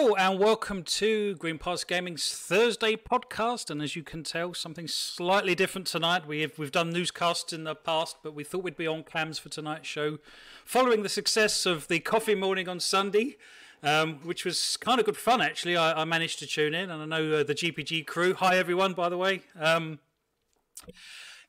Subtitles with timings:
[0.00, 3.68] Hello and welcome to Green Pass Gaming's Thursday podcast.
[3.68, 6.26] And as you can tell, something slightly different tonight.
[6.26, 9.38] We have we've done newscasts in the past, but we thought we'd be on cams
[9.38, 10.16] for tonight's show,
[10.64, 13.36] following the success of the coffee morning on Sunday,
[13.82, 15.76] um, which was kind of good fun actually.
[15.76, 18.32] I, I, managed to tune in, and I know uh, the GPG crew.
[18.32, 19.42] Hi everyone, by the way.
[19.60, 19.98] Um,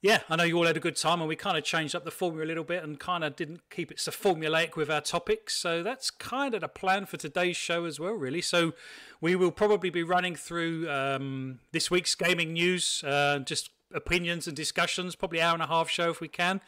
[0.02, 2.06] yeah, I know you all had a good time, and we kind of changed up
[2.06, 5.02] the formula a little bit and kind of didn't keep it so formulaic with our
[5.02, 5.56] topics.
[5.56, 8.42] So that's kind of the plan for today's show as well, really.
[8.42, 8.74] So
[9.22, 14.56] we will probably be running through um, this week's gaming news, uh, just opinions and
[14.56, 16.62] discussions, probably hour and a half show if we can.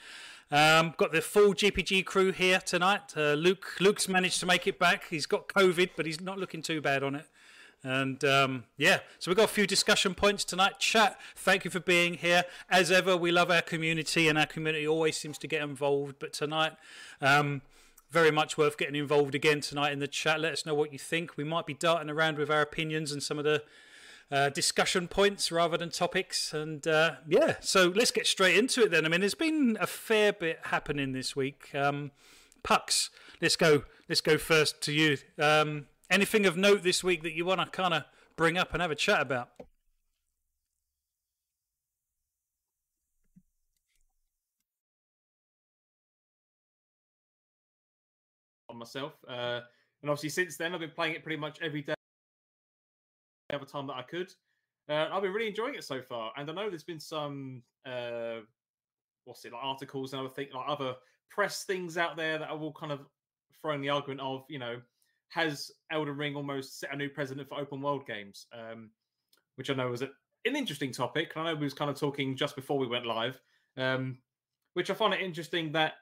[0.51, 3.17] Um, got the full GPG crew here tonight.
[3.17, 5.05] Uh, Luke, Luke's managed to make it back.
[5.09, 7.25] He's got COVID, but he's not looking too bad on it.
[7.83, 10.79] And um, yeah, so we've got a few discussion points tonight.
[10.79, 12.43] Chat, thank you for being here.
[12.69, 16.15] As ever, we love our community, and our community always seems to get involved.
[16.17, 16.73] But tonight,
[17.19, 17.61] um,
[18.09, 20.39] very much worth getting involved again tonight in the chat.
[20.39, 21.35] Let us know what you think.
[21.35, 23.63] We might be darting around with our opinions and some of the
[24.31, 26.53] uh, discussion points rather than topics.
[26.53, 29.05] And uh, yeah, so let's get straight into it then.
[29.05, 31.69] I mean, there's been a fair bit happening this week.
[31.75, 32.11] Um,
[32.63, 33.09] Pucks,
[33.41, 33.83] let's go.
[34.07, 35.17] Let's go first to you.
[35.37, 38.03] Um, Anything of note this week that you want to kind of
[38.35, 39.49] bring up and have a chat about?
[48.69, 49.61] On myself, uh,
[50.03, 51.95] and obviously since then I've been playing it pretty much every day,
[53.49, 54.31] every time that I could.
[54.87, 58.41] Uh, I've been really enjoying it so far, and I know there's been some uh,
[59.25, 60.93] what's it like articles and other things, like other
[61.31, 62.99] press things out there that are all kind of
[63.63, 64.79] throwing the argument of you know
[65.29, 68.89] has Elden Ring almost set a new precedent for open world games, um,
[69.55, 70.11] which I know was an
[70.45, 71.33] interesting topic.
[71.35, 73.39] I know we was kind of talking just before we went live,
[73.77, 74.17] um,
[74.73, 75.93] which I find it interesting that,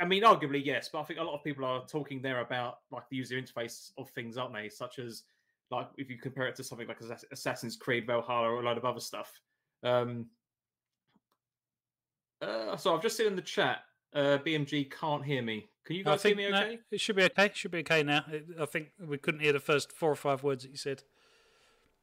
[0.00, 2.78] I mean, arguably yes, but I think a lot of people are talking there about
[2.90, 4.68] like the user interface of things, aren't they?
[4.68, 5.24] Such as
[5.70, 6.98] like if you compare it to something like
[7.32, 9.40] Assassin's Creed Valhalla or a lot of other stuff.
[9.82, 10.26] Um,
[12.40, 13.84] uh, so I've just seen in the chat,
[14.14, 15.68] uh, BMG can't hear me.
[15.84, 16.74] Can you guys hear me okay?
[16.74, 17.46] No, it should be okay.
[17.46, 18.24] It should be okay now.
[18.60, 21.02] I think we couldn't hear the first four or five words that you said.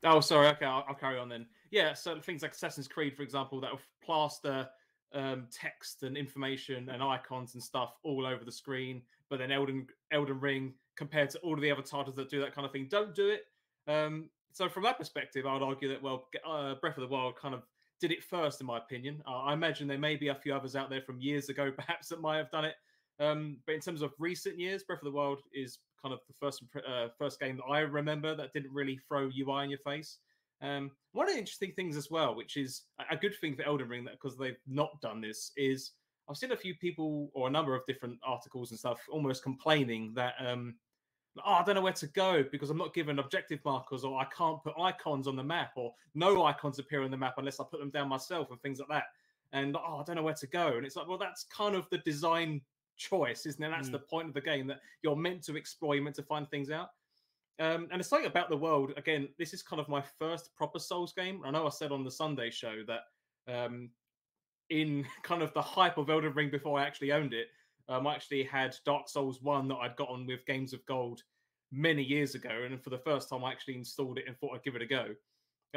[0.03, 0.47] Oh, sorry.
[0.47, 1.45] Okay, I'll, I'll carry on then.
[1.71, 4.67] Yeah, so things like Assassin's Creed, for example, that will plaster
[5.13, 9.01] um, text and information and icons and stuff all over the screen.
[9.29, 12.53] But then Elden Elden Ring, compared to all of the other titles that do that
[12.53, 13.45] kind of thing, don't do it.
[13.87, 17.35] Um, so from that perspective, I would argue that well, uh, Breath of the Wild
[17.35, 17.63] kind of
[17.99, 19.21] did it first, in my opinion.
[19.27, 22.09] Uh, I imagine there may be a few others out there from years ago, perhaps
[22.09, 22.75] that might have done it.
[23.19, 26.33] Um, but in terms of recent years, Breath of the Wild is kind of the
[26.39, 30.19] first uh, first game that I remember that didn't really throw UI in your face.
[30.61, 33.89] Um, one of the interesting things as well, which is a good thing for Elden
[33.89, 35.91] Ring, that because they've not done this, is
[36.29, 40.13] I've seen a few people or a number of different articles and stuff almost complaining
[40.15, 40.75] that um,
[41.45, 44.25] oh, I don't know where to go because I'm not given objective markers, or I
[44.25, 47.63] can't put icons on the map, or no icons appear on the map unless I
[47.69, 49.05] put them down myself, and things like that.
[49.51, 50.77] And oh, I don't know where to go.
[50.77, 52.61] And it's like, well, that's kind of the design
[52.97, 53.69] choice, isn't it?
[53.69, 53.93] That's mm.
[53.93, 56.69] the point of the game that you're meant to explore, you're meant to find things
[56.69, 56.89] out.
[57.59, 58.93] Um, and it's like about the world.
[58.95, 61.41] Again, this is kind of my first proper Souls game.
[61.43, 63.01] I know I said on the Sunday show that
[63.53, 63.89] um,
[64.69, 67.47] in kind of the hype of Elden Ring before I actually owned it,
[67.89, 71.21] um, I actually had Dark Souls 1 that I'd gotten with Games of Gold
[71.71, 72.65] many years ago.
[72.65, 74.85] And for the first time, I actually installed it and thought I'd give it a
[74.85, 75.07] go.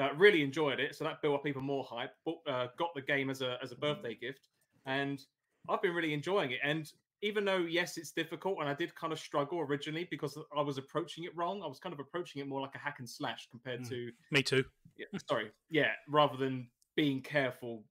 [0.01, 0.95] Uh, really enjoyed it.
[0.95, 2.13] So that built up even more hype.
[2.25, 4.49] But, uh, got the game as a, as a birthday gift.
[4.87, 5.21] And
[5.69, 6.61] I've been really enjoying it.
[6.63, 6.91] And
[7.23, 10.77] even though yes, it's difficult, and I did kind of struggle originally because I was
[10.77, 11.63] approaching it wrong.
[11.63, 13.89] I was kind of approaching it more like a hack and slash compared mm.
[13.91, 14.65] to me too.
[14.99, 17.85] Yeah, sorry, yeah, rather than being careful.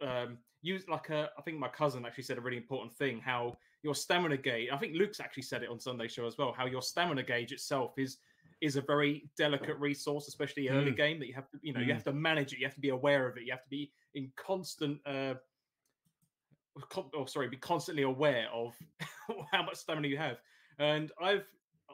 [0.00, 1.30] Um, use like a.
[1.38, 3.20] I think my cousin actually said a really important thing.
[3.20, 4.68] How your stamina gauge.
[4.72, 6.52] I think Luke's actually said it on Sunday show as well.
[6.56, 8.18] How your stamina gauge itself is
[8.60, 10.96] is a very delicate resource, especially early mm.
[10.96, 11.58] game that you have to.
[11.62, 11.86] You know, mm.
[11.86, 12.58] you have to manage it.
[12.58, 13.44] You have to be aware of it.
[13.44, 14.98] You have to be in constant.
[15.06, 15.34] Uh,
[17.14, 18.74] oh sorry, be constantly aware of
[19.52, 20.36] how much stamina you have.
[20.78, 21.46] And I've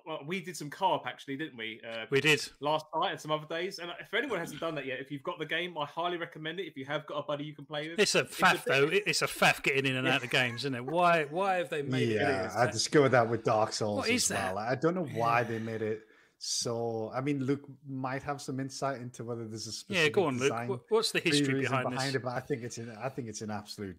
[0.07, 1.81] well, we did some co-op actually, didn't we?
[1.87, 3.79] Uh, we did last night and some other days.
[3.79, 6.61] And if anyone hasn't done that yet, if you've got the game, I highly recommend
[6.61, 6.67] it.
[6.67, 8.71] If you have got a buddy you can play with, it's a faff it's a
[8.71, 8.89] though.
[8.93, 10.85] It's a faff getting in and out of games, isn't it?
[10.85, 11.25] Why?
[11.25, 12.21] Why have they made yeah, it?
[12.21, 13.99] Yeah, I discovered that with Dark Souls.
[13.99, 14.55] What is that?
[14.55, 14.65] Well.
[14.65, 16.03] I don't know why they made it
[16.39, 17.11] so.
[17.15, 20.09] I mean, Luke might have some insight into whether there's a specific yeah.
[20.09, 20.85] Go on, Luke.
[20.89, 22.15] What's the history behind, behind this?
[22.17, 22.25] it?
[22.25, 22.97] But I think it's an.
[23.01, 23.97] I think it's an absolute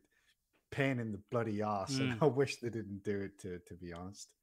[0.72, 2.02] pain in the bloody ass, mm.
[2.02, 3.40] and I wish they didn't do it.
[3.42, 4.34] To to be honest,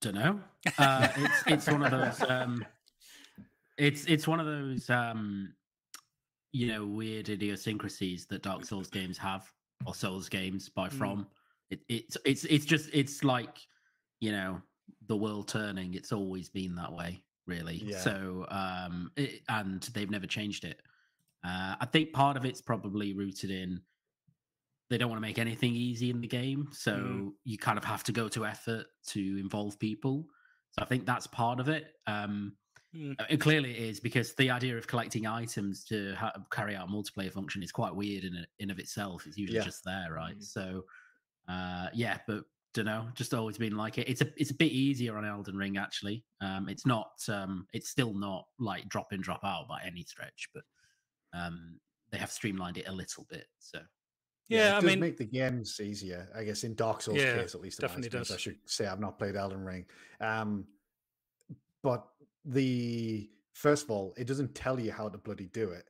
[0.00, 0.40] don't know.
[0.78, 2.30] Uh, it's it's one of those.
[2.30, 2.64] Um,
[3.76, 5.54] it's it's one of those um,
[6.52, 9.50] you know weird idiosyncrasies that Dark Souls games have,
[9.86, 10.92] or Souls games by mm.
[10.92, 11.26] From.
[11.70, 13.58] It, it's it's it's just it's like
[14.20, 14.62] you know
[15.06, 17.82] the world turning, it's always been that way, really.
[17.84, 17.98] Yeah.
[17.98, 20.80] So, um, it, and they've never changed it.
[21.44, 23.80] Uh, I think part of it's probably rooted in
[24.90, 27.32] they don't want to make anything easy in the game, so mm.
[27.44, 30.26] you kind of have to go to effort to involve people.
[30.72, 31.92] So I think that's part of it.
[32.06, 32.54] Um,
[32.94, 33.14] mm.
[33.28, 36.90] And clearly, it is because the idea of collecting items to ha- carry out a
[36.90, 39.26] multiplayer function is quite weird in in of itself.
[39.26, 39.64] It's usually yeah.
[39.64, 40.38] just there, right?
[40.38, 40.44] Mm.
[40.44, 40.84] So,
[41.48, 42.44] uh, yeah, but
[42.74, 44.08] don't know, just always been like it.
[44.08, 46.24] It's a it's a bit easier on Elden Ring actually.
[46.40, 50.48] Um, it's not um, it's still not like drop in drop out by any stretch,
[50.54, 50.62] but
[51.34, 51.78] um,
[52.10, 53.46] they have streamlined it a little bit.
[53.58, 53.80] So
[54.48, 56.28] yeah, yeah I mean, make the games easier.
[56.36, 58.30] I guess in Dark Souls yeah, case, at least, definitely does.
[58.30, 59.84] I should say I've not played Elden Ring,
[60.20, 60.64] um,
[61.82, 62.06] but
[62.44, 65.84] the first of all, it doesn't tell you how to bloody do it.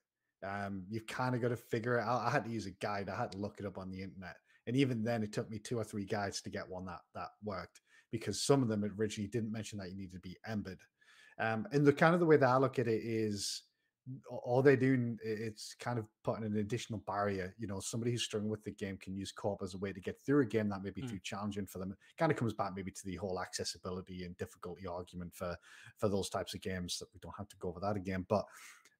[0.44, 2.22] Um, you've kind of got to figure it out.
[2.22, 3.08] I had to use a guide.
[3.08, 5.58] I had to look it up on the internet, and even then, it took me
[5.58, 7.80] two or three guides to get one that that worked
[8.10, 10.80] because some of them originally didn't mention that you needed to be embered.
[11.38, 13.62] Um, and the kind of the way that I look at it is
[14.30, 18.50] all they're doing it's kind of putting an additional barrier you know somebody who's struggling
[18.50, 20.82] with the game can use co-op as a way to get through a game that
[20.82, 21.10] may be mm.
[21.10, 24.36] too challenging for them it kind of comes back maybe to the whole accessibility and
[24.36, 25.56] difficulty argument for
[25.96, 28.44] for those types of games that we don't have to go over that again but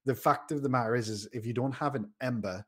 [0.05, 2.65] the fact of the matter is is if you don't have an ember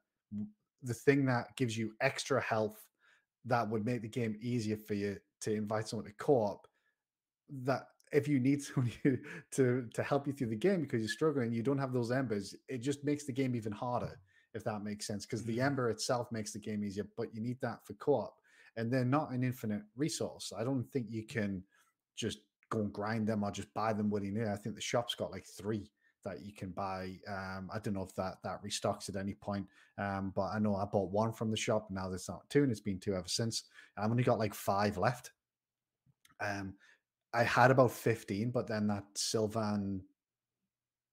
[0.83, 2.87] the thing that gives you extra health
[3.45, 6.67] that would make the game easier for you to invite someone to co-op
[7.51, 9.19] that if you need somebody
[9.53, 12.55] to to help you through the game because you're struggling, you don't have those embers.
[12.69, 14.19] It just makes the game even harder,
[14.55, 15.27] if that makes sense.
[15.27, 15.67] Because the mm-hmm.
[15.67, 18.35] ember itself makes the game easier, but you need that for co-op,
[18.77, 20.53] and they're not an infinite resource.
[20.57, 21.63] I don't think you can
[22.17, 22.39] just
[22.71, 24.49] go and grind them or just buy them willy nilly.
[24.49, 25.91] I think the shop's got like three
[26.25, 27.19] that you can buy.
[27.29, 29.67] Um, I don't know if that that restocks at any point,
[29.99, 31.89] um, but I know I bought one from the shop.
[31.91, 33.65] Now there's not two, and it's been two ever since.
[33.97, 35.33] I've only got like five left.
[36.41, 36.75] Um,
[37.33, 40.03] I had about 15, but then that Sylvan,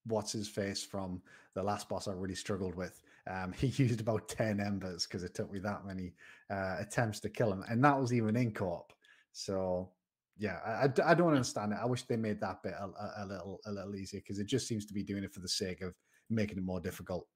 [0.06, 1.22] what's his face from
[1.54, 3.02] the last boss I really struggled with.
[3.30, 6.14] Um, he used about 10 embers because it took me that many
[6.52, 7.64] uh, attempts to kill him.
[7.70, 8.94] And that was even in co op.
[9.34, 9.90] So,
[10.38, 11.80] yeah, I, I, don't understand it.
[11.82, 14.48] I wish they made that bit a, a, a little a little easier because it
[14.48, 15.96] just seems to be doing it for the sake of
[16.30, 17.28] making it more difficult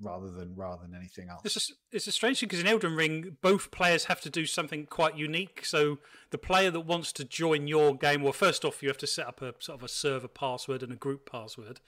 [0.00, 1.42] rather than rather than anything else.
[1.44, 4.46] It's a, it's a strange thing because in Elden Ring, both players have to do
[4.46, 5.64] something quite unique.
[5.64, 5.98] So
[6.30, 9.26] the player that wants to join your game, well, first off, you have to set
[9.26, 11.80] up a sort of a server password and a group password.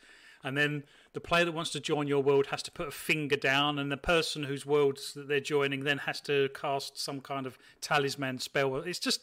[0.45, 3.37] And then the player that wants to join your world has to put a finger
[3.37, 7.47] down, and the person whose worlds that they're joining then has to cast some kind
[7.47, 8.77] of talisman spell.
[8.77, 9.23] It's just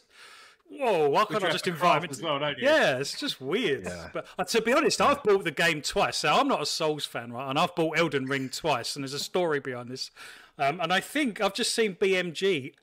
[0.68, 2.10] whoa, why can't I just invite him?
[2.10, 2.64] As well, don't you?
[2.64, 3.84] Yeah, it's just weird.
[3.84, 4.08] Yeah.
[4.12, 6.18] But uh, to be honest, I've bought the game twice.
[6.18, 7.48] So I'm not a Souls fan, right?
[7.48, 10.10] And I've bought Elden Ring twice, and there's a story behind this.
[10.58, 12.74] Um, and I think I've just seen BMG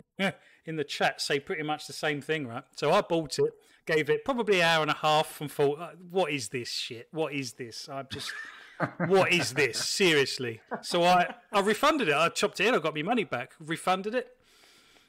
[0.66, 2.64] in the chat say pretty much the same thing, right?
[2.76, 3.54] So I bought it,
[3.86, 7.08] gave it probably an hour and a half, and thought, uh, what is this shit?
[7.12, 7.90] What is this?
[7.90, 8.32] I'm just.
[9.08, 9.78] what is this?
[9.88, 10.62] Seriously.
[10.82, 12.16] So I, I refunded it.
[12.16, 12.76] I chopped it in.
[12.76, 13.52] I got my money back.
[13.60, 14.36] Refunded it.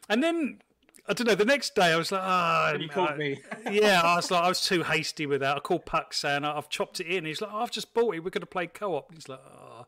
[0.08, 0.58] And then
[1.08, 1.34] I don't know.
[1.34, 3.40] The next day, I was like, "Ah." Oh, you called me.
[3.70, 5.56] yeah, I was like, I was too hasty with that.
[5.56, 7.24] I called Puck saying I've chopped it in.
[7.24, 8.20] He's like, oh, "I've just bought it.
[8.20, 9.86] We're going to play co-op." He's like, "Oh."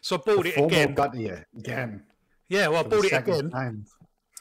[0.00, 0.94] So I bought the it again.
[0.94, 2.02] Got you again.
[2.48, 3.50] Yeah, well, I bought it again.
[3.50, 3.86] Time.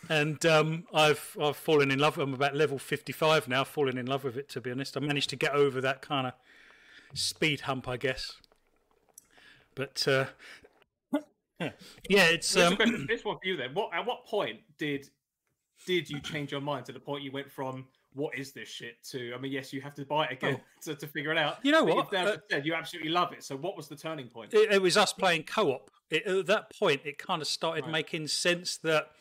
[0.09, 2.17] And um, I've I've fallen in love.
[2.17, 3.63] I'm about level 55 now.
[3.63, 4.49] Fallen in love with it.
[4.49, 6.33] To be honest, I managed to get over that kind of
[7.13, 8.33] speed hump, I guess.
[9.75, 10.25] But uh,
[11.59, 13.73] yeah, it's um, this one for you then.
[13.73, 15.09] What at what point did
[15.85, 19.01] did you change your mind to the point you went from what is this shit?
[19.03, 20.63] to I mean yes you have to buy it again oh.
[20.83, 21.57] to, to figure it out.
[21.63, 22.13] You know what?
[22.13, 24.53] uh, said, you absolutely love it so what was the turning point?
[24.53, 25.89] It, it was us playing co-op.
[26.09, 27.91] It, at that point it kind of started right.
[27.91, 29.11] making sense that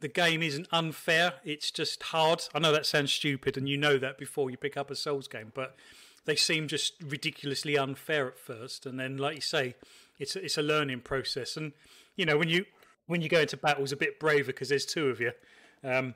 [0.00, 2.42] the game isn't unfair it's just hard.
[2.54, 5.28] I know that sounds stupid and you know that before you pick up a Souls
[5.28, 5.76] game but
[6.24, 9.74] they seem just ridiculously unfair at first and then like you say
[10.18, 11.56] it's it's a learning process.
[11.56, 11.72] And
[12.14, 12.66] you know when you
[13.06, 15.32] when you go into battles a bit braver because there's two of you
[15.84, 16.14] um,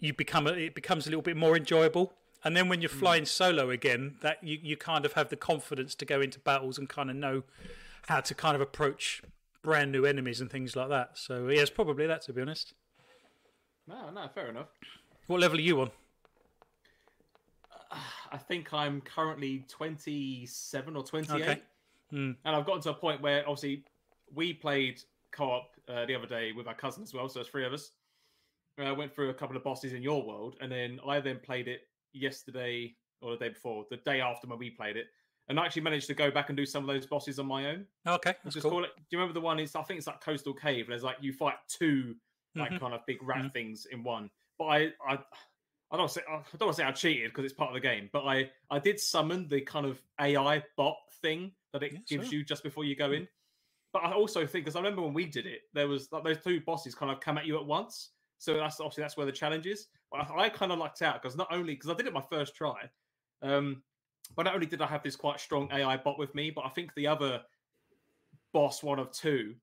[0.00, 2.12] you become a, it becomes a little bit more enjoyable.
[2.44, 2.98] And then when you're hmm.
[2.98, 6.78] flying solo again, that you, you kind of have the confidence to go into battles
[6.78, 7.44] and kind of know
[8.08, 9.22] how to kind of approach
[9.62, 11.10] brand new enemies and things like that.
[11.14, 12.74] So yeah, probably that to be honest.
[13.86, 14.68] No, no, fair enough.
[15.26, 15.90] What level are you on?
[18.32, 21.42] I think I'm currently 27 or 28.
[21.42, 21.62] Okay.
[22.12, 22.36] Mm.
[22.44, 23.84] And I've gotten to a point where obviously
[24.34, 27.64] we played co-op uh, the other day with our cousin as well, so there's three
[27.64, 27.90] of us.
[28.78, 31.38] I uh, went through a couple of bosses in your world, and then I then
[31.42, 35.06] played it yesterday or the day before, the day after when we played it,
[35.48, 37.70] and I actually managed to go back and do some of those bosses on my
[37.70, 37.86] own.
[38.06, 38.70] Okay, that's just cool.
[38.70, 38.90] call it.
[38.96, 39.58] Do you remember the one?
[39.58, 40.86] Is I think it's like Coastal Cave.
[40.88, 42.14] There's like you fight two
[42.54, 42.78] like mm-hmm.
[42.78, 43.48] kind of big rat mm-hmm.
[43.48, 44.30] things in one.
[44.58, 45.18] But I, I
[45.90, 47.80] I don't say I don't want to say I cheated because it's part of the
[47.80, 51.98] game, but I I did summon the kind of AI bot thing that it Yeah,
[52.08, 52.38] gives sure.
[52.38, 53.28] you just before you go in.
[53.92, 56.42] But I also think because I remember when we did it, there was like those
[56.42, 58.10] two bosses kind of come at you at once.
[58.42, 59.86] So that's obviously that's where the challenge is.
[60.10, 62.24] But I, I kind of lucked out because not only because I did it my
[62.28, 62.90] first try,
[63.40, 63.84] um,
[64.34, 66.68] but not only did I have this quite strong AI bot with me, but I
[66.70, 67.40] think the other
[68.52, 69.54] boss, one of two,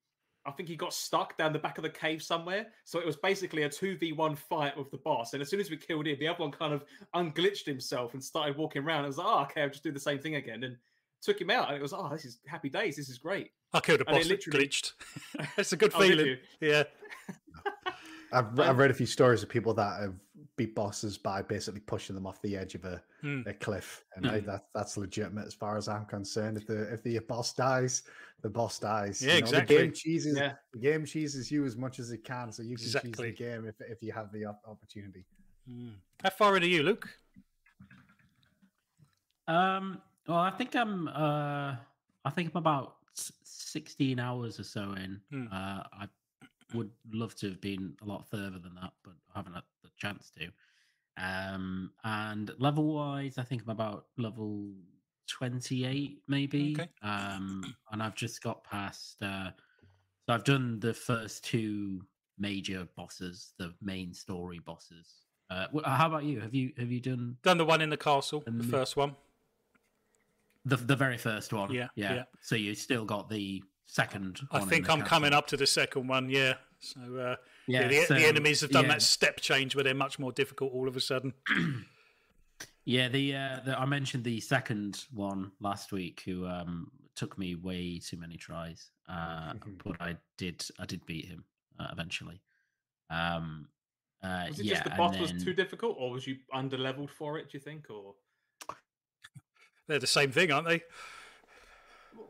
[0.46, 2.68] I think he got stuck down the back of the cave somewhere.
[2.86, 5.34] So it was basically a 2v1 fight with the boss.
[5.34, 8.24] And as soon as we killed him, the other one kind of unglitched himself and
[8.24, 9.04] started walking around.
[9.04, 10.64] I was like, oh, okay, I'll just do the same thing again.
[10.64, 10.78] And
[11.22, 11.68] took him out.
[11.68, 12.96] And it was, oh, this is happy days.
[12.96, 13.52] This is great.
[13.74, 14.94] I killed a And it boss literally- glitched.
[15.58, 16.26] It's a good Oh, feeling.
[16.26, 16.38] you?
[16.62, 16.84] Yeah.
[18.32, 20.16] I've, Um, I've read a few stories of people that have
[20.56, 23.42] beat bosses by basically pushing them off the edge of a, Hmm.
[23.48, 26.58] a cliff, and I, that that's legitimate as far as I'm concerned.
[26.58, 28.04] If the if the boss dies,
[28.42, 29.22] the boss dies.
[29.22, 29.76] Yeah, The exactly.
[29.78, 30.54] game cheeses Yeah.
[30.74, 33.66] the game cheeses you as much as it can, so you can cheese the game
[33.66, 35.26] if if you have the op- opportunity.
[35.70, 35.96] Mm.
[36.24, 37.10] How far in are you, Luke?
[39.48, 41.08] Um, well, I think I'm.
[41.08, 41.76] Uh,
[42.26, 42.98] I think I'm about
[43.44, 45.20] sixteen hours or so in.
[45.32, 45.48] Hmm.
[45.52, 46.08] Uh, I
[46.74, 49.90] would love to have been a lot further than that, but I haven't had the
[49.98, 50.50] chance to.
[51.18, 54.72] Um, and level wise, I think I'm about level
[55.28, 56.76] twenty-eight, maybe.
[56.80, 56.90] Okay.
[57.02, 59.22] Um, and I've just got past.
[59.22, 59.52] Uh,
[60.26, 62.02] so I've done the first two
[62.38, 65.26] major bosses, the main story bosses.
[65.50, 66.40] Uh, how about you?
[66.40, 69.16] Have you have you done Done the one in the castle, the Um, first one.
[70.66, 71.74] The the very first one.
[71.74, 72.14] Yeah, yeah.
[72.14, 72.24] yeah.
[72.42, 74.40] So you still got the second.
[74.52, 76.30] I think I'm coming up to the second one.
[76.30, 76.54] Yeah.
[76.80, 77.36] So uh,
[77.68, 78.92] Yeah, yeah, the, so, the enemies have done yeah.
[78.92, 81.34] that step change where they're much more difficult all of a sudden.
[82.86, 87.54] Yeah, the, uh, the I mentioned the second one last week, who um took me
[87.54, 89.78] way too many tries, uh, Mhm.
[89.84, 91.44] but I did I did beat him
[91.78, 92.42] uh, eventually.
[93.12, 93.68] Um,
[94.24, 96.80] uh, Was it yeah, just the and boss was too difficult, or was you under
[96.80, 97.52] leveled for it?
[97.52, 98.16] Do you think, or
[99.88, 100.82] They're the same thing, aren't they?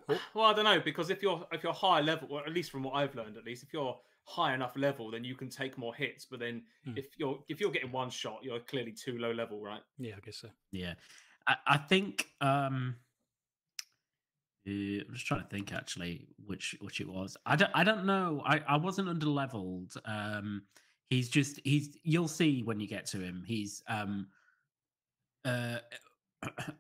[0.08, 2.84] Well, I don't know because if you're if you're high level, or at least from
[2.84, 5.94] what I've learned, at least if you're high enough level, then you can take more
[5.94, 6.26] hits.
[6.26, 6.98] But then Hmm.
[6.98, 9.82] if you're if you're getting one shot, you're clearly too low level, right?
[9.98, 10.50] Yeah, I guess so.
[10.72, 10.94] Yeah,
[11.48, 12.96] I, I think um,
[14.68, 17.38] uh, I'm just trying to think actually which which it was.
[17.46, 18.44] I don't I don't know.
[18.46, 19.94] I I wasn't under leveled.
[20.06, 20.64] Um,
[21.10, 23.44] he's just he's you'll see when you get to him.
[23.46, 24.28] He's um,
[25.46, 25.78] uh,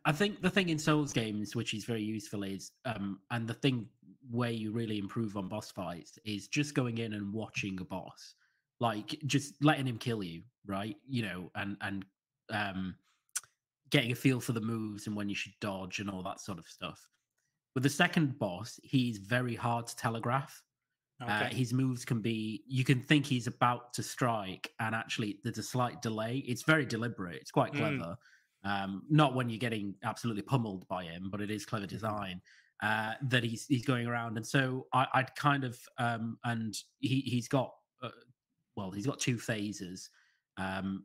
[0.05, 3.53] I think the thing in Souls games which is very useful is um, and the
[3.53, 3.87] thing
[4.31, 8.35] where you really improve on boss fights is just going in and watching a boss,
[8.79, 10.95] like just letting him kill you, right?
[11.07, 12.05] You know, and and
[12.51, 12.95] um
[13.89, 16.59] getting a feel for the moves and when you should dodge and all that sort
[16.59, 17.09] of stuff.
[17.73, 20.63] With the second boss, he's very hard to telegraph.
[21.21, 25.57] Uh, his moves can be, you can think he's about to strike, and actually there's
[25.57, 26.37] a slight delay.
[26.47, 28.17] It's very deliberate, it's quite Mm.
[28.65, 32.41] Um, not when you're getting absolutely pummeled by him, but it is clever design.
[32.81, 37.19] Uh, that he's he's going around, and so I, I'd kind of um, and he
[37.25, 38.09] he's got uh,
[38.77, 40.09] well, he's got two phases.
[40.57, 41.03] Um,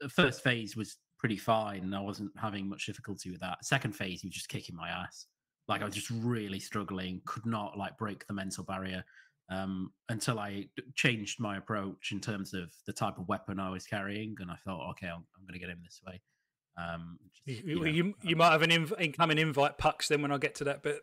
[0.00, 3.64] the first phase was pretty fine, and I wasn't having much difficulty with that.
[3.64, 5.26] Second phase, he was just kicking my ass.
[5.66, 9.04] Like I was just really struggling, could not like break the mental barrier
[9.50, 13.86] um, until I changed my approach in terms of the type of weapon I was
[13.86, 16.20] carrying, and I thought, okay, I'm, I'm going to get him this way.
[16.76, 20.30] Um, just, You, know, you, you might have an inv- incoming invite, Pucks, then when
[20.32, 21.00] I get to that bit.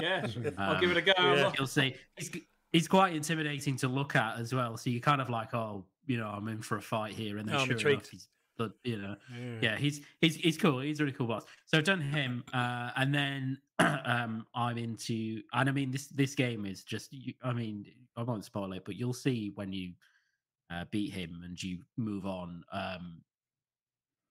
[0.00, 0.26] Yeah,
[0.58, 1.12] I'll give it a go.
[1.18, 1.24] Yeah.
[1.46, 2.30] I'll- you'll see he's,
[2.72, 4.76] he's quite intimidating to look at as well.
[4.76, 7.48] So you're kind of like, oh, you know, I'm in for a fight here, and
[7.48, 8.02] then Oh, sure intrigued.
[8.02, 9.16] enough, he's, but you know,
[9.60, 10.80] yeah, he's he's he's cool.
[10.80, 11.44] He's a really cool boss.
[11.66, 16.34] So I've done him, uh, and then um, I'm into, and I mean this this
[16.34, 17.86] game is just, you, I mean,
[18.16, 19.92] I won't spoil it, but you'll see when you
[20.70, 22.62] uh, beat him and you move on.
[22.72, 23.27] Um, it's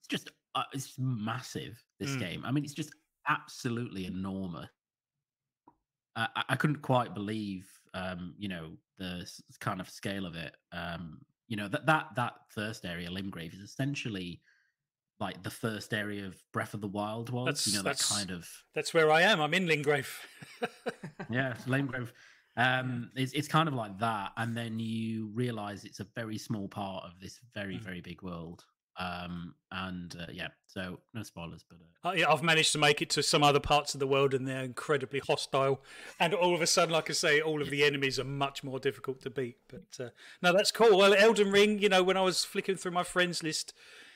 [0.09, 1.81] just uh, it's massive.
[1.99, 2.19] This Mm.
[2.19, 2.45] game.
[2.45, 2.93] I mean, it's just
[3.27, 4.69] absolutely enormous.
[6.15, 10.35] I, I- I couldn't quite believe, um, you know, the s- kind of scale of
[10.35, 10.55] it.
[10.71, 14.41] Um, you know that that that first area, Limgrave, is essentially
[15.19, 17.45] like the first area of Breath of the Wild was.
[17.45, 19.39] That's- you know, that kind of That's where I am.
[19.41, 20.09] I'm in Lingrave.
[21.29, 22.11] yeah, Limgrave.
[22.57, 26.67] Um, it's it's kind of like that, and then you realize it's a very small
[26.67, 27.81] part of this very Mm.
[27.83, 28.65] very big world.
[28.99, 33.01] Um, and uh, yeah, so no spoilers, but uh, Uh, yeah, I've managed to make
[33.01, 35.81] it to some other parts of the world, and they're incredibly hostile.
[36.19, 38.79] And all of a sudden, like I say, all of the enemies are much more
[38.79, 39.57] difficult to beat.
[39.67, 40.09] But uh,
[40.41, 40.97] no, that's cool.
[40.97, 41.79] Well, Elden Ring.
[41.79, 43.73] You know, when I was flicking through my friends list,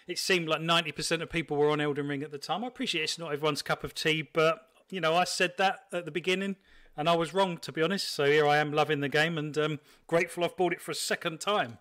[0.07, 2.63] it seemed like ninety percent of people were on Elden Ring at the time.
[2.63, 6.05] I appreciate it's not everyone's cup of tea, but you know, I said that at
[6.05, 6.55] the beginning,
[6.97, 8.11] and I was wrong to be honest.
[8.11, 10.95] So here I am, loving the game, and um, grateful I've bought it for a
[10.95, 11.77] second time.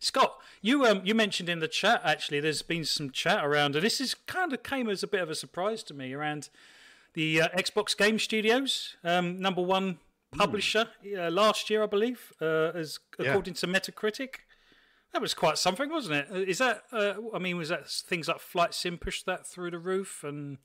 [0.00, 2.40] Scott, you um you mentioned in the chat actually.
[2.40, 5.30] There's been some chat around, and this is kind of came as a bit of
[5.30, 6.48] a surprise to me around
[7.14, 9.98] the uh, Xbox Game Studios, um, number one
[10.36, 11.26] publisher mm.
[11.26, 13.60] uh, last year, I believe, uh, as according yeah.
[13.60, 14.34] to Metacritic.
[15.12, 16.28] That was quite something, wasn't it?
[16.30, 16.82] Uh, that?
[16.92, 20.58] Uh, I mean, was that things like Flight Sim pushed that through the roof and?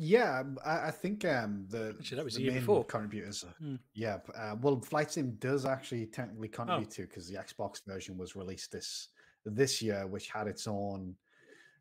[0.00, 3.44] Yeah, I, I think um, the actually that was the year before contributors.
[3.60, 3.80] Mm.
[3.94, 6.94] Yeah, uh, well, Flight Sim does actually technically contribute oh.
[6.94, 9.08] to because the Xbox version was released this
[9.44, 11.16] this year, which had its own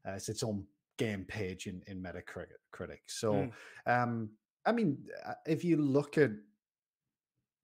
[0.07, 0.63] uh, it's its own
[0.97, 3.01] game page in in Metacritic.
[3.05, 3.51] So, mm.
[3.85, 4.31] um,
[4.65, 6.31] I mean, uh, if you look at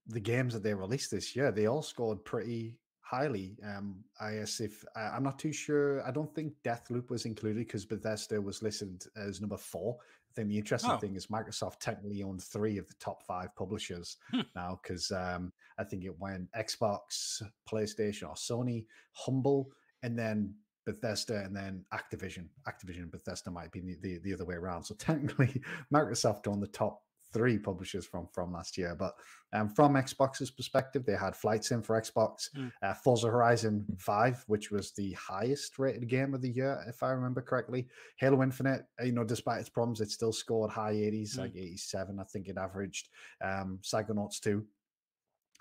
[0.05, 3.57] the games that they released this year, they all scored pretty highly.
[3.65, 7.65] Um, I guess if uh, I'm not too sure, I don't think Deathloop was included
[7.65, 9.97] because Bethesda was listed as number four
[10.35, 10.97] think the interesting oh.
[10.97, 14.41] thing is Microsoft technically owned three of the top five publishers hmm.
[14.55, 19.69] now because um, I think it went Xbox, PlayStation, or Sony, Humble,
[20.01, 22.47] and then Bethesda, and then Activision.
[22.67, 24.83] Activision and Bethesda might be the, the, the other way around.
[24.83, 25.61] So technically,
[25.93, 27.02] Microsoft owned the top
[27.33, 28.95] three publishers from from last year.
[28.97, 29.15] But
[29.51, 32.71] um, from Xbox's perspective, they had Flight Sim for Xbox, mm.
[32.81, 37.09] uh, Forza Horizon Five, which was the highest rated game of the year, if I
[37.09, 37.87] remember correctly.
[38.17, 41.39] Halo Infinite, you know, despite its problems, it still scored high 80s, mm.
[41.39, 43.09] like 87, I think it averaged.
[43.43, 44.63] Um, Psychonauts 2.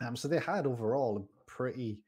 [0.00, 2.00] Um, so they had overall a pretty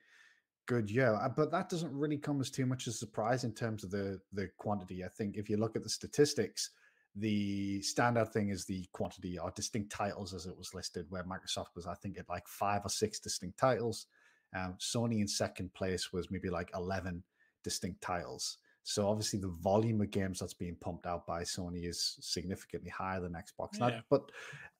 [0.66, 3.52] good year, uh, but that doesn't really come as too much as a surprise in
[3.52, 5.04] terms of the the quantity.
[5.04, 6.70] I think if you look at the statistics
[7.16, 11.76] the standard thing is the quantity or distinct titles as it was listed, where Microsoft
[11.76, 14.06] was, I think, at like five or six distinct titles.
[14.54, 17.22] Um, Sony in second place was maybe like 11
[17.62, 18.58] distinct titles.
[18.84, 23.20] So obviously the volume of games that's being pumped out by Sony is significantly higher
[23.20, 23.80] than Xbox.
[23.80, 24.00] Yeah.
[24.10, 24.30] but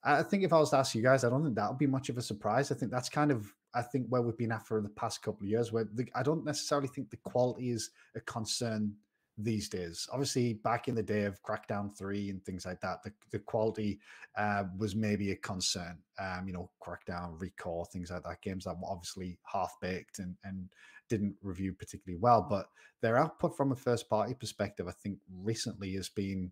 [0.03, 1.87] I think if I was to ask you guys, I don't think that would be
[1.87, 2.71] much of a surprise.
[2.71, 5.43] I think that's kind of I think where we've been at for the past couple
[5.43, 8.93] of years, where the, I don't necessarily think the quality is a concern
[9.37, 10.07] these days.
[10.11, 13.99] Obviously, back in the day of Crackdown 3 and things like that, the, the quality
[14.37, 15.97] uh, was maybe a concern.
[16.19, 20.35] Um, you know, Crackdown, Recall, things like that, games that were obviously half baked and,
[20.43, 20.69] and
[21.09, 22.45] didn't review particularly well.
[22.49, 22.69] But
[23.01, 26.51] their output from a first party perspective, I think recently has been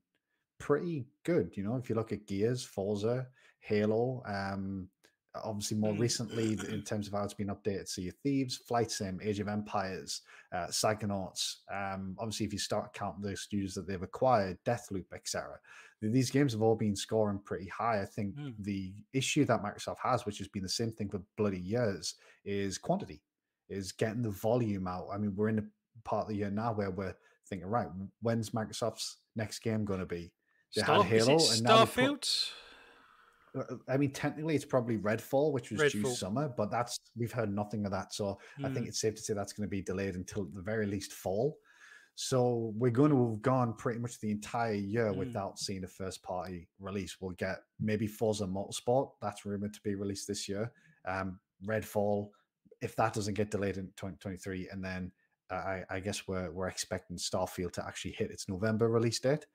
[0.60, 1.54] pretty good.
[1.56, 3.28] You know, if you look at Gears, Forza,
[3.60, 4.90] Halo, um,
[5.44, 6.00] obviously more mm.
[6.00, 9.48] recently in terms of how it's been updated sea of thieves flight sim age of
[9.48, 10.22] empires
[10.54, 15.56] uh, psychonauts um, obviously if you start counting the studios that they've acquired deathloop etc
[16.02, 18.54] these games have all been scoring pretty high i think mm.
[18.60, 22.16] the issue that microsoft has which has been the same thing for bloody years
[22.46, 23.22] is quantity
[23.70, 25.64] is getting the volume out i mean we're in a
[26.04, 27.16] part of the year now where we're
[27.48, 27.88] thinking right
[28.22, 30.32] when's microsoft's next game going to be
[30.76, 32.56] they Star- had halo and starfield uh,
[33.88, 35.92] I mean, technically, it's probably Redfall, which was Redfall.
[35.92, 38.14] due summer, but that's we've heard nothing of that.
[38.14, 38.66] So mm.
[38.66, 38.90] I think hmm.
[38.90, 41.58] it's safe to say that's going to be delayed until the very least fall.
[42.16, 45.18] So we're going to have gone pretty much the entire year mm.
[45.18, 47.18] without seeing a first party release.
[47.20, 50.72] We'll get maybe Forza Motorsport, that's rumored to be released this year.
[51.08, 52.30] Um, Redfall,
[52.82, 55.12] if that doesn't get delayed in 2023, and then
[55.50, 59.46] uh, I, I guess we're we're expecting Starfield to actually hit its November release date.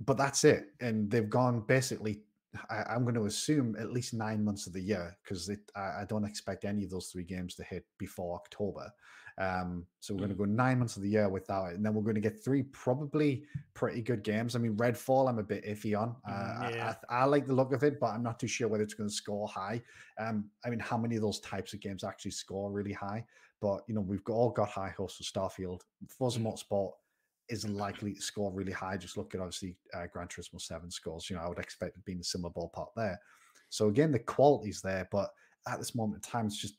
[0.00, 2.22] But that's it, and they've gone basically
[2.70, 6.04] I, am going to assume at least nine months of the year because I, I,
[6.08, 8.90] don't expect any of those three games to hit before October.
[9.38, 10.20] Um, so we're mm.
[10.20, 12.20] going to go nine months of the year without it, and then we're going to
[12.20, 14.56] get three probably pretty good games.
[14.56, 16.16] I mean, Redfall, I'm a bit iffy on.
[16.28, 16.94] Uh, mm, yeah.
[17.08, 19.08] I, I, like the look of it, but I'm not too sure whether it's going
[19.08, 19.80] to score high.
[20.18, 23.24] Um, I mean, how many of those types of games actually score really high?
[23.60, 26.44] But you know, we've got, all got high hopes for Starfield, Forza mm.
[26.44, 26.92] Motorsport
[27.48, 28.96] is likely to score really high.
[28.96, 31.28] Just look at obviously uh, Gran Turismo 7 scores.
[31.28, 33.18] You know, I would expect it being a similar ballpark there.
[33.70, 35.30] So again, the quality's there, but
[35.66, 36.76] at this moment in time, it's just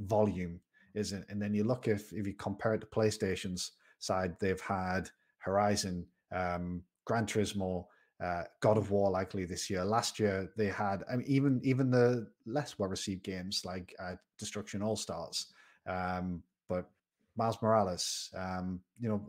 [0.00, 0.60] volume,
[0.94, 5.10] isn't And then you look if if you compare it to PlayStation's side, they've had
[5.38, 7.86] Horizon, um, Gran Turismo,
[8.22, 9.84] uh, God of War likely this year.
[9.84, 14.14] Last year they had I mean, even even the less well received games like uh,
[14.38, 15.52] Destruction All Stars,
[15.86, 16.90] um, but
[17.36, 19.26] Miles Morales, um, you know,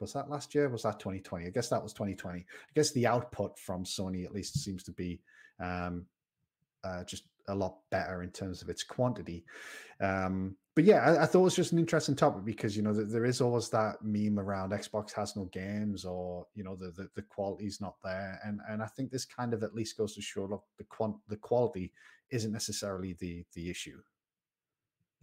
[0.00, 0.68] was that last year?
[0.68, 1.46] Was that 2020?
[1.46, 2.40] I guess that was 2020.
[2.40, 5.20] I guess the output from Sony at least seems to be
[5.60, 6.06] um,
[6.84, 9.44] uh, just a lot better in terms of its quantity.
[10.00, 12.92] Um, but yeah, I, I, thought it was just an interesting topic because you know
[12.92, 17.08] there is always that meme around Xbox has no games or you know the the,
[17.14, 20.20] the quality's not there, and and I think this kind of at least goes to
[20.20, 21.92] show look the quant the quality
[22.30, 23.98] isn't necessarily the the issue.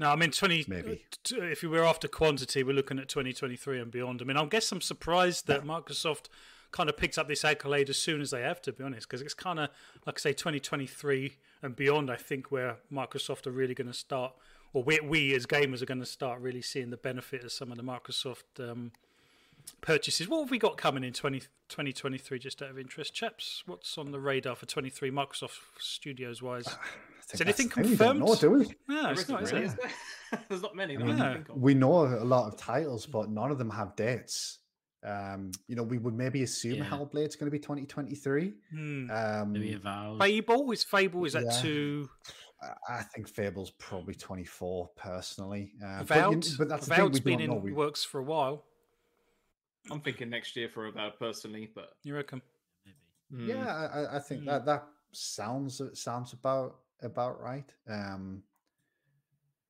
[0.04, 0.66] No, I mean twenty.
[0.68, 4.22] Maybe if we were after quantity, we're looking at twenty twenty three and beyond.
[4.22, 6.26] I mean, I guess I'm surprised that Microsoft
[6.72, 9.22] kind of picked up this accolade as soon as they have, to be honest, because
[9.22, 9.70] it's kind of
[10.06, 12.12] like I say, twenty twenty three and beyond.
[12.12, 14.34] I think where Microsoft are really going to start
[14.74, 17.72] or we, we as gamers are going to start really seeing the benefit of some
[17.72, 18.92] of the Microsoft um,
[19.82, 20.28] purchases.
[20.28, 23.14] What have we got coming in 20, 2023, just out of interest?
[23.14, 26.68] Chaps, what's on the radar for 23 Microsoft Studios wise?
[27.32, 28.20] Is anything confirmed?
[28.20, 28.68] No, do we?
[28.88, 30.40] No, it's not, really, is it?
[30.50, 30.98] There's not many.
[30.98, 34.60] I mean, we know a lot of titles, but none of them have dates.
[35.06, 36.86] Um, you know, we would maybe assume yeah.
[36.86, 38.54] Hellblade's going to be 2023.
[38.72, 39.12] Hmm.
[39.12, 40.22] Um, maybe Avowed.
[40.22, 41.26] Fable is Fable.
[41.26, 41.62] Is that yeah.
[41.62, 42.10] too?
[42.90, 45.74] I think Fable's probably 24 personally.
[45.84, 47.72] Uh, Avowed, but, but that's Avowed's been in we...
[47.72, 48.64] works for a while.
[49.92, 52.42] I'm thinking next year for Avowed personally, but you reckon?
[53.32, 53.44] Maybe.
[53.44, 53.48] Mm.
[53.50, 54.46] Yeah, I, I think mm.
[54.46, 57.72] that that sounds sounds about about right.
[57.90, 58.44] Um,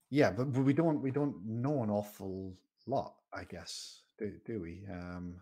[0.10, 2.54] yeah, but, but we don't we don't know an awful
[2.86, 4.84] lot, I guess do, do we?
[4.92, 5.36] Um,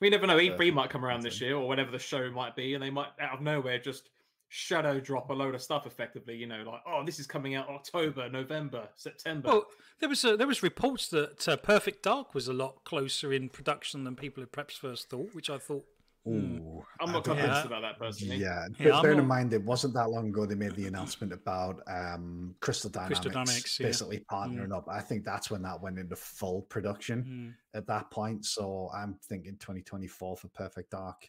[0.00, 0.36] we never know.
[0.36, 3.08] E3 might come around this year, or whatever the show might be, and they might
[3.20, 4.10] out of nowhere just
[4.50, 5.86] shadow drop a load of stuff.
[5.86, 9.48] Effectively, you know, like oh, this is coming out October, November, September.
[9.48, 9.66] Well,
[10.00, 13.48] there was a, there was reports that uh, Perfect Dark was a lot closer in
[13.48, 15.86] production than people had perhaps first thought, which I thought
[16.24, 16.58] Hmm.
[16.58, 17.66] Ooh, I'm not convinced yeah.
[17.66, 18.36] about that personally.
[18.36, 21.80] Yeah, yeah bear in mind it wasn't that long ago they made the announcement about
[21.86, 23.86] um, Crystal Dynamics, Crystal Dynamics yeah.
[23.86, 24.76] basically partnering mm.
[24.76, 24.86] up.
[24.90, 27.78] I think that's when that went into full production mm.
[27.78, 28.44] at that point.
[28.44, 31.26] So I'm thinking 2024 for Perfect Dark,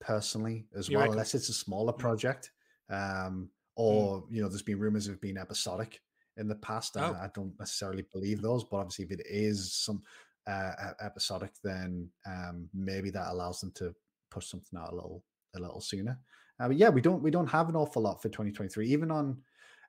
[0.00, 1.14] personally as you well, reckon?
[1.14, 2.00] unless it's a smaller hmm.
[2.00, 2.50] project,
[2.88, 3.82] um, hmm.
[3.82, 6.00] or you know, there's been rumors of being episodic
[6.36, 6.96] in the past.
[6.96, 7.16] Oh.
[7.20, 10.02] I, don't necessarily believe those, but obviously if it is some
[10.46, 13.94] uh, episodic, then um, maybe that allows them to
[14.30, 15.22] push something out a little
[15.56, 16.18] a little sooner.
[16.58, 18.88] Uh, but yeah, we don't we don't have an awful lot for 2023.
[18.88, 19.38] Even on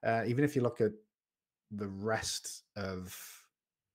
[0.06, 0.92] uh, even if you look at
[1.72, 3.16] the rest of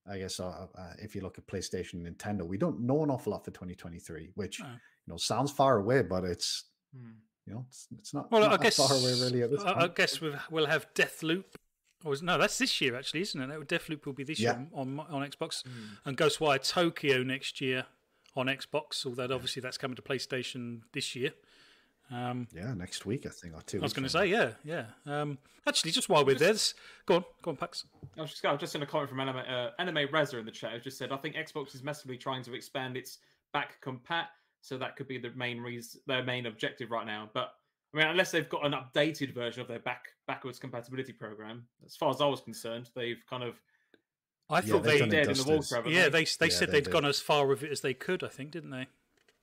[0.08, 3.32] I guess uh, uh, if you look at PlayStation, Nintendo, we don't know an awful
[3.32, 4.60] lot for 2023, which
[5.06, 6.64] you know sounds far away, but it's
[6.94, 7.10] hmm.
[7.46, 8.30] you know it's, it's not.
[8.30, 9.42] Well, not I guess far away really.
[9.42, 11.44] At this I, I guess we'll, we'll have Deathloop.
[12.04, 13.68] Or no, that's this year actually, isn't it?
[13.68, 14.58] Deathloop will be this yeah.
[14.58, 15.98] year on, on, on Xbox, mm.
[16.04, 17.86] and Ghostwire Tokyo next year
[18.36, 21.32] on Xbox, although obviously that's coming to PlayStation this year.
[22.10, 23.78] Um, yeah, next week I think or two.
[23.78, 24.86] I was going to say, yeah, yeah.
[25.06, 26.54] Um, actually, just while we're there,
[27.04, 27.84] go on, go on, Pax.
[28.16, 30.44] I was just, I was just in a comment from Anime, uh, Anime Reza in
[30.44, 30.72] the chat.
[30.72, 33.18] I just said I think Xbox is massively trying to expand its
[33.52, 34.26] back compat,
[34.66, 37.30] so that could be the main reason, their main objective right now.
[37.32, 37.52] But
[37.94, 41.94] I mean, unless they've got an updated version of their back backwards compatibility program, as
[41.94, 43.60] far as I was concerned, they've kind of
[44.50, 47.20] I thought they did in the Wolves Yeah, they they, said they had gone as
[47.20, 48.24] far with it as they could.
[48.24, 48.88] I think, didn't they?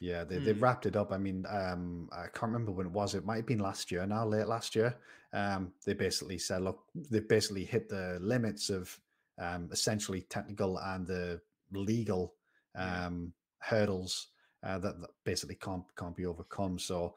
[0.02, 0.60] Yeah, they, they hmm.
[0.60, 1.14] wrapped it up.
[1.14, 3.16] I mean, um, I can't remember when it was.
[3.16, 4.98] It might have been last year now, late last year.
[5.32, 9.00] Um, they basically said, look, they basically hit the limits of
[9.40, 11.40] um, essentially technical and the
[11.72, 12.36] legal
[12.76, 14.28] um, hurdles
[14.64, 16.80] uh, that, that, basically can't can't be overcome.
[16.80, 17.16] So,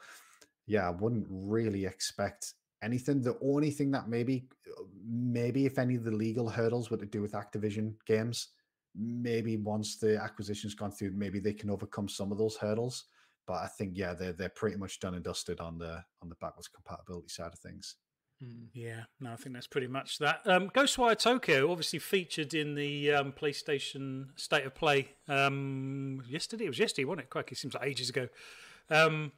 [0.66, 3.22] yeah, I wouldn't really expect anything.
[3.22, 4.48] The only thing that maybe,
[5.06, 8.48] maybe if any of the legal hurdles were to do with Activision games,
[8.94, 13.04] maybe once the acquisition's gone through, maybe they can overcome some of those hurdles.
[13.46, 16.36] But I think yeah, they're they're pretty much done and dusted on the on the
[16.36, 17.96] backwards compatibility side of things.
[18.42, 18.64] Hmm.
[18.74, 20.40] Yeah, no, I think that's pretty much that.
[20.44, 26.66] Um, Ghostwire Tokyo obviously featured in the um, PlayStation State of Play um, yesterday.
[26.66, 27.30] It was yesterday, wasn't it?
[27.30, 28.28] Quite, it seems like ages ago.
[28.90, 29.32] Um,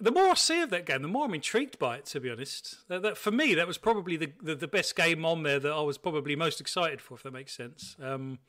[0.00, 2.06] the more I see of that game, the more I'm intrigued by it.
[2.06, 5.24] To be honest, that, that for me, that was probably the, the, the best game
[5.24, 7.14] on there that I was probably most excited for.
[7.14, 8.40] If that makes sense, um,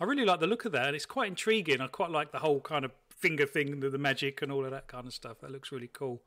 [0.00, 1.80] I really like the look of that, and it's quite intriguing.
[1.80, 4.72] I quite like the whole kind of finger thing, the, the magic, and all of
[4.72, 5.40] that kind of stuff.
[5.40, 6.20] That looks really cool.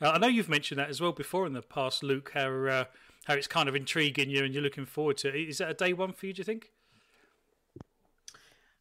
[0.00, 2.32] Uh, I know you've mentioned that as well before in the past, Luke.
[2.34, 2.84] How uh,
[3.24, 5.48] how it's kind of intriguing you, and you're looking forward to it.
[5.48, 6.32] Is that a day one for you?
[6.32, 6.70] Do you think?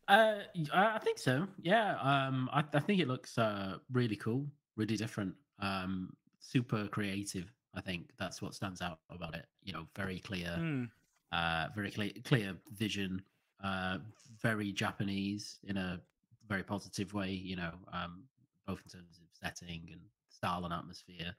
[0.08, 0.40] Uh,
[0.74, 1.48] I think so.
[1.62, 1.98] Yeah.
[2.02, 7.52] Um, I, I think it looks uh, really cool really different, um, super creative.
[7.76, 9.46] I think that's what stands out about it.
[9.64, 10.90] You know, very clear, mm.
[11.32, 13.22] uh, very clear, clear vision,
[13.64, 14.00] uh,
[14.42, 16.02] very Japanese in a
[16.48, 17.32] very positive way.
[17.32, 18.24] You know, um,
[18.66, 20.02] both in terms of setting and
[20.42, 21.36] style and atmosphere.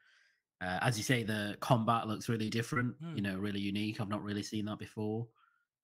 [0.65, 2.95] Uh, as you say, the combat looks really different.
[3.03, 3.17] Mm.
[3.17, 4.01] You know, really unique.
[4.01, 5.27] I've not really seen that before.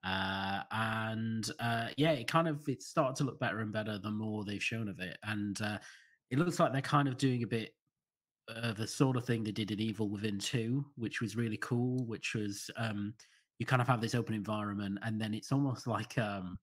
[0.04, 4.10] Uh, and uh, yeah, it kind of it started to look better and better the
[4.10, 5.18] more they've shown of it.
[5.24, 5.78] And uh,
[6.30, 7.74] it looks like they're kind of doing a bit
[8.46, 12.06] of the sort of thing they did in Evil Within 2, which was really cool,
[12.06, 13.14] which was um,
[13.58, 16.56] you kind of have this open environment and then it's almost like um,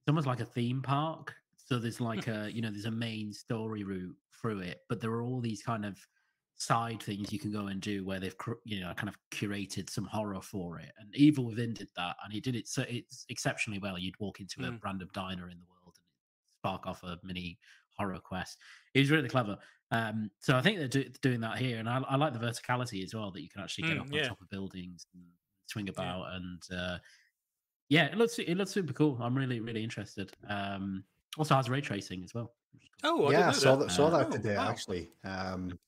[0.00, 1.34] it's almost like a theme park.
[1.64, 5.10] So there's like a you know there's a main story route through it, but there
[5.12, 5.98] are all these kind of
[6.56, 10.04] side things you can go and do where they've you know kind of curated some
[10.04, 10.92] horror for it.
[10.98, 13.98] And Evil Within did that, and he did it so it's exceptionally well.
[13.98, 14.68] You'd walk into mm.
[14.68, 17.58] a random diner in the world and spark off a mini
[17.96, 18.58] horror quest.
[18.94, 19.58] It was really clever.
[19.90, 23.04] Um, so I think they're do, doing that here, and I, I, like the verticality
[23.04, 25.22] as well that you can actually get mm, up on top of buildings and
[25.66, 26.36] swing about, yeah.
[26.36, 26.98] and uh,
[27.88, 29.18] yeah, it looks it looks super cool.
[29.20, 30.32] I'm really really interested.
[30.48, 31.04] Um,
[31.38, 32.52] also has ray tracing as well.
[33.02, 33.90] Oh, I yeah, saw that.
[33.90, 34.68] Saw that oh, today wow.
[34.68, 35.10] actually.
[35.24, 35.78] Um,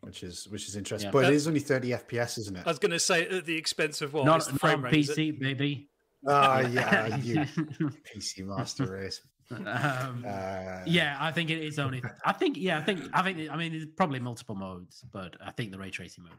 [0.00, 2.66] which is which is interesting, yeah, but, but, it is only 30 FPS, isn't it?
[2.66, 4.24] I was going to say at the expense of what?
[4.24, 5.88] Not, the frame not PC, maybe.
[6.26, 9.20] Oh yeah, you PC master race.
[9.50, 12.02] Um, uh, yeah, I think it is only.
[12.24, 15.50] I think yeah, I think I think I mean there's probably multiple modes, but I
[15.52, 16.34] think the ray tracing mode.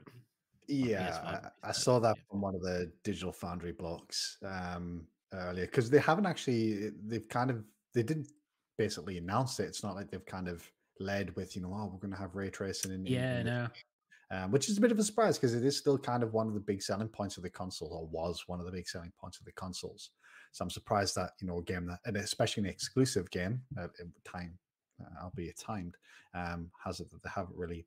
[0.68, 5.90] Yeah, I, I, saw that from one of the Digital Foundry blocks um, earlier because
[5.90, 6.92] they haven't actually.
[7.08, 7.64] They've kind of
[7.96, 8.28] they didn't
[8.80, 9.66] basically announced it.
[9.66, 10.68] It's not like they've kind of
[11.02, 13.68] led with you know oh we're going to have ray tracing in yeah in, no.
[14.32, 16.48] Um, which is a bit of a surprise because it is still kind of one
[16.48, 19.12] of the big selling points of the console, or was one of the big selling
[19.20, 20.12] points of the consoles.
[20.52, 23.88] So I'm surprised that you know a game that, and especially an exclusive game, uh,
[24.24, 24.58] time,
[25.02, 25.96] uh, albeit timed,
[26.36, 27.86] um, has it that they haven't really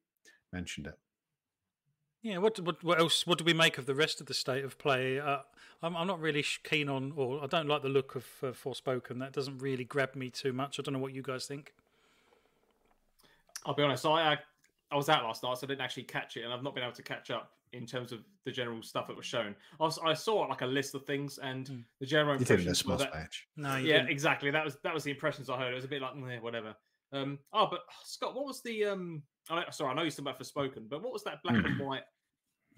[0.52, 0.98] mentioned it.
[2.22, 3.26] Yeah, what, what what else?
[3.26, 5.18] What do we make of the rest of the state of play?
[5.18, 5.38] Uh,
[5.82, 9.18] I'm I'm not really keen on, or I don't like the look of uh, Forspoken.
[9.18, 10.78] That doesn't really grab me too much.
[10.78, 11.74] I don't know what you guys think.
[13.66, 14.06] I'll be honest.
[14.06, 14.38] I
[14.90, 16.84] I was out last night, so I didn't actually catch it, and I've not been
[16.84, 19.54] able to catch up in terms of the general stuff that was shown.
[19.80, 21.84] I, was, I saw like a list of things, and mm.
[21.98, 23.32] the general impressions were that.
[23.56, 24.10] No, yeah, didn't.
[24.10, 24.50] exactly.
[24.50, 25.72] That was that was the impressions I heard.
[25.72, 26.76] It was a bit like whatever.
[27.12, 29.22] Um, oh, but Scott, what was the um?
[29.50, 31.82] I, sorry, I know you're talking about Forspoken, but what was that black and hmm.
[31.82, 32.02] white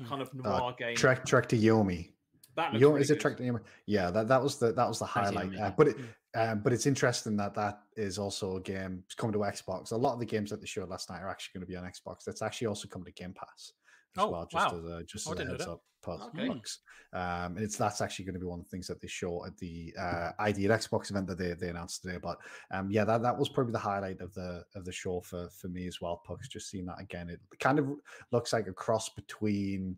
[0.08, 0.96] kind of uh, noir uh, game?
[0.96, 2.10] Trek Trek to Yomi.
[2.56, 3.60] That Yo- really is it Trek to Yomi?
[3.86, 5.56] Yeah, that, that was the that was the highlight.
[5.56, 6.40] Uh, but it, hmm.
[6.40, 9.02] um, but it's interesting that that is also a game.
[9.04, 9.92] It's coming to Xbox.
[9.92, 11.76] A lot of the games that they showed last night are actually going to be
[11.76, 12.24] on Xbox.
[12.24, 13.72] That's actually also coming to Game Pass
[14.16, 14.78] as oh, well, just wow.
[14.78, 15.82] as a just as a heads up.
[16.06, 17.18] Okay.
[17.18, 19.56] Um, it's that's actually going to be one of the things that they show at
[19.56, 22.18] the uh, ID at Xbox event that they, they announced today.
[22.22, 22.38] But
[22.72, 25.68] um, yeah, that, that was probably the highlight of the of the show for for
[25.68, 26.22] me as well.
[26.26, 27.30] Pucks just seeing that again.
[27.30, 27.88] It kind of
[28.32, 29.96] looks like a cross between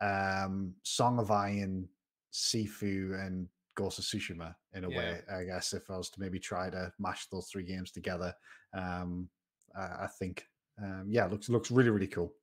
[0.00, 1.88] um, Song of Iron,
[2.32, 4.98] Sifu, and Ghost of Tsushima in a yeah.
[4.98, 5.20] way.
[5.32, 8.34] I guess if I was to maybe try to mash those three games together,
[8.76, 9.28] um,
[9.76, 10.44] I, I think
[10.82, 12.34] um, yeah, looks looks really really cool.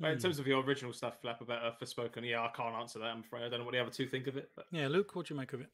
[0.00, 0.22] But in hmm.
[0.22, 3.06] terms of your original stuff, Flap, about uh, Forspoken, yeah, I can't answer that.
[3.06, 4.50] I'm afraid I don't know what the other two think of it.
[4.56, 4.66] But...
[4.72, 5.68] Yeah, Luke, what do you make of it?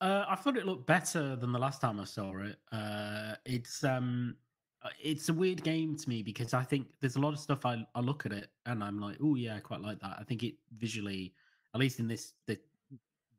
[0.00, 2.56] Uh, I thought it looked better than the last time I saw it.
[2.72, 4.36] Uh, it's um,
[4.82, 7.64] uh, it's a weird game to me because I think there's a lot of stuff
[7.64, 10.16] I, I look at it and I'm like, oh yeah, I quite like that.
[10.18, 11.32] I think it visually,
[11.74, 12.58] at least in this this,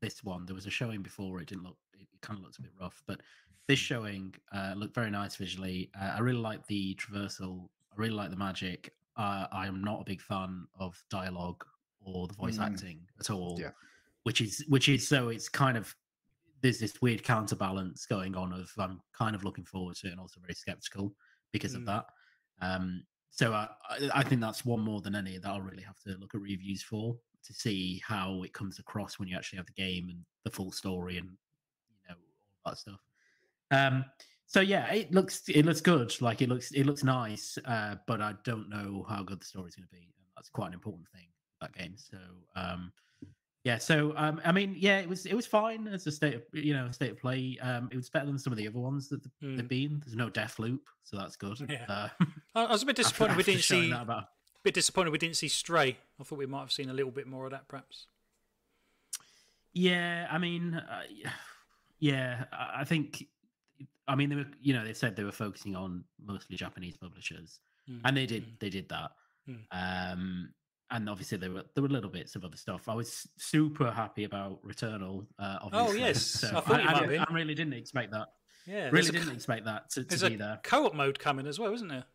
[0.01, 2.61] this one, there was a showing before it didn't look, it kind of looks a
[2.61, 3.21] bit rough, but
[3.67, 5.89] this showing uh, looked very nice visually.
[5.99, 7.67] Uh, I really like the traversal.
[7.91, 11.63] I really like the magic uh, I am not a big fan of dialogue
[12.01, 12.65] or the voice mm.
[12.65, 13.57] acting at all.
[13.59, 13.71] Yeah.
[14.23, 15.93] Which is which is so it's kind of
[16.61, 20.19] there's this weird counterbalance going on of I'm kind of looking forward to it and
[20.19, 21.13] also very skeptical
[21.51, 21.77] because mm.
[21.77, 22.05] of that.
[22.61, 23.67] Um, so I,
[24.13, 26.81] I think that's one more than any that I'll really have to look at reviews
[26.81, 30.51] for to see how it comes across when you actually have the game and the
[30.51, 32.15] full story and you know
[32.65, 32.99] all that stuff.
[33.71, 34.05] Um,
[34.47, 36.13] so yeah, it looks it looks good.
[36.21, 39.75] Like it looks it looks nice, uh, but I don't know how good the story's
[39.75, 41.27] going to be, and that's quite an important thing
[41.61, 41.95] that game.
[41.97, 42.17] So
[42.55, 42.91] um,
[43.63, 46.43] yeah, so um, I mean, yeah, it was it was fine as a state of
[46.53, 47.57] you know state of play.
[47.61, 49.57] Um, it was better than some of the other ones that mm.
[49.57, 50.01] they've been.
[50.05, 51.57] There's no Deathloop, so that's good.
[51.67, 51.85] Yeah.
[51.89, 52.09] Uh,
[52.53, 53.91] I was a bit disappointed after, we didn't see.
[53.91, 54.25] About...
[54.63, 55.97] Bit disappointed we didn't see Stray.
[56.19, 58.05] I thought we might have seen a little bit more of that, perhaps.
[59.73, 61.01] Yeah, I mean, uh,
[61.99, 63.25] yeah, I think
[64.07, 67.59] I mean, they were, you know, they said they were focusing on mostly Japanese publishers,
[67.89, 68.01] mm.
[68.05, 68.59] and they did, mm.
[68.59, 69.11] they did that.
[69.49, 69.63] Mm.
[69.71, 70.49] Um,
[70.91, 72.87] and obviously there were there were little bits of other stuff.
[72.87, 75.25] I was super happy about Returnal.
[75.39, 76.01] Uh, oh, obviously.
[76.01, 78.27] Oh yes, so I, thought I, I, really didn't expect that.
[78.65, 80.59] Yeah, really didn't co- expect that to, to be there.
[80.63, 82.05] Co-op mode coming as well, isn't there?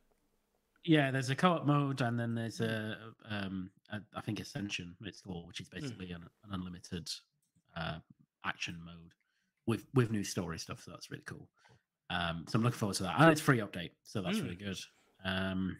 [0.84, 2.96] Yeah, there's a co-op mode, and then there's a,
[3.28, 5.80] um, a I think Ascension it's called, which is hmm.
[5.80, 6.16] basically mm.
[6.16, 7.08] an, an, unlimited
[7.76, 7.98] uh,
[8.44, 9.12] action mode
[9.66, 10.82] with with new story stuff.
[10.84, 11.48] So that's really cool.
[12.10, 13.14] Um, so I'm looking forward to that.
[13.18, 14.42] And it's free update, so that's mm.
[14.42, 14.78] really good.
[15.24, 15.76] Um,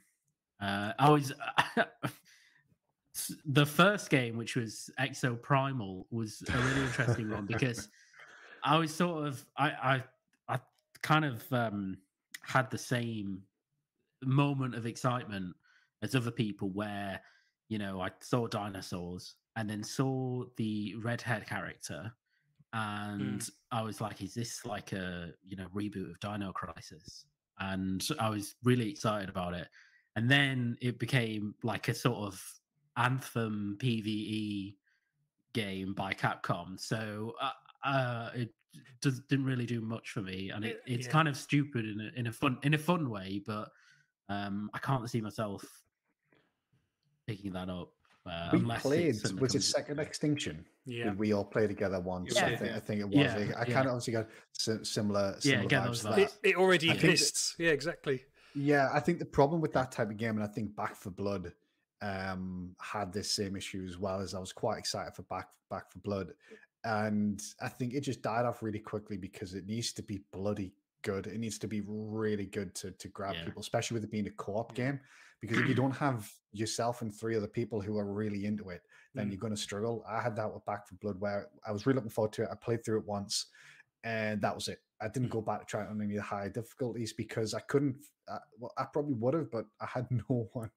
[0.60, 1.32] uh, I was
[3.44, 7.88] the first game, which was Exoprimal, was a really interesting one because
[8.64, 10.02] I was sort of I I,
[10.48, 10.58] I
[11.02, 11.98] kind of um,
[12.42, 13.42] had the same
[14.22, 15.56] moment of excitement
[16.02, 17.20] as other people where
[17.68, 22.12] you know I saw dinosaurs and then saw the redhead character
[22.72, 23.50] and mm.
[23.72, 27.24] I was like, "Is this like a you know reboot of Dino Crisis?"
[27.59, 29.68] And I was really excited about it.
[30.16, 32.42] And then it became like a sort of
[32.96, 34.74] anthem PVE
[35.52, 36.80] game by Capcom.
[36.80, 37.50] So uh,
[37.85, 38.50] uh, it
[39.00, 41.12] does, didn't really do much for me, and it, it's yeah.
[41.12, 43.42] kind of stupid in a in a fun in a fun way.
[43.46, 43.70] But
[44.28, 45.64] um, I can't see myself
[47.26, 47.92] picking that up.
[48.30, 49.16] Uh, we played.
[49.40, 50.64] Was it Second Extinction?
[50.86, 52.34] Yeah, we all play together once.
[52.34, 52.46] Yeah.
[52.46, 53.16] I, think, I think it was.
[53.16, 53.74] Yeah, I, I yeah.
[53.74, 55.34] kind of obviously got si- similar.
[55.42, 56.14] Yeah, similar get vibes those to vibes.
[56.16, 56.20] that.
[56.20, 57.54] it, it already I think that- exists.
[57.58, 58.24] Yeah, exactly.
[58.54, 61.12] Yeah, I think the problem with that type of game, and I think Back 4
[61.12, 61.52] Blood
[62.02, 64.20] um, had this same issue as well.
[64.20, 66.32] As I was quite excited for Back Back 4 Blood,
[66.84, 70.72] and I think it just died off really quickly because it needs to be bloody
[71.02, 71.26] good.
[71.26, 73.44] It needs to be really good to to grab Yeah.
[73.44, 75.00] people, especially with it being a co-op game.
[75.40, 78.82] Because if you don't have yourself and three other people who are really into it,
[79.14, 79.30] then Mm.
[79.30, 80.04] you're going to struggle.
[80.08, 82.48] I had that with Back 4 Blood, where I was really looking forward to it.
[82.52, 83.46] I played through it once,
[84.04, 84.80] and that was it.
[85.02, 87.60] I didn't go back to try it on any of the higher difficulties because I
[87.60, 87.96] couldn't.
[88.28, 90.70] I, well, I probably would have, but I had no one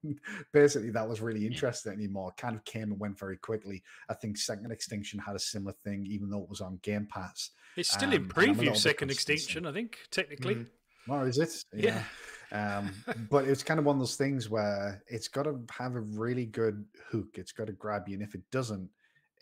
[0.52, 2.30] basically that was really interested anymore.
[2.30, 3.82] It kind of came and went very quickly.
[4.08, 7.50] I think Second Extinction had a similar thing, even though it was on Game Pass.
[7.76, 8.76] It's still Um, in and I'm a little preview.
[8.76, 9.10] Second.
[9.10, 10.54] Extinction, I think, technically.
[10.54, 10.68] Mm.
[11.08, 11.64] Or is it?
[11.74, 12.02] Yeah.
[12.50, 12.92] Um,
[13.30, 16.46] but it's kind of one of those things where it's got to have a really
[16.46, 17.28] good hook.
[17.34, 18.88] It's got to grab you, and if it doesn't,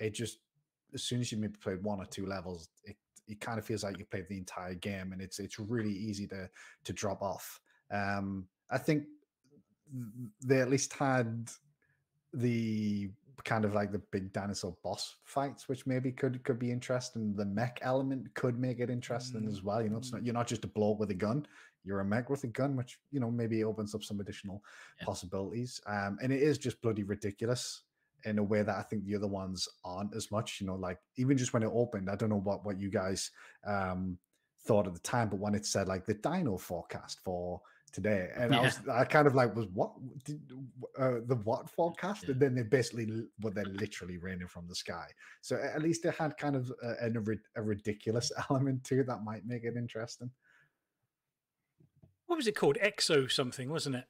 [0.00, 0.38] it just
[0.94, 2.96] as soon as you maybe played one or two levels, it
[3.28, 6.26] it kind of feels like you played the entire game, and it's it's really easy
[6.28, 6.48] to
[6.84, 7.60] to drop off.
[7.90, 9.04] Um, I think
[10.44, 11.50] they at least had
[12.32, 13.10] the
[13.44, 17.34] kind of like the big dinosaur boss fights, which maybe could could be interesting.
[17.34, 19.82] The mech element could make it interesting as well.
[19.82, 21.46] You know, it's not you're not just a bloke with a gun;
[21.84, 24.62] you're a mech with a gun, which you know maybe opens up some additional
[25.00, 25.06] Yeah.
[25.06, 25.80] possibilities.
[25.86, 27.82] Um, and it is just bloody ridiculous
[28.24, 30.60] in a way that I think the other ones aren't as much.
[30.60, 33.30] You know, like even just when it opened, I don't know what what you guys
[33.66, 34.18] um
[34.64, 37.60] thought at the time, but when it said like the dino forecast for
[37.92, 39.92] today, and I was I kind of like was what
[40.24, 40.40] did,
[40.98, 42.32] uh, the what forecast, Yeah.
[42.32, 45.06] and then they basically were they literally raining from the sky.
[45.40, 49.24] So at least it had kind of a, a, a ridiculous element to it that
[49.24, 50.30] might make it interesting.
[52.26, 52.78] What was it called?
[52.82, 54.04] Exo something, wasn't it?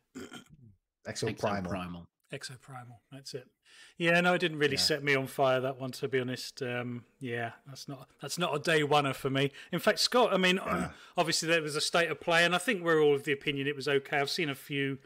[1.09, 2.07] Exo Exoprimal.
[2.38, 2.59] Primal.
[2.59, 2.97] Exoprimal.
[3.11, 3.49] That's it.
[3.97, 4.81] Yeah, no, it didn't really Yeah.
[4.81, 5.90] set me on fire that one.
[5.92, 9.51] To be honest, um, yeah, that's not that's not a day oneer for me.
[9.71, 10.59] In fact, Scott, I mean,
[11.16, 13.66] obviously there was a state of play, and I think we're all of the opinion
[13.66, 14.18] it was okay.
[14.18, 14.99] I've seen a few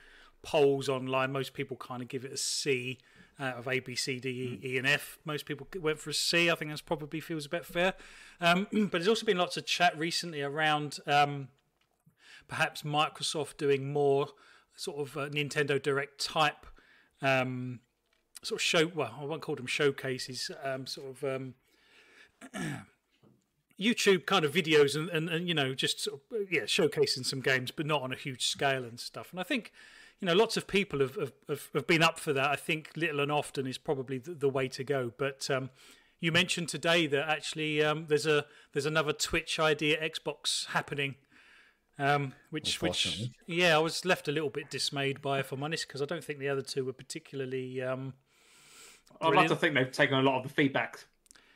[0.42, 1.32] polls online.
[1.32, 2.98] Most people kind of give it a C
[3.38, 4.28] out of A, B, C, D,
[4.62, 5.18] E, E, and F.
[5.24, 6.50] Most people went for a C.
[6.50, 7.94] I think that's probably feels a bit fair.
[8.40, 11.48] Um, but there's also been lots of chat recently around um,
[12.48, 14.28] perhaps Microsoft doing more
[14.74, 16.66] sort of uh, Nintendo Direct type
[17.22, 17.80] um,
[18.42, 18.86] sort of show.
[18.86, 20.50] Well, I won't call them showcases.
[20.62, 21.54] Um, sort of um,
[23.80, 27.40] YouTube kind of videos and, and, and you know just sort of, yeah showcasing some
[27.40, 29.28] games, but not on a huge scale and stuff.
[29.30, 29.72] And I think
[30.20, 32.50] you know lots of people have have, have, have been up for that.
[32.50, 35.12] I think little and often is probably the, the way to go.
[35.16, 35.70] But um,
[36.20, 41.16] you mentioned today that actually um, there's a there's another Twitch ID@Xbox happening.
[41.98, 45.86] Um, which, which, yeah, I was left a little bit dismayed by, if I'm honest,
[45.88, 48.12] because I don't think the other two were particularly um,
[49.20, 50.98] I'd like to think they've taken a lot of the feedback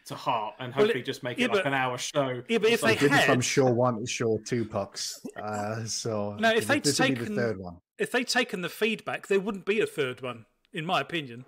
[0.06, 2.42] to heart and Well, hopefully it- just make yeah, it like but- an hour show.
[2.48, 3.08] Yeah, but or if they something.
[3.10, 5.20] Did it from had- show one to show two pucks.
[5.36, 7.76] Uh, so No, if they'd this would be taken- the third one.
[7.98, 11.44] if they'd taken the feedback, there wouldn't be a third one, in my opinion.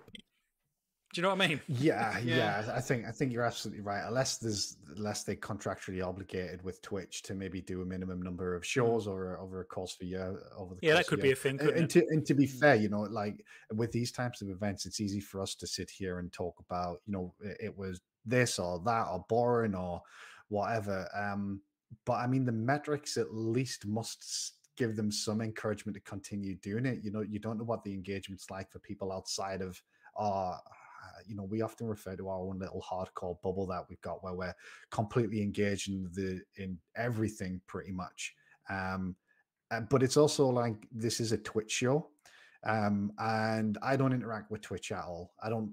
[1.13, 1.61] Do you know what I mean?
[1.67, 2.63] Yeah, Yeah.
[2.65, 4.01] yeah, I think I think you're absolutely right.
[4.03, 8.65] Unless there's unless they contractually obligated with Twitch to maybe do a minimum number of
[8.65, 11.59] shows or over a course for year over the Yeah, that could be a thing.
[11.59, 14.87] And, and to and to be fair, you know, like with these types of events,
[14.87, 18.01] it's easy for us to sit here and talk about, you know, it, it was
[18.25, 20.01] this or that or boring or
[20.49, 21.07] whatever.
[21.15, 21.61] Um,
[22.05, 26.87] but I mean, the metrics at least must give them some encouragement to continue doing
[26.87, 27.03] it.
[27.03, 29.79] You know, you don't know what the engagement's like for people outside of
[30.15, 30.59] our.
[31.27, 34.33] You know, we often refer to our own little hardcore bubble that we've got, where
[34.33, 34.55] we're
[34.91, 38.33] completely engaged in the in everything pretty much.
[38.69, 39.15] Um,
[39.71, 42.09] uh, but it's also like this is a Twitch show,
[42.63, 45.33] um, and I don't interact with Twitch at all.
[45.41, 45.71] I don't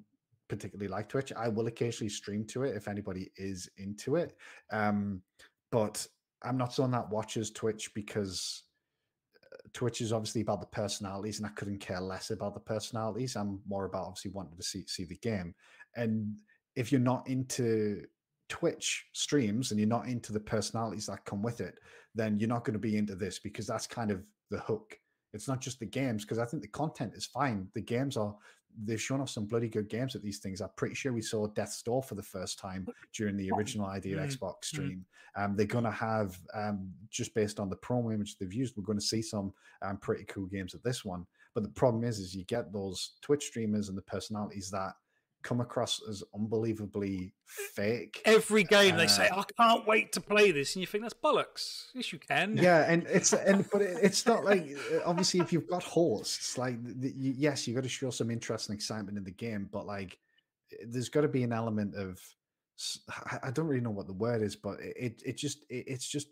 [0.49, 1.33] particularly like Twitch.
[1.33, 4.37] I will occasionally stream to it if anybody is into it,
[4.73, 5.23] um,
[5.71, 6.07] but
[6.43, 8.65] I'm not someone that watches Twitch because
[9.73, 13.37] Twitch is obviously about the personalities, and I couldn't care less about the personalities.
[13.37, 15.55] I'm more about obviously wanting to see see the game,
[15.97, 16.37] and
[16.77, 18.05] if you're not into
[18.49, 21.79] Twitch streams and you're not into the personalities that come with it,
[22.15, 24.99] then you're not going to be into this because that's kind of the hook.
[25.33, 27.69] It's not just the games because I think the content is fine.
[27.75, 28.35] The games are
[28.85, 30.61] they've shown off some bloody good games at these things.
[30.61, 34.17] I'm pretty sure we saw Death's Door for the first time during the original idea
[34.17, 35.05] Mm, Xbox stream.
[35.37, 38.85] Um, they're going to have um, just based on the promo image they've used, we're
[38.85, 39.53] going to see some
[39.83, 41.27] um, pretty cool games at this one.
[41.55, 44.95] But the problem is, is you get those Twitch streamers and the personalities that
[45.43, 48.21] come across as unbelievably fake.
[48.25, 51.05] Every game uh, they say, uh, "I can't wait to play this," and you think
[51.05, 51.87] that's bollocks.
[51.95, 52.57] Yes, you can.
[52.57, 56.77] Yeah, and it's and but it's not like uh, obviously if you've got hosts, like
[57.17, 60.19] yes, you've got to show some interest and excitement in the game, but like
[60.87, 62.21] there's got to be an element of
[63.43, 66.29] I don't really know what the word is, but it it just it, it's just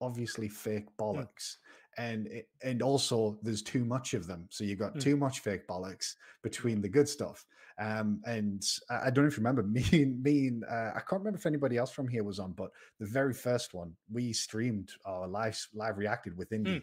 [0.00, 1.56] obviously fake bollocks
[1.98, 2.28] and
[2.62, 5.00] and also there's too much of them so you've got mm.
[5.00, 7.44] too much fake bollocks between the good stuff
[7.80, 11.00] um and i, I don't know if you remember me and me and uh, i
[11.00, 14.32] can't remember if anybody else from here was on but the very first one we
[14.32, 16.82] streamed our live live reacted with indie mm.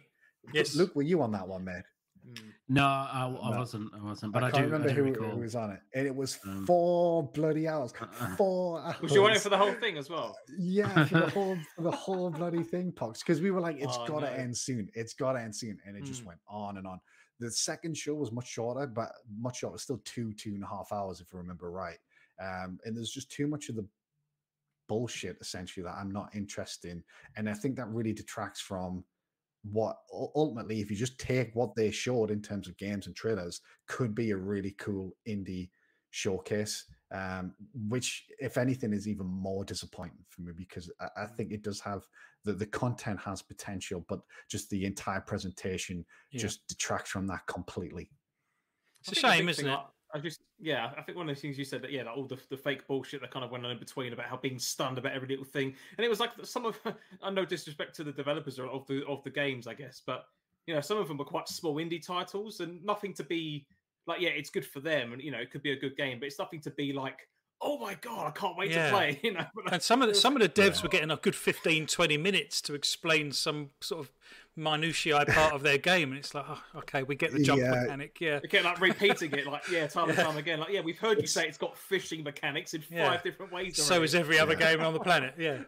[0.54, 1.84] yes luke were you on that one mate
[2.34, 2.52] Mm.
[2.70, 3.58] No, I, I no.
[3.60, 3.92] wasn't.
[3.94, 4.34] I wasn't.
[4.34, 6.38] But I, I do remember I do who, who, was on it, and it was
[6.46, 7.94] um, four bloody hours.
[8.00, 8.36] Uh-uh.
[8.36, 8.82] Four.
[8.82, 8.96] Hours.
[9.02, 10.36] Was you on it for the whole thing as well?
[10.58, 13.20] Yeah, for the whole for the whole bloody thing, Pox.
[13.20, 14.34] Because we were like, it's oh, gotta no.
[14.34, 14.90] end soon.
[14.94, 16.08] It's gotta end soon, and it mm.
[16.08, 17.00] just went on and on.
[17.40, 19.78] The second show was much shorter, but much shorter.
[19.78, 22.00] Still two two and a half hours, if I remember right.
[22.42, 23.88] Um, and there's just too much of the
[24.88, 27.04] bullshit essentially that I'm not interested in,
[27.36, 29.04] and I think that really detracts from
[29.64, 33.62] what ultimately, if you just take what they showed in terms of games and trailers,
[33.88, 35.70] could be a really cool indie
[36.12, 36.86] showcase.
[37.10, 37.54] Um,
[37.88, 41.80] which, if anything, is even more disappointing for me because I, I, think it does
[41.80, 42.04] have
[42.44, 44.20] the the content has potential, but
[44.52, 46.42] just the entire presentation yeah.
[46.42, 48.10] just detracts from that completely.
[49.00, 49.80] It's a shame, isn't it?
[50.14, 52.26] I just, yeah, I think one of the things you said that, yeah, like all
[52.26, 54.98] the, the fake bullshit that kind of went on in between about how being stunned
[54.98, 56.80] about every little thing, and it was like some of,
[57.22, 60.26] I no disrespect to the developers of the of the games, I guess, but
[60.66, 63.66] you know, some of them were quite small indie titles and nothing to be
[64.08, 66.20] like, yeah, it's good for them, and you know, it could be a good game,
[66.20, 67.28] but it's nothing to be like,
[67.62, 68.90] oh my god, I can't wait yeah.
[68.90, 69.20] to play.
[69.28, 70.84] You know, and some of the, some of the devs yeah.
[70.84, 74.12] were getting a good 15, 20 minutes to explain some sort of
[74.56, 77.72] minutiae part of their game, and it's like, oh, okay, we get the jump yeah.
[77.72, 78.18] mechanic.
[78.20, 80.60] Yeah, again, like repeating it, like yeah, time and time again.
[80.60, 83.78] Like yeah, we've heard you say it's got fishing mechanics in five different ways.
[83.80, 83.82] Already.
[83.82, 85.36] So is every other game on the planet.
[85.38, 85.60] Yeah,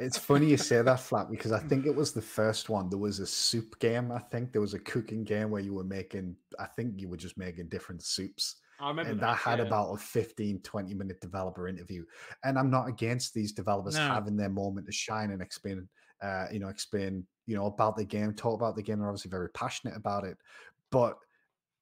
[0.00, 2.88] it's funny you say that, flat, because I think it was the first one.
[2.90, 4.10] There was a soup game.
[4.10, 6.34] I think there was a cooking game where you were making.
[6.58, 9.66] I think you were just making different soups I remember and that, that had yeah.
[9.66, 12.04] about a 15, 20 minute developer interview.
[12.44, 14.02] And I'm not against these developers no.
[14.02, 15.88] having their moment to shine and explain,
[16.22, 18.98] uh, you know, explain, you know, about the game, talk about the game.
[18.98, 20.36] They're obviously very passionate about it.
[20.90, 21.16] But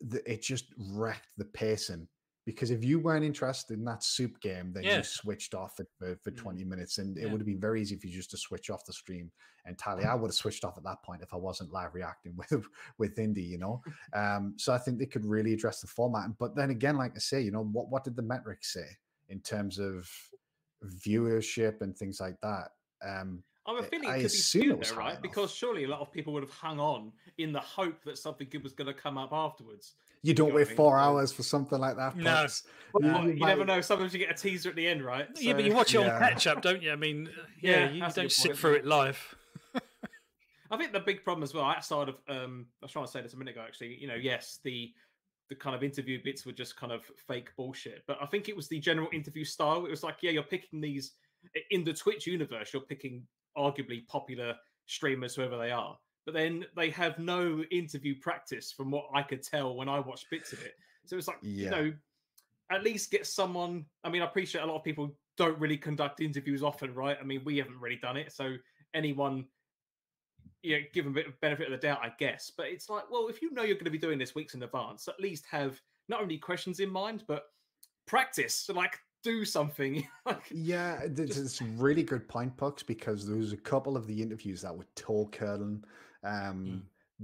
[0.00, 2.08] the, it just wrecked the pacing
[2.44, 4.98] because if you weren't interested in that soup game, then yeah.
[4.98, 6.36] you switched off it for, for mm.
[6.36, 6.98] 20 minutes.
[6.98, 7.24] And yeah.
[7.24, 9.30] it would have been very easy for you just to switch off the stream
[9.66, 10.04] entirely.
[10.04, 12.66] I would have switched off at that point if I wasn't live reacting with
[12.98, 13.82] with Indie, you know.
[14.14, 16.28] Um, so I think they could really address the format.
[16.38, 18.86] But then again, like I say, you know, what what did the metrics say
[19.28, 20.08] in terms of
[20.84, 22.68] viewership and things like that?
[23.04, 25.20] Um, I'm a feeling it could be there, right?
[25.20, 28.46] Because surely a lot of people would have hung on in the hope that something
[28.50, 29.94] good was going to come up afterwards.
[30.24, 32.16] You don't you wait four hours for something like that.
[32.16, 32.46] No,
[32.94, 33.82] well, you, you never know.
[33.82, 35.28] Sometimes you get a teaser at the end, right?
[35.34, 36.14] So, yeah, but you watch it yeah.
[36.14, 36.92] on catch up, don't you?
[36.92, 37.28] I mean,
[37.60, 39.34] yeah, yeah you don't sit point, through it live.
[40.70, 43.20] I think the big problem as well, outside of um, I was trying to say
[43.20, 44.94] this a minute ago, actually, you know, yes, the
[45.50, 48.56] the kind of interview bits were just kind of fake bullshit, but I think it
[48.56, 49.84] was the general interview style.
[49.84, 51.12] It was like, yeah, you're picking these
[51.70, 53.26] in the Twitch universe, you're picking
[53.58, 54.54] arguably popular
[54.86, 59.42] streamers, whoever they are, but then they have no interview practice from what I could
[59.42, 60.72] tell when I watched bits of it.
[61.06, 61.64] So it's like, yeah.
[61.64, 61.92] you know,
[62.70, 63.84] at least get someone.
[64.02, 67.16] I mean, I appreciate a lot of people don't really conduct interviews often, right?
[67.20, 68.32] I mean, we haven't really done it.
[68.32, 68.56] So
[68.94, 69.46] anyone,
[70.62, 72.50] you know, give them a bit of benefit of the doubt, I guess.
[72.56, 74.62] But it's like, well, if you know you're going to be doing this weeks in
[74.62, 77.44] advance, at least have not only questions in mind, but
[78.06, 78.68] practice.
[78.72, 80.06] Like, do something.
[80.50, 84.62] yeah, it's a really good point, Pucks, because there was a couple of the interviews
[84.62, 85.82] that were toe curling.
[86.24, 86.80] Um, mm.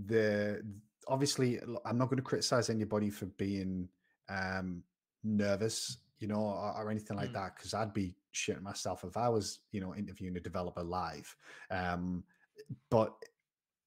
[0.06, 0.62] The
[1.08, 3.88] obviously, I'm not going to criticize anybody for being
[4.28, 4.82] um,
[5.24, 7.34] nervous, you know, or, or anything like mm.
[7.34, 11.34] that, because I'd be shitting myself if I was, you know, interviewing a developer live.
[11.70, 12.22] Um,
[12.90, 13.14] but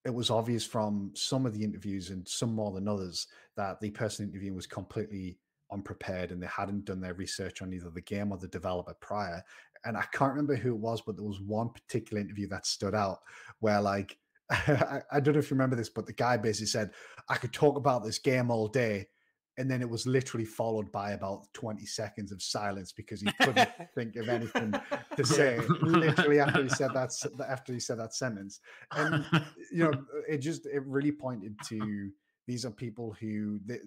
[0.06, 3.90] it was obvious from some of the interviews and some more than others that the
[3.92, 5.38] person interviewing was completely
[5.72, 9.42] unprepared and they hadn't done their research on either the game or the developer prior.
[9.86, 12.96] And I can't remember who it was, but there was one particular interview that stood
[12.96, 13.20] out
[13.60, 14.18] where, like,
[14.52, 16.92] I, I don't know if you remember this, but the guy basically said,
[17.30, 19.08] I could talk about this game all day.
[19.58, 23.70] And then it was literally followed by about 20 seconds of silence because he couldn't
[23.96, 24.74] think of anything
[25.16, 25.60] to say.
[25.82, 27.12] literally after he said that,
[27.48, 28.62] after he said that sentence,
[28.94, 29.24] and
[29.72, 29.94] you know,
[30.28, 32.10] it just it really pointed to
[32.48, 33.78] these are people who they,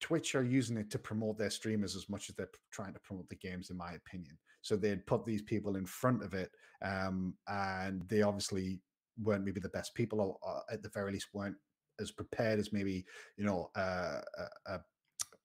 [0.00, 3.28] Twitch are using it to promote their streamers as much as they're trying to promote
[3.28, 4.38] the games, in my opinion.
[4.62, 6.50] So they'd put these people in front of it,
[6.82, 8.80] um, and they obviously
[9.22, 11.56] weren't maybe the best people, or, at the very least weren't
[12.00, 13.04] as prepared as maybe
[13.36, 14.80] you know uh, a, a,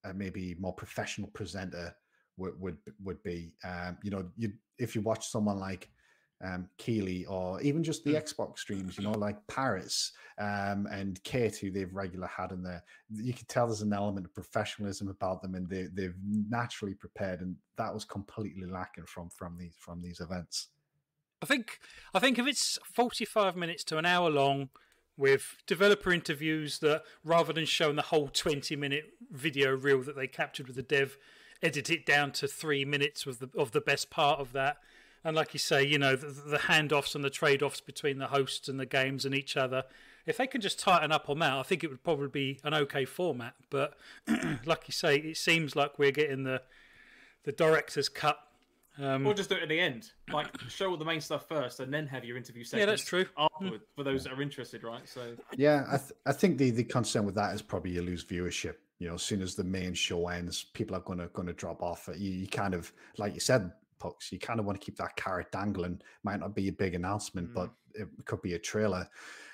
[0.06, 1.96] a maybe more professional presenter
[2.38, 3.54] would would, would be.
[3.64, 5.90] Um, you know, you if you watch someone like
[6.44, 6.68] um,
[7.30, 8.22] or even just the mm.
[8.22, 12.84] Xbox streams, you know, like Paris um, and Kate, who they've regular had in there,
[13.10, 16.16] you can tell there's an element of professionalism about them, and they they've
[16.50, 20.70] naturally prepared, and that was completely lacking from from these from these events.
[21.44, 21.80] I think
[22.14, 24.70] I think if it's 45 minutes to an hour long
[25.18, 30.28] with developer interviews that rather than showing the whole 20 minute video reel that they
[30.28, 31.18] captured with the dev
[31.62, 34.78] edit it down to 3 minutes of the of the best part of that
[35.24, 38.28] and like you say, you know, the, the handoffs and the trade offs between the
[38.28, 39.84] hosts and the games and each other.
[40.26, 42.74] If they can just tighten up on that, I think it would probably be an
[42.74, 43.56] okay format.
[43.70, 43.98] But
[44.66, 46.62] like you say, it seems like we're getting the
[47.44, 48.38] the director's cut.
[49.00, 51.80] Um, or just do it at the end, like show all the main stuff first,
[51.80, 53.26] and then have your interview Yeah, that's true.
[53.38, 53.96] Afterward, mm.
[53.96, 55.08] for those that are interested, right?
[55.10, 58.24] So yeah, I, th- I think the the concern with that is probably you lose
[58.24, 58.76] viewership.
[59.00, 62.08] You know, as soon as the main show ends, people are gonna gonna drop off.
[62.16, 64.32] You, you kind of like you said, pucks.
[64.32, 66.00] You kind of want to keep that carrot dangling.
[66.24, 67.56] Might not be a big announcement, mm.
[67.56, 69.08] but it could be a trailer.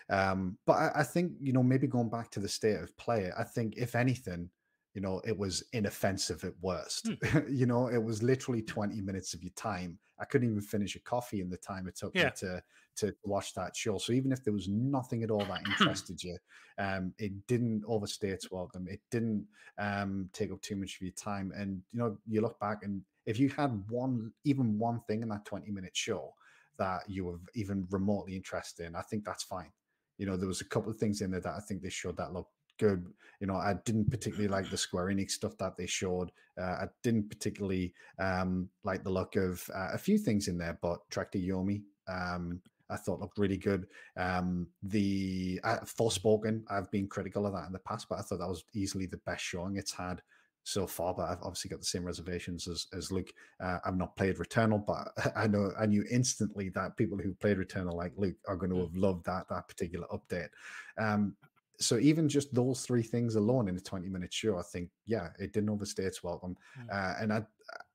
[0.10, 3.32] Um, but I, I, think you know maybe going back to the state of play.
[3.38, 4.50] I think if anything,
[4.94, 7.06] you know, it was inoffensive at worst.
[7.06, 7.50] Mm.
[7.50, 9.98] you know, it was literally twenty minutes of your time.
[10.20, 12.26] I couldn't even finish a coffee in the time it took yeah.
[12.26, 12.64] me to
[12.98, 13.98] to watch that show.
[13.98, 16.38] So even if there was nothing at all that interested you,
[16.78, 18.88] um, it didn't overstay its welcome.
[18.90, 19.46] It didn't
[19.78, 21.54] um, take up too much of your time.
[21.56, 25.30] And you know, you look back and if you had one, even one thing in
[25.30, 26.34] that 20 minute show
[26.78, 29.72] that you were even remotely interested in, I think that's fine.
[30.18, 32.18] You know, there was a couple of things in there that I think they showed
[32.18, 33.06] that looked good.
[33.40, 36.32] You know, I didn't particularly like the Square Enix stuff that they showed.
[36.60, 40.78] Uh, I didn't particularly um, like the look of uh, a few things in there,
[40.82, 43.88] but Trek to Yomi, um, I thought looked really good.
[44.18, 48.40] Um, the uh, Forspoken, I've been critical of that in the past, but I thought
[48.40, 50.22] that was easily the best showing it's had
[50.64, 53.32] so far, but I've obviously got the same reservations as, as Luke.
[53.64, 57.58] Uh, I've not played Returnal, but I know I knew instantly that people who played
[57.58, 58.82] Returnal like Luke are going to mm.
[58.82, 60.50] have loved that that particular update.
[60.98, 61.36] Um,
[61.80, 65.30] so even just those three things alone in a 20 minute show, I think, yeah,
[65.40, 66.58] it didn't overstay its welcome.
[66.80, 66.88] Mm.
[66.92, 67.44] Uh, and I,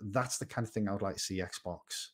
[0.01, 2.09] that's the kind of thing I would like to see Xbox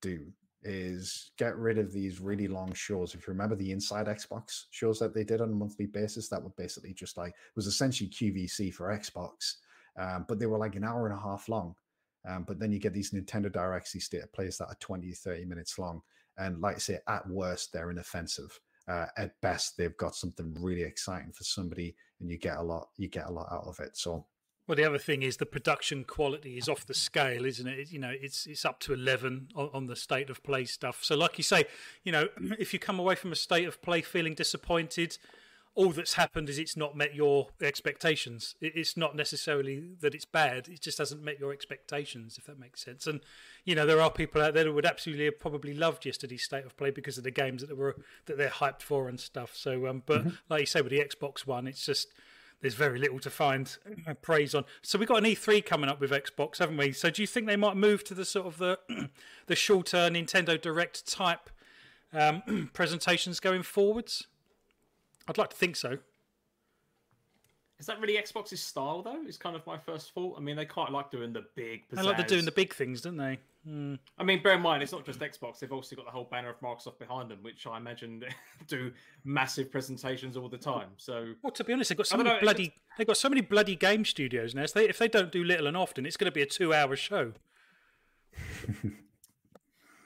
[0.00, 0.26] do
[0.62, 3.14] is get rid of these really long shows.
[3.14, 6.42] If you remember the Inside Xbox shows that they did on a monthly basis, that
[6.42, 9.54] were basically just like was essentially QVC for Xbox,
[9.98, 11.74] um, but they were like an hour and a half long.
[12.28, 15.44] Um, but then you get these Nintendo Directs, these state plays that are 20, 30
[15.44, 16.02] minutes long.
[16.36, 18.58] And like I say, at worst, they're inoffensive.
[18.88, 22.88] Uh, at best, they've got something really exciting for somebody, and you get a lot,
[22.96, 23.96] you get a lot out of it.
[23.96, 24.24] So
[24.68, 27.90] well, the other thing is the production quality is off the scale, isn't it?
[27.90, 31.02] You know, it's it's up to eleven on, on, the state of play stuff.
[31.02, 31.64] So, like you say,
[32.04, 32.28] you know,
[32.58, 35.16] if you come away from a state of play feeling disappointed,
[35.78, 38.56] all that's happened is it's not met your expectations.
[38.60, 42.84] It's not necessarily that it's bad; it just hasn't met your expectations, if that makes
[42.84, 43.06] sense.
[43.06, 43.20] And
[43.64, 46.66] you know, there are people out there that would absolutely have probably loved yesterday's state
[46.66, 47.94] of play because of the games that were
[48.26, 49.54] that they're hyped for and stuff.
[49.54, 50.30] So, um, but mm-hmm.
[50.48, 52.08] like you say, with the Xbox One, it's just
[52.60, 53.78] there's very little to find
[54.20, 54.64] praise on.
[54.82, 56.90] So we've got an E3 coming up with Xbox, haven't we?
[56.90, 58.80] So do you think they might move to the sort of the
[59.46, 61.50] the shorter Nintendo Direct type
[62.12, 64.26] um, presentations going forwards?
[65.28, 65.98] I'd like to think so.
[67.78, 69.24] Is that really Xbox's style though?
[69.26, 70.36] Is kind of my first thought.
[70.36, 71.88] I mean, they quite like doing the big.
[71.88, 71.96] Pizzazz.
[71.96, 73.38] They like doing the big things, don't they?
[73.68, 73.98] Mm.
[74.18, 75.60] I mean, bear in mind, it's not just Xbox.
[75.60, 78.24] They've also got the whole banner of Microsoft behind them, which I imagine
[78.66, 78.90] do
[79.24, 80.88] massive presentations all the time.
[80.96, 83.42] So, well, to be honest, they've got so many know, bloody they've got so many
[83.42, 84.66] bloody game studios now.
[84.66, 86.96] So they, if they don't do little and often, it's going to be a two-hour
[86.96, 87.32] show.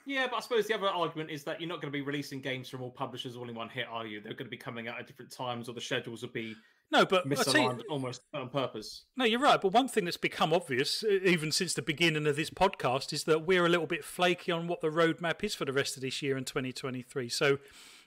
[0.05, 2.41] yeah, but I suppose the other argument is that you're not going to be releasing
[2.41, 4.21] games from all publishers all in one hit, are you?
[4.21, 6.55] They're going to be coming out at different times, or the schedules will be
[6.91, 9.05] no, but misaligned you, almost on purpose.
[9.17, 9.59] No, you're right.
[9.59, 13.47] But one thing that's become obvious, even since the beginning of this podcast, is that
[13.47, 16.21] we're a little bit flaky on what the roadmap is for the rest of this
[16.21, 17.29] year in 2023.
[17.29, 17.57] So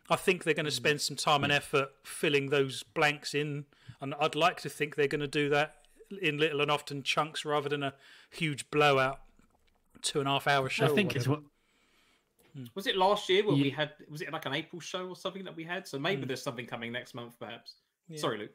[0.08, 0.76] I think they're going to hmm.
[0.76, 3.64] spend some time and effort filling those blanks in.
[4.00, 5.74] And I'd like to think they're going to do that
[6.22, 7.94] in little and often chunks rather than a
[8.30, 9.18] huge blowout
[10.02, 10.86] two and a half hour show.
[10.86, 11.40] I think it's what.
[12.56, 12.64] Hmm.
[12.74, 13.62] Was it last year where yeah.
[13.62, 13.92] we had?
[14.08, 15.86] Was it like an April show or something that we had?
[15.86, 16.28] So maybe mm.
[16.28, 17.74] there's something coming next month, perhaps.
[18.08, 18.18] Yeah.
[18.18, 18.52] Sorry, Luke.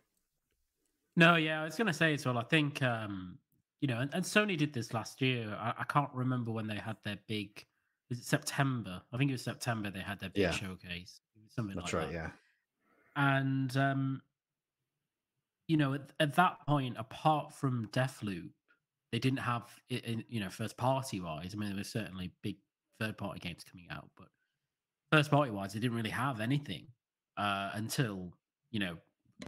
[1.15, 2.37] No, yeah, I was going to say as well.
[2.37, 3.37] I think um,
[3.81, 5.55] you know, and, and Sony did this last year.
[5.59, 7.65] I, I, can't remember when they had their big.
[8.09, 9.01] Was it September?
[9.11, 9.89] I think it was September.
[9.89, 10.51] They had their big yeah.
[10.51, 11.19] showcase.
[11.49, 12.13] Something That's like right, that.
[12.13, 12.29] Yeah.
[13.15, 14.21] And um,
[15.67, 18.49] you know, at, at that point, apart from Deathloop,
[19.11, 20.05] they didn't have it.
[20.05, 21.51] In, you know, first party wise.
[21.53, 22.57] I mean, there were certainly big
[23.01, 24.27] third party games coming out, but
[25.11, 26.85] first party wise, they didn't really have anything
[27.37, 28.33] uh, until
[28.71, 28.97] you know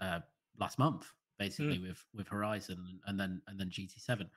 [0.01, 0.19] uh,
[0.59, 1.87] last month basically mm.
[1.87, 4.27] with with Horizon and then and then GT7.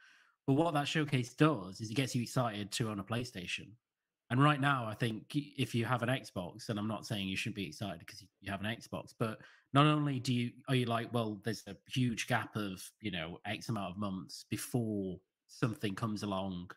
[0.46, 3.68] But what that showcase does is it gets you excited to own a PlayStation.
[4.30, 7.36] And right now, I think if you have an Xbox, and I'm not saying you
[7.36, 9.38] should be excited because you have an Xbox, but
[9.72, 13.38] not only do you are you like, well, there's a huge gap of you know
[13.46, 15.16] X amount of months before
[15.48, 16.70] something comes along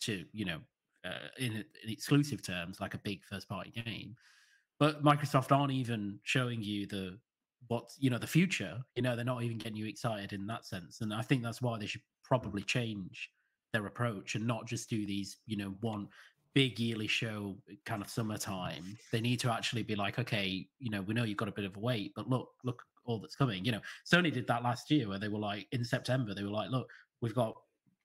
[0.00, 0.60] to you know
[1.04, 4.16] uh, in, in exclusive terms like a big first party game,
[4.78, 7.18] but Microsoft aren't even showing you the
[7.68, 8.78] what you know the future.
[8.96, 11.62] You know they're not even getting you excited in that sense, and I think that's
[11.62, 13.30] why they should probably change
[13.72, 16.08] their approach and not just do these you know one
[16.54, 21.00] big yearly show kind of summertime they need to actually be like okay you know
[21.02, 23.64] we know you've got a bit of a wait but look look all that's coming
[23.64, 23.80] you know
[24.10, 26.88] sony did that last year where they were like in september they were like look
[27.22, 27.54] we've got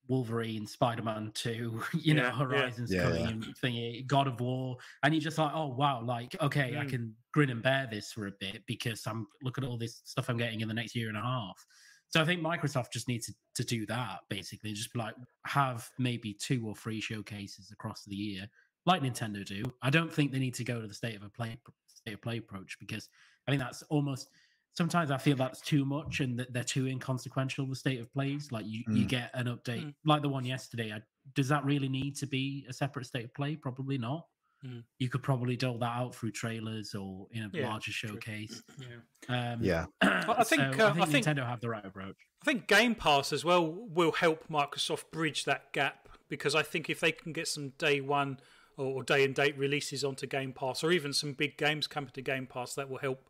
[0.08, 3.03] Wolverine, Spider Man 2, you yeah, know, Horizons yeah.
[3.03, 3.53] coming yeah.
[3.64, 4.78] thingy, God of War.
[5.03, 6.80] And you're just like, oh, wow, like, okay, mm.
[6.80, 10.01] I can grin and bear this for a bit because I'm look at all this
[10.05, 11.66] stuff I'm getting in the next year and a half.
[12.10, 16.34] So I think Microsoft just needs to, to do that basically, just like have maybe
[16.34, 18.47] two or three showcases across the year,
[18.86, 19.64] like Nintendo do.
[19.82, 22.22] I don't think they need to go to the state of a play state of
[22.22, 23.10] play approach because
[23.47, 24.30] I think that's almost
[24.78, 27.65] sometimes I feel that's too much and that they're too inconsequential.
[27.65, 28.95] The state of plays, like you, mm.
[28.95, 29.93] you get an update mm.
[30.05, 30.93] like the one yesterday.
[30.93, 31.01] I,
[31.34, 33.55] does that really need to be a separate state of play?
[33.55, 34.28] Probably not.
[34.63, 34.84] Mm.
[34.99, 38.61] You could probably dole that out through trailers or in a yeah, larger showcase.
[39.28, 39.86] Yeah, um, yeah.
[40.01, 42.15] I think so uh, I think I think Nintendo have the right approach.
[42.43, 46.89] I think Game Pass as well will help Microsoft bridge that gap because I think
[46.89, 48.39] if they can get some day one
[48.78, 52.21] or day and date releases onto Game Pass, or even some big games coming to
[52.21, 53.28] Game Pass, that will help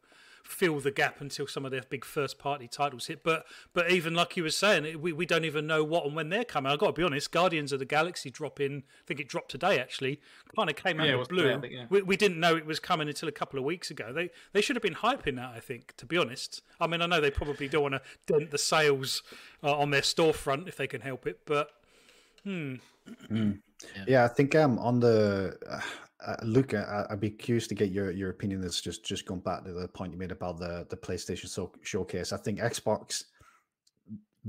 [0.47, 3.23] fill the gap until some of their big first party titles hit.
[3.23, 6.29] But but even like you were saying, we, we don't even know what and when
[6.29, 6.71] they're coming.
[6.71, 9.51] I've got to be honest, Guardians of the Galaxy drop in, I think it dropped
[9.51, 10.21] today actually,
[10.55, 11.43] kind of came out of blue.
[11.43, 11.85] Today, think, yeah.
[11.89, 14.13] we, we didn't know it was coming until a couple of weeks ago.
[14.13, 16.61] They they should have been hyping that, I think, to be honest.
[16.79, 19.23] I mean, I know they probably don't want to dent the sales
[19.63, 21.71] uh, on their storefront if they can help it, but
[22.43, 22.75] hmm.
[23.31, 23.59] Mm.
[23.95, 24.03] Yeah.
[24.07, 24.23] yeah.
[24.25, 25.81] I think um on the uh,
[26.27, 28.61] uh, Luke, I, would be curious to get your, your opinion.
[28.61, 31.71] That's just just going back to the point you made about the the PlayStation so,
[31.81, 32.33] showcase.
[32.33, 33.23] I think Xbox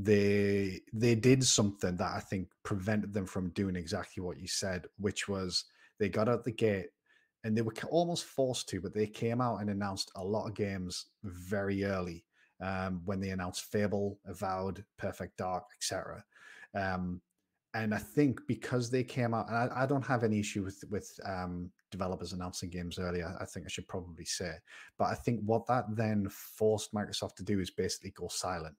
[0.01, 4.87] they they did something that I think prevented them from doing exactly what you said,
[4.99, 5.65] which was
[5.99, 6.89] they got out the gate
[7.45, 10.55] and they were almost forced to, but they came out and announced a lot of
[10.55, 12.25] games very early
[12.61, 16.25] um, when they announced Fable, Avowed, Perfect Dark, etc.
[16.75, 17.21] Um,
[17.75, 20.83] and I think because they came out, and I, I don't have any issue with
[20.91, 23.37] with um, developers announcing games earlier.
[23.41, 24.53] I, think I should probably say,
[24.99, 28.75] but I think what that then forced Microsoft to do is basically go silent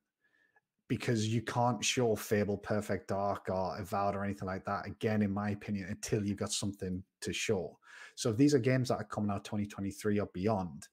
[0.88, 5.32] because you can't show Fable, Perfect Dark, or Avowed or anything like that again, in
[5.32, 7.78] my opinion, until you've got something to show.
[8.16, 10.88] So if these are games that are coming out 2023 or beyond,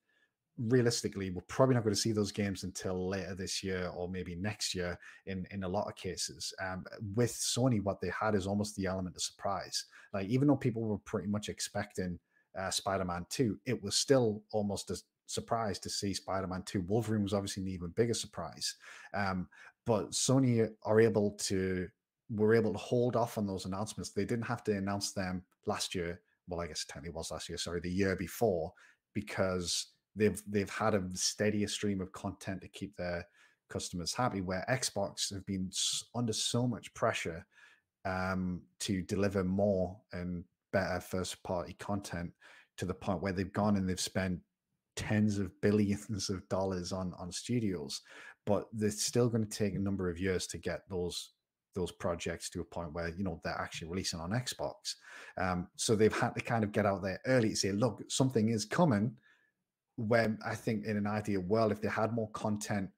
[0.59, 4.35] realistically, we're probably not going to see those games until later this year or maybe
[4.37, 6.53] next year in, in a lot of cases.
[6.63, 6.85] Um,
[7.15, 9.85] with Sony, what they had is almost the element of surprise.
[10.13, 12.19] Like, even though people were pretty much expecting
[12.59, 16.83] uh, Spider Man 2, it was still almost a surprise to see Spider Man 2.
[16.83, 18.77] Wolverine was obviously an even bigger surprise.
[19.13, 19.49] Um,
[19.85, 21.87] but Sony are able to,
[22.31, 24.11] were able to hold off on those announcements.
[24.11, 26.21] They didn't have to announce them last year.
[26.49, 28.73] Well, I guess it technically was last year, sorry, the year before,
[29.15, 33.27] because they've they've had a steadier stream of content to keep their
[33.69, 34.41] customers happy.
[34.41, 35.71] Where Xbox have been
[36.15, 37.47] under so much pressure
[38.05, 42.31] um, to deliver more and better first party content
[42.79, 44.41] to the point where they've gone and they've spent
[44.97, 48.01] tens of billions of dollars on on studios,
[48.47, 51.33] but they're still going to take a number of years to get those
[51.75, 54.95] those projects to a point where you know they're actually releasing on Xbox.
[55.39, 58.49] Um, so they've had to kind of get out there early to say, look, something
[58.49, 59.15] is coming
[59.97, 62.91] when I think in an ideal world, if they had more content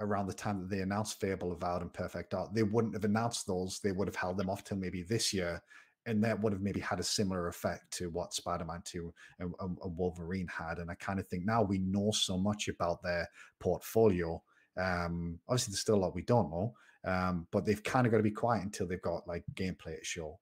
[0.00, 3.46] around the time that they announced Fable, Avowed, and Perfect Dark, they wouldn't have announced
[3.46, 3.80] those.
[3.80, 5.62] They would have held them off till maybe this year.
[6.06, 9.54] And that would have maybe had a similar effect to what Spider Man 2 and,
[9.60, 10.78] and, and, Wolverine had.
[10.78, 13.26] And I kind of think now we know so much about their
[13.58, 14.42] portfolio.
[14.76, 16.74] Um, obviously, there's still a lot we don't know,
[17.06, 20.04] um, but they've kind of got to be quiet until they've got like gameplay to
[20.04, 20.38] show.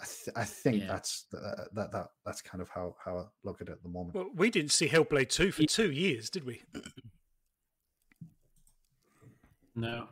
[0.00, 0.86] I, th- I think yeah.
[0.86, 3.88] that's uh, that that that's kind of how how I look at it at the
[3.88, 4.14] moment.
[4.14, 6.62] Well, we didn't see Hellblade two for two years, did we?
[9.76, 10.08] No,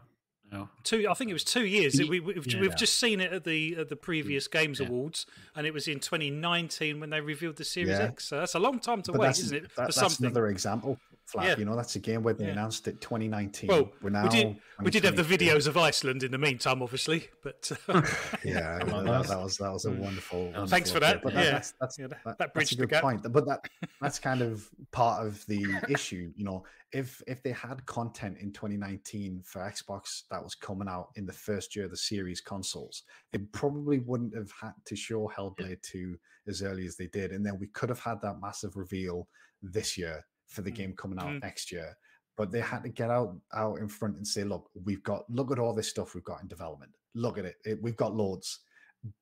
[0.53, 0.69] no.
[0.85, 1.07] Two.
[1.09, 1.99] I think it was two years.
[1.99, 2.69] We, we, have yeah.
[2.75, 4.87] just seen it at the at the previous Games yeah.
[4.87, 5.27] Awards,
[5.57, 8.27] and it was in 2019 when they revealed the Series X.
[8.27, 9.63] So that's a long time to wait, isn't it?
[9.77, 10.27] That, that's something.
[10.27, 10.99] another example
[11.29, 11.45] Flap.
[11.47, 11.57] Yeah.
[11.59, 12.53] You know, that's a game where they Yeah.
[12.53, 13.69] announced it 2019.
[13.69, 16.81] Well, We're now we did we did have the videos of Iceland in the meantime,
[16.83, 18.01] obviously, but uh,
[18.45, 19.99] Yeah, I love that, that was that was a Mm.
[19.99, 20.67] wonderful.
[20.69, 21.23] Thanks for that, update.
[21.25, 21.51] But yeah.
[21.51, 23.03] that's that's yeah, that, that- that that's a bridged the good gap.
[23.03, 23.21] point.
[23.31, 23.61] But that
[24.01, 26.33] that's kind of part of the issue.
[26.35, 31.11] You know, if if they had content in 2019 for Xbox that was coming out
[31.17, 33.03] in the first year of the series consoles,
[33.33, 36.17] they probably wouldn't have had to show Hellblade 2
[36.47, 39.29] as early as they did, and then we could have had that massive reveal
[39.63, 40.75] this year for the Mm.
[40.77, 41.43] game coming out Mm.
[41.43, 41.97] next year.
[42.37, 45.51] But they had to get out out in front and say, "Look, we've got look
[45.53, 46.93] at all this stuff we've got in development.
[47.15, 47.57] Look at it.
[47.65, 48.65] it we've got loads."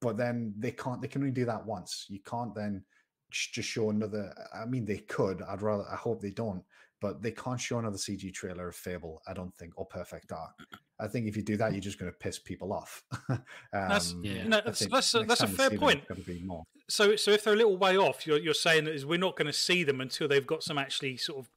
[0.01, 2.83] but then they can't they can only do that once you can't then
[3.31, 6.65] just show another i mean they could i'd rather i hope they don't
[7.01, 10.51] but they can't show another cg trailer of fable i don't think or perfect dark
[10.99, 13.39] i think if you do that you're just going to piss people off um,
[13.73, 14.47] That's- Yeah.
[14.47, 16.03] no, that's that's a, that's a fair point.
[16.27, 16.65] be more.
[16.89, 19.37] So so if they're a little way off, you're you're saying that is we're not
[19.37, 21.51] going to see them until they've got some actually sort of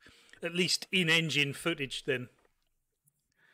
[0.43, 2.03] at least in engine footage.
[2.05, 2.29] Then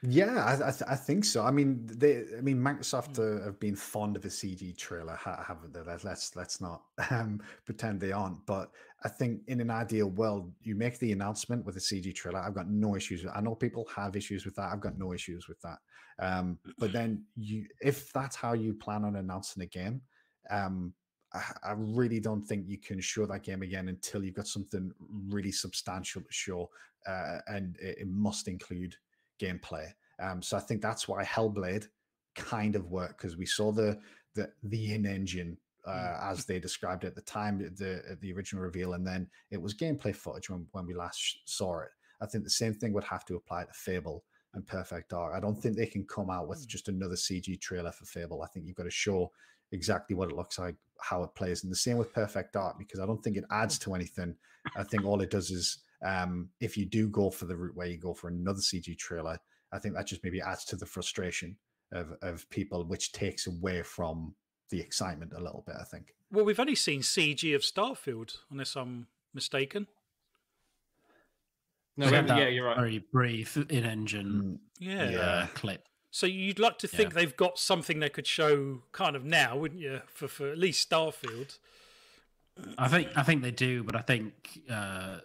[0.08, 1.44] Yeah, I, I, th- I think so.
[1.44, 2.26] I mean, they.
[2.38, 3.40] I mean, Microsoft Hmm.
[3.40, 5.82] uh, have been fond of a CG trailer, ha- haven't they?
[5.82, 8.46] Let- Let's let's not um, pretend they aren't.
[8.46, 8.72] But
[9.04, 12.40] I think in an ideal world, you make the announcement with a CG trailer.
[12.40, 13.24] I've got no issues.
[13.24, 14.72] With, I know people have issues with that.
[14.72, 15.78] I've got no issues with that.
[16.20, 20.02] Um, but then you, if that's how you plan on announcing a game,
[20.50, 20.94] um,
[21.34, 24.92] I, I really don't think you can show that game again until you've got something
[25.30, 26.70] really substantial to show,
[27.08, 28.96] uh, and it, it must include
[29.40, 29.88] gameplay.
[30.22, 31.88] Um, so I think that's why Hellblade
[32.36, 34.00] kind of worked because we saw the
[34.36, 35.58] the the in engine
[35.88, 39.62] uh, as they described it at the time, the the original reveal, and then it
[39.62, 41.90] was gameplay footage when, when we last saw it.
[42.22, 44.24] I think the same thing would have to apply to Fable
[44.54, 45.34] and Perfect Dark.
[45.36, 48.42] I don't think they can come out with just another CG trailer for Fable.
[48.42, 49.32] I think you've got to show
[49.72, 53.00] exactly what it looks like, how it plays, and the same with Perfect Dark because
[53.00, 54.36] I don't think it adds to anything.
[54.76, 57.88] I think all it does is um, if you do go for the route where
[57.88, 59.38] you go for another CG trailer,
[59.74, 61.58] I think that just maybe adds to the frustration
[61.92, 64.36] of, of people, which takes away from
[64.70, 65.76] the excitement a little bit.
[65.80, 66.14] I think.
[66.32, 69.88] well, we've only seen CG of Starfield, unless I'm mistaken.
[71.98, 72.78] No, We we had haven't- that yeah, you're right.
[72.78, 75.10] Very brief in-engine Yeah.
[75.10, 75.20] Yeah.
[75.20, 75.88] uh, clip.
[76.12, 77.16] So you'd like to think Yeah.
[77.22, 80.02] they've got something they could show kind of now, wouldn't you?
[80.08, 81.58] For for at least Starfield.
[82.78, 85.20] I think I think they do, but I think uh,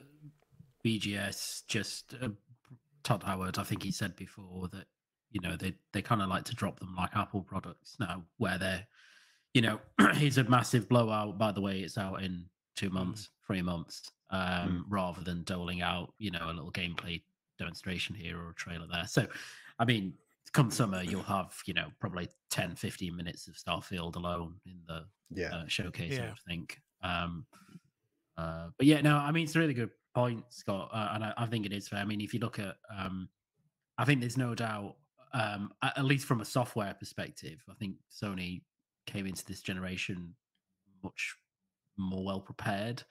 [0.85, 2.29] BGS just uh,
[3.03, 3.59] Todd Howard.
[3.59, 4.87] I think he said before that
[5.31, 8.59] you know they they kind of like to drop them like Apple products now, where
[8.59, 8.87] they're
[9.55, 11.39] you know it's a massive blowout.
[11.39, 16.15] By the way, it's out in two months, three months, um, rather than doling out
[16.19, 17.23] you know a little gameplay
[17.59, 19.07] demonstration here or a trailer there.
[19.07, 19.27] So,
[19.79, 20.15] I mean,
[20.53, 25.05] come summer you'll have you know probably 10, 15 minutes of Starfield alone in the
[25.31, 25.55] Yeah.
[25.55, 26.29] uh, showcase, I Yeah.
[26.31, 26.81] would think.
[27.03, 27.47] Um,
[28.37, 31.33] uh, but yeah, no, I mean it's a really good point, Scott, uh, and I,
[31.37, 32.01] I think it is fair.
[32.01, 33.29] I mean, if you look at, um,
[33.99, 34.97] I think there's no doubt,
[35.33, 38.63] um, at, at least from a software perspective, I think Sony
[39.07, 40.35] came into this generation
[41.03, 41.37] much
[41.99, 43.03] more well prepared.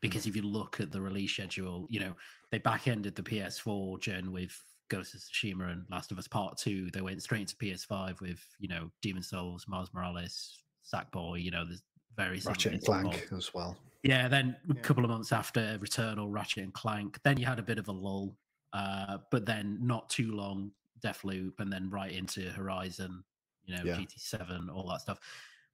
[0.00, 2.14] Because if you look at the release schedule, you know
[2.52, 4.56] they back ended the PS4 gen with
[4.88, 6.88] Ghost of Tsushima and Last of Us Part Two.
[6.92, 10.56] They went straight into PS5 with you know Demon's Souls, Miles Morales,
[10.92, 11.42] Sackboy.
[11.42, 11.82] You know, there's
[12.16, 12.84] very similar Ratchet and.
[12.84, 13.76] Clank as well.
[14.02, 14.82] Yeah, then a Yeah.
[14.82, 17.92] couple of months after Returnal, Ratchet and Clank, then you had a bit of a
[17.92, 18.38] lull,
[18.72, 23.24] uh, but then not too long, Deathloop, and then right into Horizon,
[23.64, 23.96] you know, Yeah.
[23.96, 25.20] GT7, all that stuff.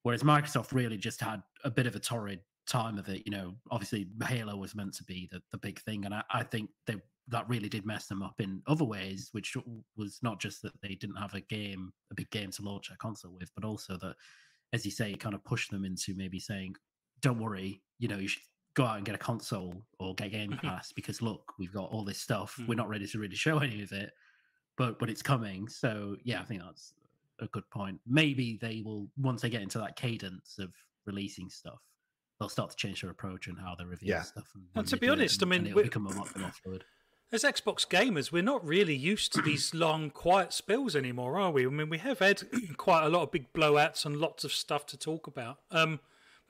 [0.03, 3.23] Whereas Microsoft really just had a bit of a torrid time of it.
[3.27, 6.43] You know, obviously Halo was meant to be the, the big thing, and I, I
[6.45, 9.57] think they that really did mess them up in other ways, which
[9.97, 12.97] was not just that they didn't have a game, a big game to launch a
[12.99, 14.15] console with, but also that,
[14.75, 16.77] as you say, kind of pushed them into maybe saying,
[17.25, 18.43] don't worry, you know, you should
[18.75, 22.05] go out and get a console or get Game Pass because look, we've got all
[22.05, 22.57] this stuff.
[22.59, 22.77] We're Mhm.
[22.77, 24.11] not ready to really show any of it,
[24.77, 25.69] but but it's coming.
[25.69, 26.93] So yeah, I think that's
[27.41, 28.01] a good point.
[28.07, 30.73] Maybe they will once they get into that cadence of
[31.07, 31.81] releasing stuff,
[32.39, 34.23] they'll start to change their approach and how they review Yeah.
[34.23, 34.51] stuff.
[34.55, 36.85] And, And to be honest, I mean, and it'll become a lot more fluid.
[37.33, 41.67] As Xbox gamers, we're not really used to these long, quiet spills anymore, are we?
[41.67, 42.43] I mean, we have had
[42.77, 45.59] quite a lot of big blowouts and lots of stuff to talk about.
[45.71, 46.01] Um,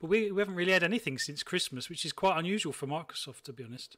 [0.01, 3.43] but we, we haven't really had anything since Christmas, which is quite unusual for Microsoft,
[3.45, 3.97] to be honest.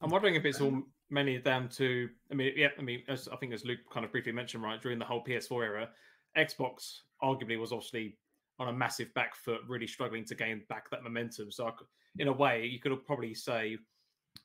[0.00, 2.08] I'm wondering if it's all mainly down to.
[2.30, 2.68] I mean, yeah.
[2.78, 5.22] I mean, as I think as Luke kind of briefly mentioned, right during the whole
[5.22, 5.88] PS4 era,
[6.36, 8.16] Xbox arguably was obviously
[8.58, 11.50] on a massive back foot, really struggling to gain back that momentum.
[11.52, 11.72] So, I
[12.18, 13.76] in a way, you could probably say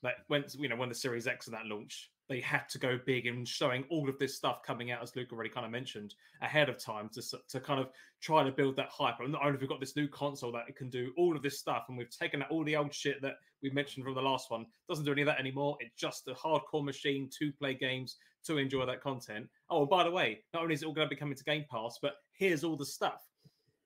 [0.02, 2.98] that when you know when the Series X and that launched, they had to go
[3.04, 6.14] big and showing all of this stuff coming out, as Luke already kind of mentioned,
[6.40, 7.88] ahead of time to, to kind of
[8.20, 9.20] try to build that hype.
[9.20, 11.42] And not only have we got this new console that it can do all of
[11.42, 14.22] this stuff, and we've taken out all the old shit that we mentioned from the
[14.22, 15.76] last one, doesn't do any of that anymore.
[15.80, 18.16] It's just a hardcore machine to play games
[18.46, 19.46] to enjoy that content.
[19.68, 21.64] Oh, by the way, not only is it all going to be coming to Game
[21.70, 23.22] Pass, but here's all the stuff.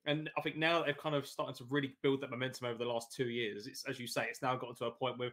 [0.07, 2.85] And I think now they're kind of starting to really build that momentum over the
[2.91, 3.67] last two years.
[3.67, 5.33] It's as you say, it's now gotten to a point where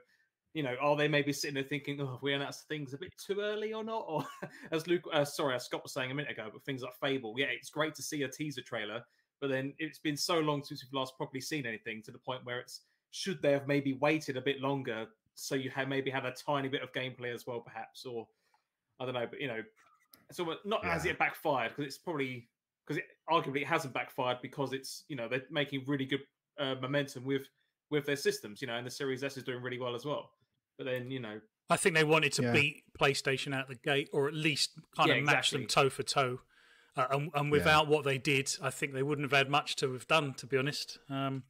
[0.55, 3.41] you know, are they maybe sitting there thinking, oh, we announced things a bit too
[3.41, 4.05] early or not?
[4.07, 4.25] Or
[4.71, 7.35] as Luke, uh, sorry, as Scott was saying a minute ago, but things like Fable,
[7.37, 9.03] yeah, it's great to see a teaser trailer,
[9.41, 12.45] but then it's been so long since we've last properly seen anything to the point
[12.45, 12.81] where it's
[13.11, 16.69] should they have maybe waited a bit longer so you had maybe had a tiny
[16.69, 18.25] bit of gameplay as well, perhaps, or
[19.01, 19.61] I don't know, but you know,
[20.31, 20.95] so not yeah.
[20.95, 22.47] as it backfired because it's probably
[22.87, 26.21] because it arguably it hasn't backfired because it's you know they're making really good
[26.57, 27.43] uh, momentum with
[27.91, 30.31] with their systems, you know, and the Series S is doing really well as well.
[30.77, 32.51] But then, you know, I think they wanted to yeah.
[32.51, 35.59] beat PlayStation out the gate, or at least kind yeah, of match exactly.
[35.59, 36.39] them toe for toe.
[36.97, 37.91] Uh, and, and, without yeah.
[37.91, 40.57] what they did, I think they wouldn't have had much to have done, to be
[40.57, 40.97] honest.
[41.09, 41.43] Um,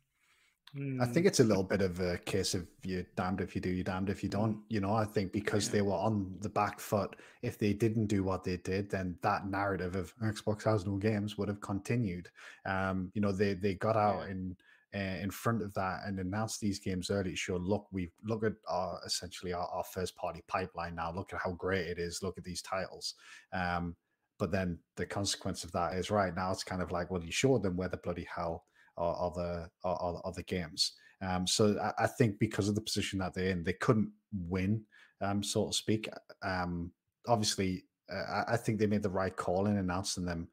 [0.99, 3.69] I think it's a little bit of a case of you're damned if you do,
[3.69, 4.59] you're damned if you don't.
[4.67, 8.26] You know, I think because they were on the back foot, if they didn't do
[8.26, 12.28] what they did, then that narrative of Xbox has no games would have continued.
[12.65, 14.57] Um, you know, they they got out in
[14.96, 18.43] uh, in front of that and announce these games early to show look we look
[18.43, 21.12] at our essentially our, our, first party pipeline now.
[21.12, 22.24] Look at how great it is.
[22.24, 23.16] Look at these titles.
[23.52, 23.96] Um,
[24.39, 27.32] but then the consequence of that is right now it's kind of like well you
[27.32, 28.64] showed them where the bloody hell
[28.98, 30.93] are, are the are, are, the games.
[31.22, 34.84] Um, so I, I, think because of the position that they're in they couldn't win
[35.22, 36.10] um, so to speak.
[36.41, 36.91] Um,
[37.28, 40.48] obviously uh, I, I think they made the right call in announcing them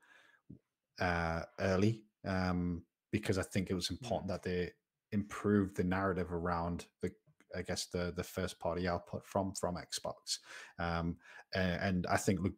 [1.01, 2.05] uh, early.
[2.27, 2.83] Um,
[3.13, 4.71] because I think it was important that they
[5.13, 7.13] improved the narrative around the
[7.55, 10.39] I guess the the first party output from from Xbox.
[10.79, 11.17] Um,
[11.55, 12.55] and, I think Luke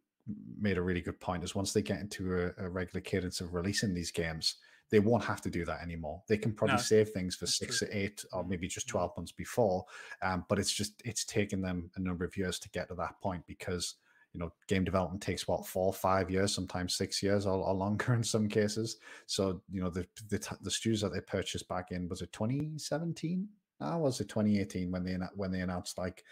[0.60, 3.54] made a really good point is once they get into a, a, regular cadence of
[3.54, 4.54] releasing these games,
[4.90, 6.22] they won't have to do that anymore.
[6.28, 7.88] They can probably no, save things for six true.
[7.88, 8.98] or eight or maybe just mm-hmm.
[8.98, 9.84] 12 months before.
[10.22, 13.20] Um, but it's just it's taken them a number of years to get to that
[13.20, 13.96] point because
[14.34, 18.14] you know, game development takes what four, five years, sometimes six years or, or longer
[18.14, 18.98] in some cases.
[19.26, 23.48] So you know, the the, the studios that they purchased back in was it 2017?
[23.80, 26.22] Ah, was it 2018 when they when they announced like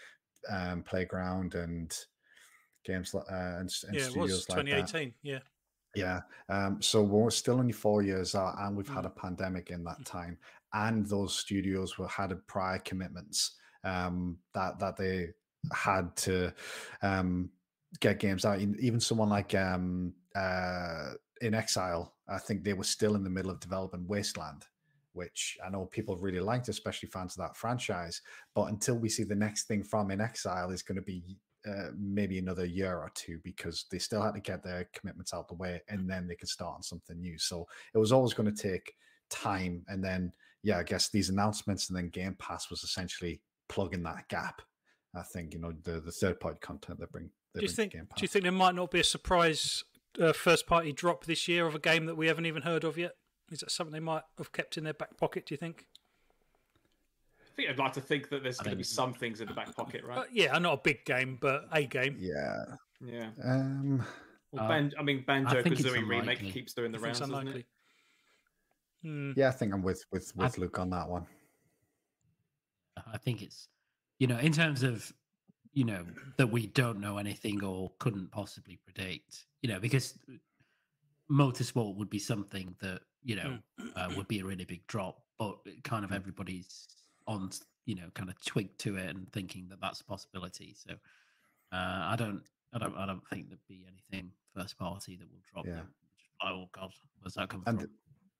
[0.49, 1.95] um, Playground and
[2.83, 5.13] games uh, and, and yeah, studios like 2018.
[5.23, 5.39] Yeah.
[5.95, 6.21] Yeah.
[6.49, 8.95] Um, so we're still only four years out, and we've mm.
[8.95, 10.37] had a pandemic in that time,
[10.73, 15.29] and those studios were had prior commitments um, that that they
[15.71, 16.51] had to
[17.03, 17.49] um,
[17.99, 18.59] get games out.
[18.59, 23.59] Even someone like um, uh, inXile, I think they were still in the middle of
[23.59, 24.65] developing Wasteland,
[25.13, 28.21] which I know people really liked, especially fans of that franchise.
[28.55, 31.23] But until we see the next thing from inXile, is going to be
[31.67, 35.47] uh, maybe another year or two because they still had to get their commitments out
[35.47, 37.37] the way and then they could start on something new.
[37.37, 38.93] So it was always going to take
[39.29, 39.83] time.
[39.87, 44.27] And then, yeah, I guess these announcements and then Game Pass was essentially plugging that
[44.27, 44.61] gap.
[45.15, 47.91] I think you know the the third party content they bring do you think?
[47.91, 49.83] Do you think there might not be a surprise
[50.19, 52.97] uh, first party drop this year of a game that we haven't even heard of
[52.97, 53.13] yet?
[53.51, 55.45] Is that something they might have kept in their back pocket?
[55.45, 55.85] Do you think?
[57.41, 59.53] I think I'd like to think that there's going to be some things in the
[59.53, 60.17] back pocket, right?
[60.19, 62.17] Uh, yeah, not a big game, but a game.
[62.19, 62.63] Yeah,
[62.99, 63.29] yeah.
[63.43, 64.03] Um,
[64.51, 67.65] well, Ban- I mean, Banjo Kazooie remake keeps doing the rounds, doesn't it?
[69.03, 69.33] Hmm.
[69.35, 71.27] Yeah, I think I'm with with with Luke on that one.
[73.11, 73.67] I think it's,
[74.17, 75.11] you know, in terms of
[75.73, 76.05] you know
[76.37, 80.17] that we don't know anything or couldn't possibly predict you know because
[81.31, 83.89] motorsport would be something that you know mm.
[83.95, 86.15] uh, would be a really big drop but kind of mm.
[86.15, 86.87] everybody's
[87.27, 87.49] on
[87.85, 90.93] you know kind of twigged to it and thinking that that's a possibility so
[91.71, 92.43] uh, i don't
[92.73, 96.47] i don't i don't think there'd be anything first party that will drop yeah.
[96.47, 97.89] oh god where's that come and from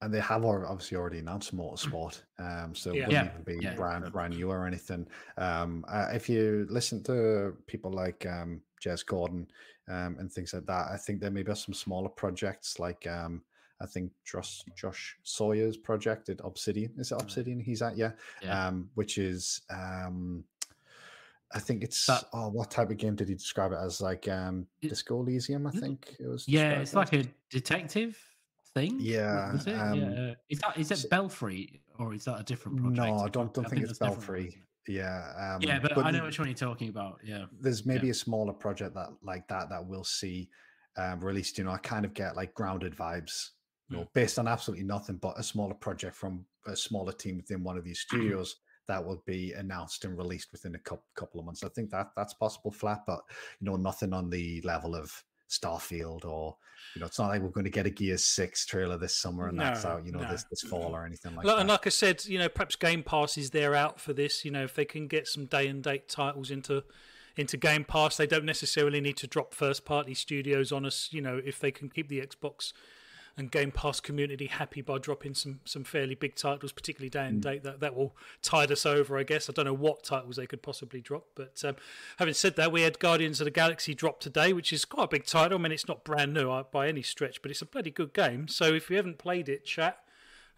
[0.03, 3.03] and they have obviously already announced motorsport, um, so yeah.
[3.03, 3.73] it wouldn't even be yeah.
[3.73, 5.07] brand brand new or anything.
[5.37, 9.47] Um, uh, if you listen to people like um, Jez Corden
[9.87, 13.41] um, and things like that, I think there may be some smaller projects like um,
[13.81, 16.91] I think Josh Josh Sawyer's project at Obsidian.
[16.97, 17.59] Is it Obsidian?
[17.59, 18.67] He's at yeah, yeah.
[18.67, 20.43] Um, which is um,
[21.53, 24.01] I think it's that, oh, what type of game did he describe it as?
[24.01, 26.47] Like um, Disco Elysium, I think it was.
[26.47, 28.17] Yeah, it's like a detective
[28.76, 28.97] thing?
[28.99, 29.53] Yeah.
[29.53, 29.74] Is it?
[29.74, 30.34] Um, yeah.
[30.49, 32.97] Is that is it so, Belfry or is that a different project?
[32.97, 34.57] No, I don't, don't I think, think, it's Belfry.
[34.88, 35.32] Yeah.
[35.38, 37.19] Um, yeah, but, but, I know which one you're talking about.
[37.24, 37.45] Yeah.
[37.59, 38.11] There's maybe yeah.
[38.11, 40.49] a smaller project that like that that we'll see
[40.97, 41.57] um, released.
[41.57, 43.49] You know, I kind of get like grounded vibes.
[43.89, 44.13] You know, mm.
[44.13, 47.84] based on absolutely nothing but a smaller project from a smaller team within one of
[47.84, 48.55] these studios
[48.88, 51.63] that will be announced and released within a couple of months.
[51.63, 53.21] I think that that's possible flat, but
[53.59, 55.11] you know, nothing on the level of
[55.59, 56.55] Starfield or
[56.95, 59.47] you know, it's not like we're going to get a Gears Six trailer this summer
[59.47, 60.29] and no, that's out, you know, no.
[60.29, 61.59] this this fall or anything like like, that.
[61.61, 64.45] And like I said, you know, perhaps Game Pass is there out for this.
[64.45, 66.83] You know, if they can get some day and date titles into
[67.35, 71.09] into Game Pass, they don't necessarily need to drop first party studios on us.
[71.11, 72.73] You know, if they can keep the Xbox
[73.36, 77.39] and Game Pass community happy by dropping some some fairly big titles, particularly day and
[77.39, 77.43] mm.
[77.43, 77.63] date.
[77.63, 79.49] That that will tide us over, I guess.
[79.49, 81.75] I don't know what titles they could possibly drop, but um,
[82.17, 85.07] having said that, we had Guardians of the Galaxy drop today, which is quite a
[85.07, 85.57] big title.
[85.57, 88.47] I mean, it's not brand new by any stretch, but it's a bloody good game.
[88.47, 89.99] So if you haven't played it, chat.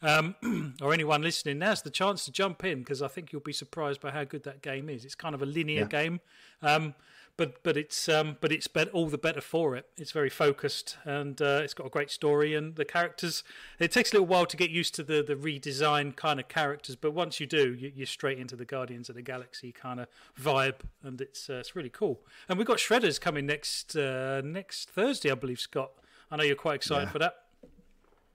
[0.02, 0.36] Um,
[0.82, 4.02] or anyone listening, now's the chance to jump in because I think you'll be surprised
[4.02, 5.06] by how good that game is.
[5.06, 5.86] It's kind of a linear yeah.
[5.86, 6.20] game.
[6.62, 6.94] Um,
[7.38, 9.88] but but it's um, but it's bet- all the better for it.
[9.98, 13.44] It's very focused and uh, it's got a great story and the characters.
[13.80, 16.96] It takes a little while to get used to the the redesigned kind of characters,
[16.96, 20.08] but once you do, you, are straight into the Guardians of the Galaxy kind of
[20.40, 22.22] vibe, and it's uh, it's really cool.
[22.48, 25.60] And we've got Shredders coming next uh, next Thursday, I believe.
[25.60, 25.92] Scott,
[26.32, 27.12] I know you're quite excited yeah.
[27.12, 27.36] for that.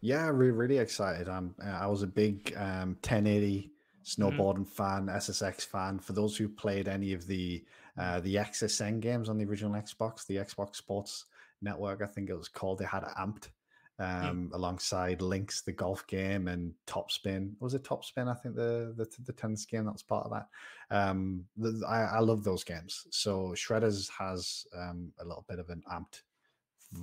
[0.02, 1.28] Yeah, really, really excited.
[1.28, 1.54] I'm.
[1.62, 3.70] I was a big um, 1080
[4.04, 4.22] mm-hmm.
[4.22, 5.06] snowboarding mm-hmm.
[5.06, 5.98] fan, SSX fan.
[5.98, 7.64] For those who played any of the
[8.00, 11.26] uh, the XSN games on the original Xbox, the Xbox Sports
[11.60, 12.78] Network, I think it was called.
[12.78, 13.48] They had Amped
[13.98, 14.04] hmm.
[14.04, 17.54] um, alongside Links, the golf game, and Top Spin.
[17.60, 18.28] Was it Top Spin?
[18.28, 20.46] I think the the, the tennis game that was part of that.
[20.96, 23.06] Um, the, I, I love those games.
[23.10, 26.22] So Shredders has um, a little bit of an amped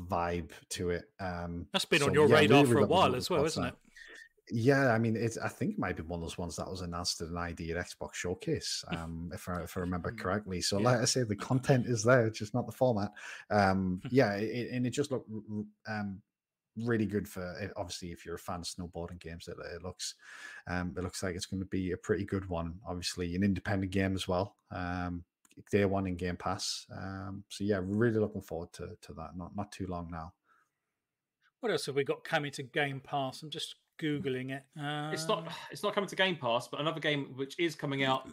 [0.10, 1.06] vibe to it.
[1.20, 3.64] Um, That's been so, on your yeah, radar really, for a while as well, isn't
[3.64, 3.76] it?
[4.50, 5.38] Yeah, I mean, it's.
[5.38, 8.14] I think it might be one of those ones that was announced at an ID@Xbox
[8.14, 10.62] Showcase, um, if I if I remember correctly.
[10.62, 10.86] So, yeah.
[10.86, 13.12] like I say, the content is there, it's just not the format.
[13.50, 15.30] Um, yeah, it, and it just looked
[15.88, 16.22] um,
[16.78, 19.50] really good for eh, obviously if you're a fan of snowboarding games.
[19.50, 20.16] It, it looks
[20.68, 22.80] um, it looks like it's going to be a pretty good one.
[22.88, 24.56] Obviously, an independent game as well.
[24.72, 25.26] Um,
[25.72, 26.86] day one in Game Pass.
[26.96, 29.36] Um, so yeah, really looking forward to to that.
[29.36, 30.34] Not not too long now.
[31.60, 33.42] What else have we got coming to Game Pass?
[33.42, 34.64] I'm just googling it.
[34.80, 35.12] Uh...
[35.14, 35.52] It's not.
[35.72, 38.30] It's not coming to Game Pass, but another game which is coming out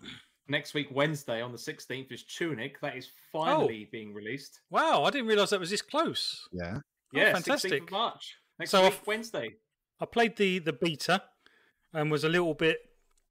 [0.49, 2.81] next week, Wednesday on the 16th, is Tunic.
[2.81, 3.91] That is finally oh.
[3.91, 4.61] being released.
[4.71, 6.49] Wow, I didn't realize that was this close.
[6.53, 6.79] Yeah.
[7.13, 7.91] Yeah, oh, fantastic.
[7.91, 8.37] March.
[8.59, 9.55] Next so week, Wednesday.
[10.01, 11.23] I played the the beta
[11.93, 12.79] and was a little bit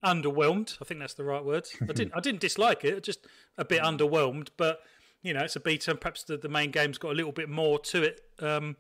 [0.04, 0.78] underwhelmed.
[0.82, 1.68] I think that's the right word.
[1.82, 3.28] I didn't I didn't dislike it, just
[3.58, 4.50] a bit underwhelmed.
[4.58, 4.80] But
[5.22, 7.50] you know, it's a beta, and perhaps the, the main game's got a little bit
[7.50, 8.76] more to it, um,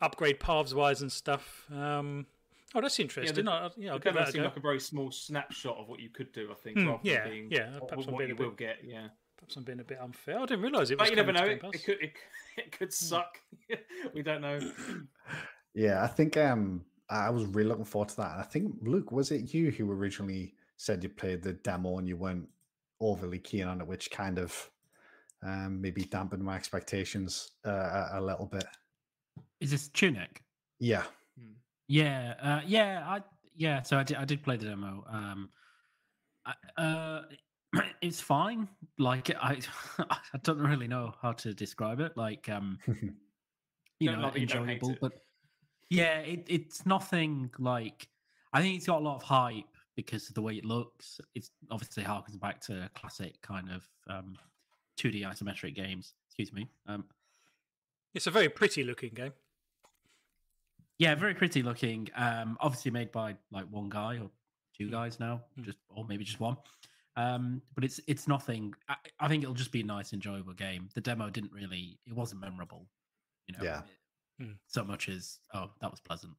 [0.00, 1.64] upgrade paths wise and stuff.
[1.72, 2.26] Um,
[2.74, 3.46] Oh, that's interesting.
[3.46, 6.10] Yeah, the, yeah, I'll the demo seemed like a very small snapshot of what you
[6.10, 6.48] could do.
[6.50, 6.78] I think.
[6.78, 7.78] Mm, yeah, being, yeah.
[7.88, 8.78] Perhaps what, what you will get.
[8.84, 9.08] Yeah.
[9.36, 10.38] Perhaps I'm being a bit unfair.
[10.38, 11.08] I didn't realise it was.
[11.08, 11.44] But you never know.
[11.44, 11.98] It, it, could.
[12.00, 12.12] It,
[12.56, 12.92] it could hmm.
[12.92, 13.38] suck.
[14.14, 14.58] we don't know.
[15.74, 18.38] Yeah, I think um I was really looking forward to that.
[18.38, 22.16] I think Luke, was it you who originally said you played the demo and you
[22.16, 22.48] weren't
[23.00, 24.70] overly keen on it, which kind of
[25.42, 28.66] um maybe dampened my expectations uh, a, a little bit.
[29.60, 30.42] Is this Tunic?
[30.80, 31.04] Yeah.
[31.88, 33.22] Yeah, uh, yeah, I
[33.56, 33.82] yeah.
[33.82, 35.04] So I did I did play the demo.
[35.08, 35.50] Um,
[36.44, 37.22] I, uh,
[38.00, 38.68] it's fine.
[38.98, 39.60] Like I
[39.98, 42.16] I don't really know how to describe it.
[42.16, 42.78] Like um,
[44.00, 45.12] you know, enjoyable, but
[45.90, 48.08] yeah, it, it's nothing like.
[48.52, 49.64] I think it's got a lot of hype
[49.96, 51.20] because of the way it looks.
[51.34, 54.36] It's obviously harkens back to classic kind of um,
[54.98, 56.14] 2D isometric games.
[56.26, 56.68] Excuse me.
[56.86, 57.04] Um,
[58.14, 59.32] it's a very pretty looking game.
[60.98, 62.08] Yeah, very pretty looking.
[62.16, 64.30] Um, obviously made by like one guy or
[64.76, 64.92] two hmm.
[64.92, 65.64] guys now, hmm.
[65.64, 66.56] just or maybe just one.
[67.16, 68.74] Um, but it's it's nothing.
[68.88, 70.88] I, I, think it'll just be a nice, enjoyable game.
[70.94, 71.98] The demo didn't really.
[72.06, 72.86] It wasn't memorable.
[73.46, 73.64] You know.
[73.64, 73.82] Yeah.
[74.38, 76.34] It, so much as oh, that was pleasant.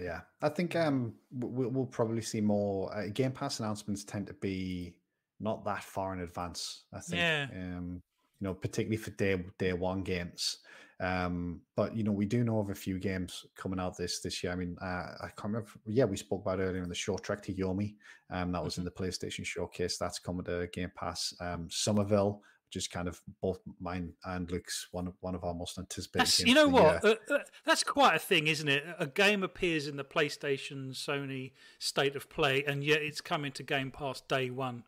[0.00, 2.94] Yeah, I think um, we'll, we'll probably see more.
[2.96, 4.94] Uh, Game Pass announcements tend to be
[5.38, 6.84] not that far in advance.
[6.92, 7.20] I think.
[7.20, 7.46] Yeah.
[7.52, 8.02] Um,
[8.40, 10.58] you know, particularly for day day one games.
[11.00, 14.42] Um, but you know, we do know of a few games coming out this this
[14.42, 14.52] year.
[14.52, 15.70] I mean, uh, I can't remember.
[15.86, 17.94] Yeah, we spoke about earlier in the short trek to Yomi.
[18.30, 18.82] Um, that was mm-hmm.
[18.82, 19.96] in the PlayStation Showcase.
[19.96, 21.34] That's coming to Game Pass.
[21.40, 25.54] Um, Somerville, which is kind of both mine and Luke's one of one of our
[25.54, 26.46] most anticipated.
[26.46, 27.02] you know what?
[27.02, 28.84] Uh, uh, that's quite a thing, isn't it?
[28.98, 33.62] A game appears in the PlayStation Sony State of Play, and yet it's coming to
[33.62, 34.84] Game Pass day one.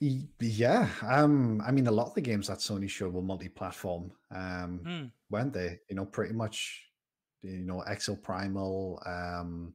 [0.00, 4.80] Yeah, um, I mean, a lot of the games that Sony showed were multi-platform, um,
[4.84, 5.10] mm.
[5.30, 5.78] weren't they?
[5.88, 6.82] You know, pretty much,
[7.42, 8.98] you know, Exoprimal.
[9.08, 9.74] Um,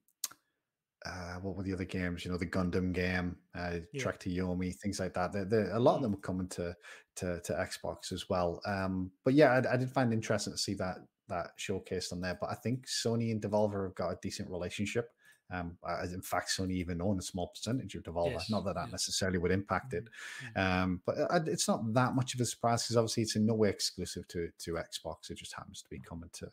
[1.05, 2.25] uh, what were the other games?
[2.25, 4.01] You know, the Gundam game, uh, yeah.
[4.01, 5.31] Trek to Yomi, things like that.
[5.31, 6.03] They're, they're, a lot of hmm.
[6.03, 6.75] them were coming to
[7.17, 8.61] to, to Xbox as well.
[8.65, 12.37] Um, but yeah, I, I, did find interesting to see that that showcased on there.
[12.39, 15.09] But I think Sony and Devolver have got a decent relationship.
[15.51, 15.77] Um,
[16.13, 18.33] in fact, Sony even own a small percentage of Devolver.
[18.33, 18.91] Yes, Not that that yeah.
[18.91, 20.07] necessarily would impact it,
[20.43, 20.57] Mhm.
[20.83, 23.55] um, but uh, it's not that much of a surprise because obviously it's in no
[23.55, 25.29] way exclusive to to Xbox.
[25.31, 26.49] It just happens to be coming to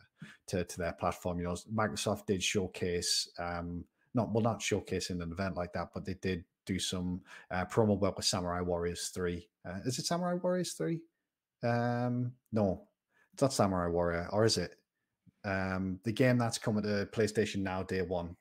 [0.47, 1.38] to, to their platform.
[1.38, 3.84] You know, Microsoft did showcase, um,
[4.14, 7.20] not well, not showcasing an event like that, but they did do some
[7.51, 9.49] uh, promo work with Samurai Warriors Three.
[9.64, 11.01] Uh, is it Samurai Warriors Three?
[11.62, 12.88] Um, no,
[13.34, 14.76] it's not Samurai Warrior, or is it?
[15.44, 18.36] Um, the game that's coming to PlayStation now, day one.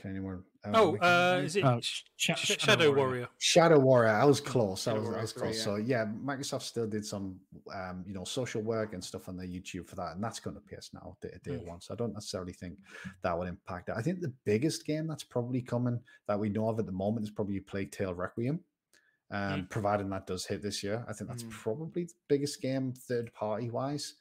[0.00, 0.42] Can anyone?
[0.64, 3.28] uh, Oh, uh, is it Oh, Sh- Sh- Sh- Shadow Warrior?
[3.38, 4.10] Shadow Warrior.
[4.12, 4.86] I was close.
[4.86, 5.56] I Shadow was, I was close.
[5.58, 5.62] yeah.
[5.64, 7.38] So yeah, Microsoft still did some,
[7.74, 10.56] um, you know, social work and stuff on their YouTube for that, and that's going
[10.56, 11.66] to PS now day, day Mm.
[11.66, 11.80] one.
[11.80, 12.78] So I don't necessarily think
[13.22, 13.94] that would impact it.
[13.96, 17.24] I think the biggest game that's probably coming that we know of at the moment
[17.24, 18.60] is probably Plague Tale Requiem.
[19.32, 21.50] Um, providing that does hit this year, I think that's Mm.
[21.50, 24.14] probably the biggest game third party wise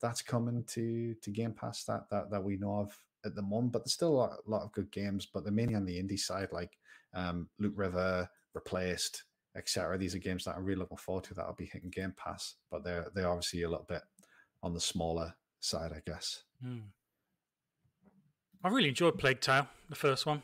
[0.00, 3.72] that's coming to to Game Pass that that that we know of at the moment.
[3.72, 6.02] But there's still a lot, a lot of good games, but they're mainly on the
[6.02, 6.70] indie side, like
[7.14, 9.24] um, Loot River, Replaced,
[9.56, 9.96] etc.
[9.98, 12.84] These are games that I'm really looking forward to that'll be hitting Game Pass, but
[12.84, 14.02] they're they're obviously a little bit
[14.62, 16.42] on the smaller side, I guess.
[16.62, 16.78] Hmm.
[18.64, 20.42] I really enjoyed Plague Tale, the first one.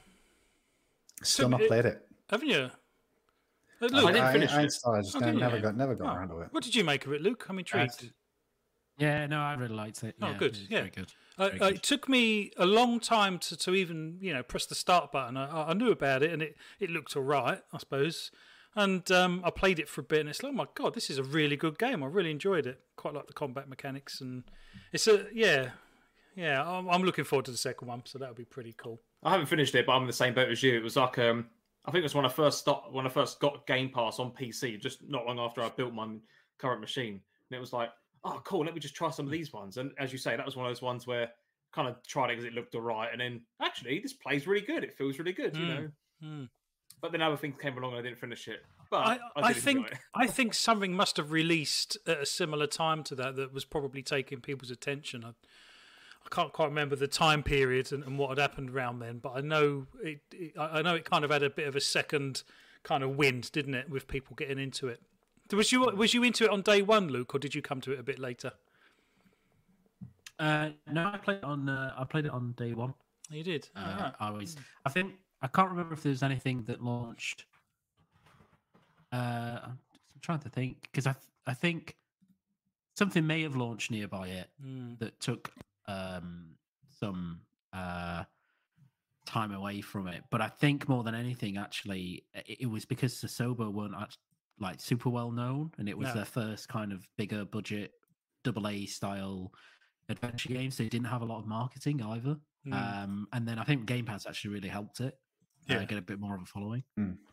[1.22, 2.04] Still not it- played it.
[2.30, 2.70] Haven't you?
[3.80, 4.72] Uh, I Luke, didn't finish I, it.
[4.72, 5.62] started, just Oh, I didn't never you?
[5.62, 6.48] got never got Oh, around to it.
[6.50, 7.46] what did you make of it, Luke?
[7.48, 8.10] I'm intrigued.
[8.98, 10.16] Yeah, no, I really liked it.
[10.20, 10.78] Oh, Yeah, good, it yeah.
[10.78, 11.12] very good.
[11.38, 11.76] Uh, Very uh, good.
[11.76, 15.36] it took me a long time to, to even you know press the start button.
[15.36, 18.32] I, I knew about it and it, it looked all right, I suppose.
[18.74, 21.10] And um, I played it for a bit, and it's like, oh my god, this
[21.10, 22.02] is a really good game.
[22.02, 22.80] I really enjoyed it.
[22.96, 24.44] Quite like the combat mechanics, and
[24.92, 25.70] it's a yeah,
[26.36, 26.62] yeah.
[26.62, 29.00] I'm, I'm looking forward to the second one, so that'll be pretty cool.
[29.22, 30.76] I haven't finished it, but I'm in the same boat as you.
[30.76, 31.46] It was like um,
[31.86, 34.30] I think it was when I first start, when I first got Game Pass on
[34.30, 36.06] PC, just not long after I built my
[36.58, 37.20] current machine,
[37.50, 37.90] and it was like,
[38.24, 38.64] oh, cool.
[38.64, 39.76] Let me just try some of these ones.
[39.76, 41.30] And as you say, that was one of those ones where
[41.72, 44.82] kind of tried it because it looked alright, and then actually this plays really good.
[44.84, 45.68] It feels really good, you Mm.
[45.68, 45.90] know.
[46.22, 46.44] Hmm.
[47.00, 48.64] But then other things came along and I didn't finish it.
[48.90, 49.92] But I, I, I think.
[50.14, 54.02] I think something must have released at a similar time to that that was probably
[54.02, 55.24] taking people's attention.
[55.24, 59.18] I, I can't quite remember the time period and, and what had happened around then,
[59.18, 60.58] but I know it, it.
[60.58, 62.42] I know it kind of had a bit of a second
[62.82, 65.02] kind of wind, didn't it, with people getting into it.
[65.52, 67.92] Was you was you into it on day one, Luke, or did you come to
[67.92, 68.52] it a bit later?
[70.38, 71.68] Uh, no, I played it on.
[71.68, 72.94] Uh, I played it on day one.
[73.30, 73.68] You did.
[73.74, 74.10] Uh.
[74.20, 74.56] I was.
[74.84, 77.46] I think I can't remember if there was anything that launched.
[79.12, 79.78] Uh, I'm
[80.20, 81.96] trying to think because I th- I think
[82.96, 84.98] something may have launched nearby it Mm.
[84.98, 85.50] that took
[85.86, 86.50] um
[87.00, 87.40] some
[87.72, 88.24] uh
[89.24, 90.24] time away from it.
[90.30, 93.94] But I think more than anything, actually, it, it was because Asobo weren't
[94.60, 96.14] like super well known, and it was No.
[96.14, 97.92] their first kind of bigger budget
[98.44, 99.52] double A style
[100.08, 102.36] adventure game, so it didn't have a lot of marketing either.
[102.66, 102.72] Mm.
[103.02, 105.14] Um, and then I think Game Pass actually really helped it.
[105.66, 105.78] Yeah.
[105.80, 106.82] Uh, get a bit more of a following.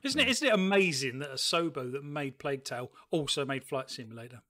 [0.03, 0.27] Isn't it?
[0.27, 4.41] Isn't it amazing that Asobo that made Plague Tale also made Flight Simulator?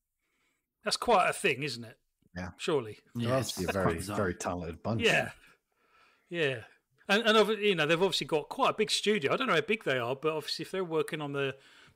[0.84, 1.98] That's quite a thing, isn't it?
[2.36, 2.50] Yeah.
[2.58, 2.98] Surely.
[3.14, 5.02] They're Yeah, obviously a it's quite very very talented bunch.
[5.04, 5.30] Yeah,
[6.30, 6.62] yeah,
[7.08, 9.32] and and you know they've obviously got quite a big studio.
[9.34, 11.56] I don't know how big they are, but obviously if they're working on the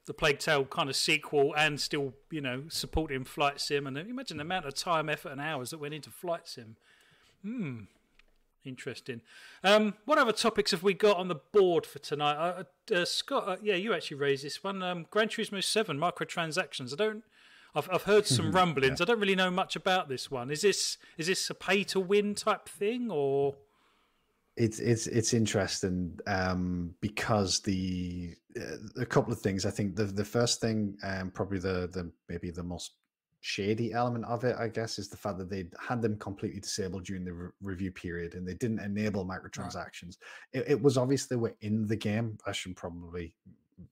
[0.10, 4.38] the Plague Tale kind of sequel and still you know supporting Flight Sim, and imagine
[4.38, 6.78] the amount of time, effort, and hours that went into Flight Sim.
[7.44, 7.82] Hmm.
[8.66, 9.22] Interesting.
[9.64, 12.36] Um, what other topics have we got on the board for tonight?
[12.36, 12.64] Uh,
[12.94, 14.82] uh, Scott, uh, yeah, you actually raised this one.
[14.82, 16.92] Um, Gran Turismo Seven microtransactions.
[16.92, 17.24] I don't.
[17.76, 19.02] I've I've heard some rumblings.
[19.02, 20.50] I don't really know much about this one.
[20.50, 23.58] Is this is this a pay to win type thing or?
[24.60, 29.66] It's it's it's interesting um because the uh, a couple of things.
[29.66, 32.96] I think the the first thing um probably the the maybe the most
[33.42, 37.06] shady element of it i guess is the fact that they had them completely disabled
[37.06, 40.18] during the re- review period and they didn't enable microtransactions.
[40.52, 42.38] It, it was obvious they were in the game.
[42.46, 43.34] I should probably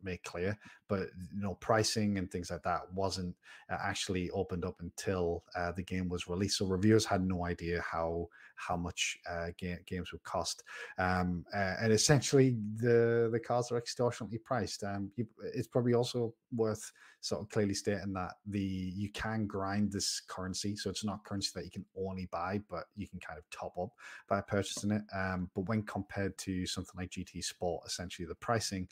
[0.04, 0.58] make clear
[0.88, 3.36] but you know pricing and things like that wasn't
[3.72, 7.82] uh, actually opened up until uh, the game was released so reviewers had no idea
[7.82, 10.64] how how much uh, ga- games would cost
[10.98, 14.84] um, uh, and essentially the the cars are extortionately priced.
[14.84, 16.92] Um, you, it's probably also worth
[17.22, 21.52] sort of clearly stating that the you can grind this currency, so it's not currency
[21.56, 23.90] that you can only buy, but you can kind of top up
[24.28, 25.04] by purchasing it.
[25.16, 28.88] Um, but when compared to something like GT Sport, essentially the pricing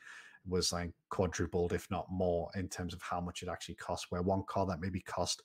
[0.48, 4.08] was like quadrupled, if not more, in terms of how much it actually cost.
[4.10, 5.42] Where one car that maybe cost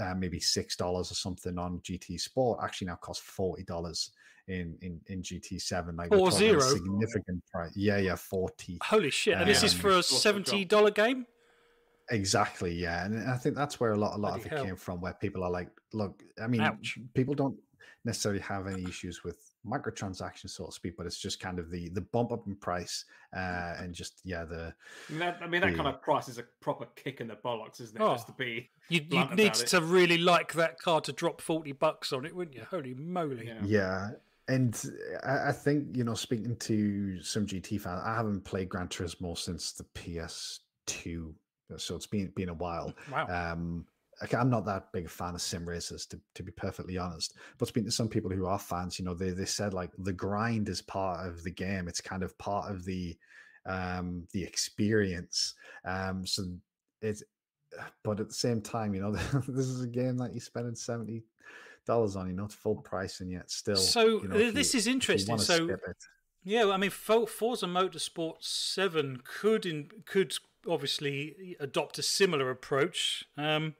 [0.00, 4.10] uh, maybe six dollars or something on GT Sport actually now costs forty dollars
[4.48, 5.96] in in in GT7.
[5.96, 6.60] Like we're a zero?
[6.60, 7.72] significant price.
[7.76, 8.78] Yeah, yeah, forty.
[8.82, 9.34] Holy shit!
[9.38, 11.26] And this is Um, for a seventy dollar game.
[12.10, 14.64] Exactly, yeah, and I think that's where a lot, a lot of it hell.
[14.64, 16.98] came from, where people are like, "Look, I mean, Ouch.
[17.14, 17.56] people don't
[18.04, 21.88] necessarily have any issues with microtransaction, so to speak, but it's just kind of the
[21.90, 23.04] the bump up in price
[23.36, 24.74] uh, and just yeah the.
[25.08, 27.28] I mean, that, I mean, that the, kind of price is a proper kick in
[27.28, 28.02] the bollocks, isn't it?
[28.02, 31.72] Oh, just to be you you need to really like that car to drop forty
[31.72, 32.64] bucks on it, wouldn't you?
[32.70, 33.46] Holy moly!
[33.46, 34.10] Yeah, yeah.
[34.48, 34.80] and
[35.24, 39.36] I, I think you know, speaking to some GT fans, I haven't played Gran Turismo
[39.36, 41.34] since the PS2
[41.76, 42.92] so it's been been a while.
[43.10, 43.26] Wow.
[43.28, 43.86] Um,
[44.34, 47.34] I'm not that big a fan of sim racers, to, to be perfectly honest.
[47.58, 50.12] But speaking to some people who are fans, you know, they they said like the
[50.12, 51.88] grind is part of the game.
[51.88, 53.16] It's kind of part of the
[53.66, 55.54] um the experience.
[55.84, 56.44] Um, so
[57.00, 57.22] it's
[58.04, 59.12] but at the same time, you know,
[59.48, 61.24] this is a game that you're spending seventy
[61.86, 62.28] dollars on.
[62.28, 63.76] You know, it's full price, and yet still.
[63.76, 65.38] So you know, this you, is interesting.
[65.38, 65.76] So.
[66.44, 70.34] Yeah, I mean, Forza Motorsport Seven could in, could
[70.68, 73.22] obviously adopt a similar approach.
[73.36, 73.76] Um,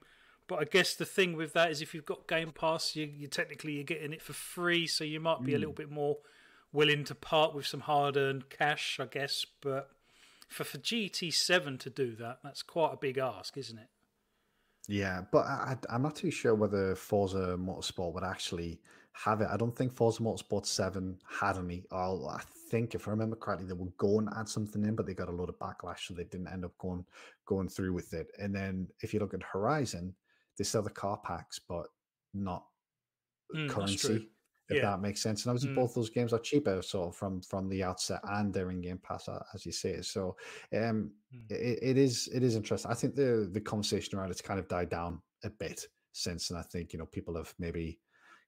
[0.47, 3.27] but I guess the thing with that is if you've got Game Pass, you, you
[3.27, 5.55] technically you're getting it for free, so you might be mm.
[5.55, 6.17] a little bit more
[6.71, 9.45] willing to part with some hard-earned cash, I guess.
[9.61, 9.89] But
[10.49, 13.87] for for GT7 to do that, that's quite a big ask, isn't it?
[14.87, 18.81] Yeah, but I, am not too sure whether Forza Motorsport would actually
[19.13, 19.47] have it.
[19.49, 21.85] I don't think Forza Motorsport 7 had any.
[21.91, 25.05] Or I think, if I remember correctly, they were going to add something in, but
[25.05, 27.05] they got a lot of backlash, so they didn't end up going
[27.45, 28.27] going through with it.
[28.39, 30.13] And then if you look at Horizon,
[30.57, 31.87] they sell the car packs, but
[32.33, 32.65] not
[33.55, 34.29] mm, currency.
[34.69, 34.91] If yeah.
[34.91, 35.75] that makes sense, and obviously mm.
[35.75, 38.99] both those games are cheaper, sort of from from the outset, and they're in Game
[39.03, 40.01] Pass, as you say.
[40.01, 40.37] So,
[40.73, 41.51] um, mm.
[41.51, 42.89] it, it is it is interesting.
[42.89, 46.57] I think the the conversation around it's kind of died down a bit since, and
[46.57, 47.99] I think you know people have maybe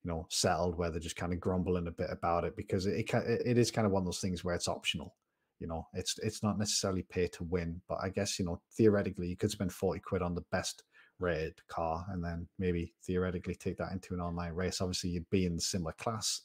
[0.03, 3.09] you know settled where they're just kind of grumbling a bit about it because it
[3.13, 5.15] it, it is kind of one of those things where it's optional.
[5.59, 9.27] You know, it's it's not necessarily pay to win, but I guess you know theoretically
[9.27, 10.83] you could spend forty quid on the best
[11.19, 14.81] rated car and then maybe theoretically take that into an online race.
[14.81, 16.41] Obviously, you'd be in the similar class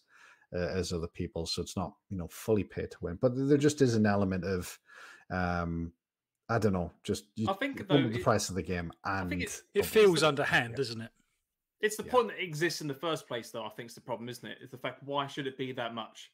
[0.55, 3.59] uh, as other people, so it's not you know fully pay to win, but there
[3.59, 4.79] just is an element of.
[5.31, 5.93] Um,
[6.49, 6.91] I don't know.
[7.05, 10.75] Just you, I think though, the price of the game, and it, it feels underhand,
[10.75, 11.11] doesn't it?
[11.81, 12.11] It's the yeah.
[12.11, 13.65] point that exists in the first place, though.
[13.65, 14.59] I think it's the problem, isn't it?
[14.61, 14.65] it?
[14.65, 16.33] Is the fact why should it be that much?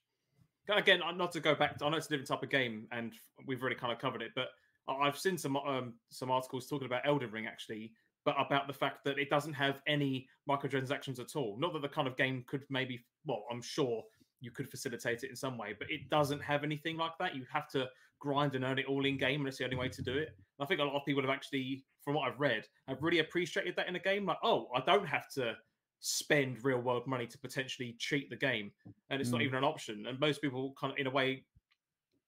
[0.69, 1.79] Again, not to go back.
[1.79, 3.13] To, I know it's a different type of game, and
[3.47, 4.33] we've already kind of covered it.
[4.35, 4.49] But
[4.89, 7.93] I've seen some um, some articles talking about Elden Ring actually,
[8.27, 11.57] but about the fact that it doesn't have any microtransactions at all.
[11.59, 14.03] Not that the kind of game could maybe, well, I'm sure
[14.41, 17.35] you could facilitate it in some way, but it doesn't have anything like that.
[17.35, 17.89] You have to
[18.19, 20.35] grind and earn it all in game, and it's the only way to do it.
[20.59, 23.19] And I think a lot of people have actually from what I've read, have really
[23.19, 24.27] appreciated that in a game.
[24.27, 25.55] Like, oh, I don't have to
[26.01, 28.71] spend real world money to potentially cheat the game,
[29.11, 29.35] and it's mm.
[29.35, 30.07] not even an option.
[30.07, 31.45] And most people kind of, in a way,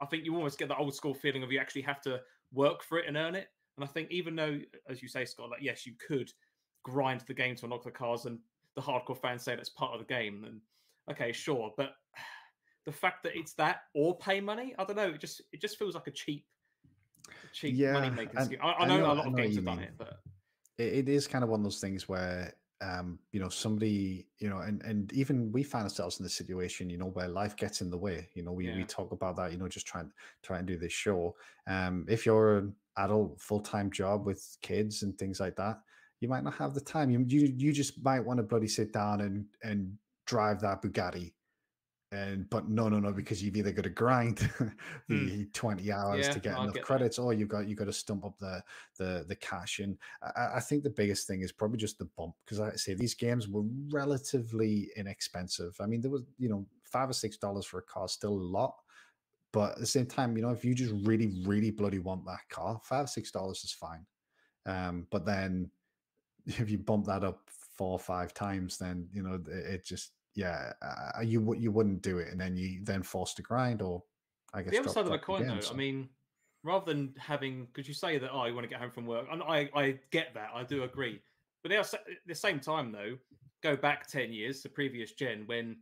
[0.00, 2.20] I think you almost get the old school feeling of you actually have to
[2.52, 3.48] work for it and earn it.
[3.78, 6.32] And I think even though, as you say, Scott, like yes, you could
[6.82, 8.40] grind the game to unlock the cars, and
[8.74, 10.60] the hardcore fans say that's part of the game, and
[11.10, 11.92] okay, sure, but
[12.86, 15.78] the fact that it's that or pay money, I don't know, it just it just
[15.78, 16.44] feels like a cheap
[17.52, 18.58] cheap yeah, money making scheme.
[18.62, 20.18] I, I, know, I, know, a lot of games have done it, but
[20.76, 24.48] it, it is kind of one of those things where um, you know, somebody, you
[24.48, 27.80] know, and and even we find ourselves in the situation, you know, where life gets
[27.80, 28.28] in the way.
[28.34, 28.76] You know, we, yeah.
[28.76, 31.34] we talk about that, you know, just trying try and do this show.
[31.66, 32.68] Um, if you're
[32.98, 35.78] adult full time job with kids and things like that,
[36.20, 37.10] you might not have the time.
[37.10, 39.92] You you you just might want to bloody sit down and and
[40.26, 41.32] drive that Bugatti
[42.10, 44.38] and but no no no because you've either got to grind
[45.08, 45.52] the mm.
[45.52, 47.22] 20 hours yeah, to get enough get credits that.
[47.22, 48.62] or you've got you've got to stump up the
[48.96, 52.34] the the cash and I, I think the biggest thing is probably just the bump
[52.44, 57.10] because i say these games were relatively inexpensive i mean there was you know five
[57.10, 58.74] or six dollars for a car still a lot
[59.52, 62.40] but at the same time you know if you just really really bloody want that
[62.50, 64.04] car five six dollars is fine
[64.66, 65.70] um but then
[66.46, 67.40] if you bump that up
[67.76, 72.00] four or five times then you know it, it just yeah, uh, you you wouldn't
[72.00, 74.04] do it, and then you then force to grind, or
[74.54, 75.60] I guess the other side of the coin, again, though.
[75.60, 75.74] So.
[75.74, 76.08] I mean,
[76.62, 79.26] rather than having, could you say that oh, you want to get home from work,
[79.32, 81.20] and I I get that, I do agree,
[81.64, 81.92] but at
[82.24, 83.16] the same time though,
[83.64, 85.78] go back ten years to previous gen when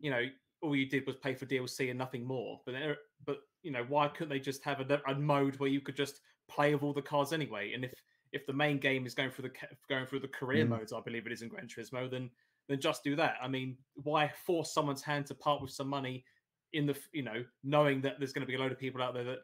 [0.00, 0.24] you know
[0.64, 2.60] all you did was pay for DLC and nothing more.
[2.64, 5.80] But there, but you know why couldn't they just have a, a mode where you
[5.80, 7.72] could just play with all the cars anyway?
[7.74, 7.92] And if
[8.32, 9.54] if the main game is going through the
[9.88, 10.70] going through the career mm.
[10.70, 12.30] modes, I believe it is in Gran Turismo, then
[12.68, 13.36] then just do that.
[13.42, 16.24] I mean, why force someone's hand to part with some money
[16.72, 19.14] in the you know knowing that there's going to be a load of people out
[19.14, 19.38] there that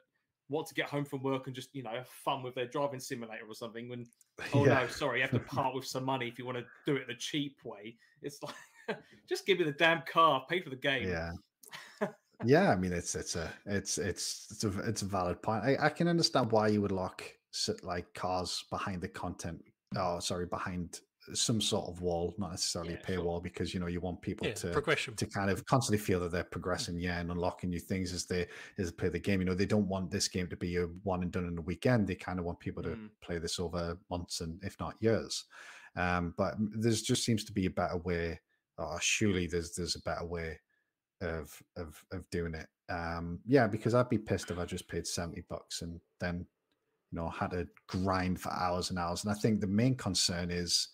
[0.48, 2.98] want to get home from work and just you know have fun with their driving
[2.98, 4.04] simulator or something when
[4.54, 4.80] oh yeah.
[4.80, 7.06] no sorry you have to part with some money if you want to do it
[7.06, 8.54] the cheap way it's like
[9.28, 11.30] just give me the damn car pay for the game yeah
[12.44, 15.76] yeah i mean it's it's a it's it's it's a it's a valid point i,
[15.80, 17.22] I can understand why you would lock
[17.82, 19.62] like cars behind the content
[19.96, 21.00] oh sorry behind
[21.34, 23.40] some sort of wall, not necessarily Yeah, a paywall, sure.
[23.42, 25.14] because you know you want people Yeah, to progression.
[25.16, 28.48] to kind of constantly feel that they're progressing, yeah, and unlocking new things as they
[28.78, 29.40] as they play the game.
[29.40, 31.62] You know, they don't want this game to be a one and done in a
[31.62, 32.06] weekend.
[32.06, 33.10] They kind of want people to Mm.
[33.20, 35.44] play this over months and if not years.
[35.94, 38.40] Um, but there's just seems to be a better way.
[38.80, 40.58] Oh, surely there's there's a better way
[41.20, 42.66] of of of doing it.
[42.88, 46.46] Um, yeah, because I'd be pissed if I just paid seventy bucks and then
[47.12, 49.24] you know had to grind for hours and hours.
[49.24, 50.88] And I think the main concern is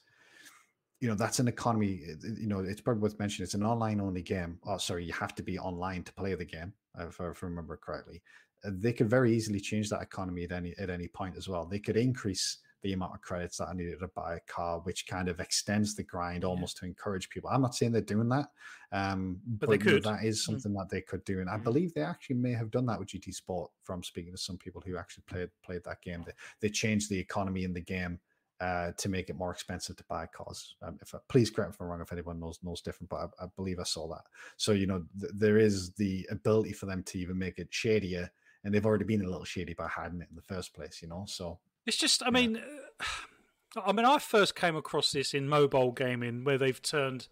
[1.01, 2.01] you know that's an economy
[2.39, 5.35] you know it's probably worth mentioning it's an online only game oh sorry you have
[5.35, 8.23] to be online to play the game if i remember correctly
[8.65, 11.67] Uh, they could very easily change that economy at any at any point as well
[11.67, 15.09] they could increase the amount of credits that i needed to buy a car which
[15.09, 16.51] kind of extends the grind Yeah.
[16.51, 18.49] almost to encourage people i'm not saying they're doing that
[18.93, 20.05] um But they you know, could.
[20.05, 20.45] that is Mm.
[20.45, 21.65] something that they could do and i Mhm.
[21.65, 24.81] believe they actually may have done that with gt sport from speaking to some people
[24.87, 28.21] who actually played played that game they, they changed the economy in the game
[28.61, 30.77] uh, to make it more expensive to buy cars.
[30.81, 33.29] Um, if I, please correct me if I'm wrong if anyone knows knows different, but
[33.39, 34.23] I, I believe I saw that.
[34.57, 38.31] So you know th- there is the ability for them to even make it shadier,
[38.65, 41.03] and they've already been a little shady by hiding it in the first place.
[41.03, 42.31] You know, so It's just, I Yeah.
[42.33, 43.05] mean, uh,
[43.87, 47.29] I mean, I first came across this in mobile gaming where they've turned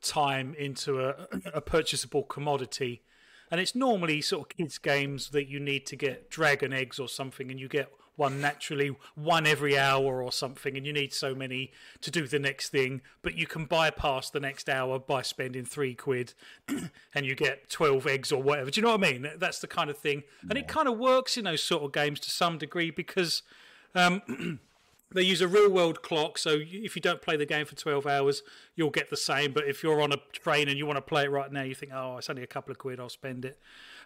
[0.00, 3.02] time into a, a purchasable commodity,
[3.50, 7.08] and it's normally sort of kids' games that you need to get dragon eggs or
[7.08, 11.34] something, and you get one naturally one every hour or something, and you need so
[11.34, 15.64] many to do the next thing, but you can bypass the next hour by spending
[15.64, 16.32] three quid,
[17.14, 18.70] and you get twelve eggs or whatever.
[18.70, 19.30] Do you know what I mean?
[19.36, 22.18] That's the kind of thing, and it kind of works in those sort of games
[22.20, 23.42] to some degree because
[25.14, 28.06] they use a real world clock so if you don't play the game for 12
[28.06, 28.42] hours
[28.74, 31.24] you'll get the same but if you're on a train and you want to play
[31.24, 33.58] it right now you think oh it's only a couple of quid i'll spend it.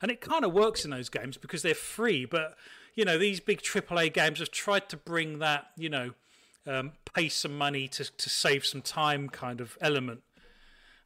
[0.02, 2.56] And it kind of works in those games because they're free but
[2.94, 6.12] you know these big aaa games have tried to bring that you know
[6.66, 10.22] um, pay some money to, to save some time kind of element.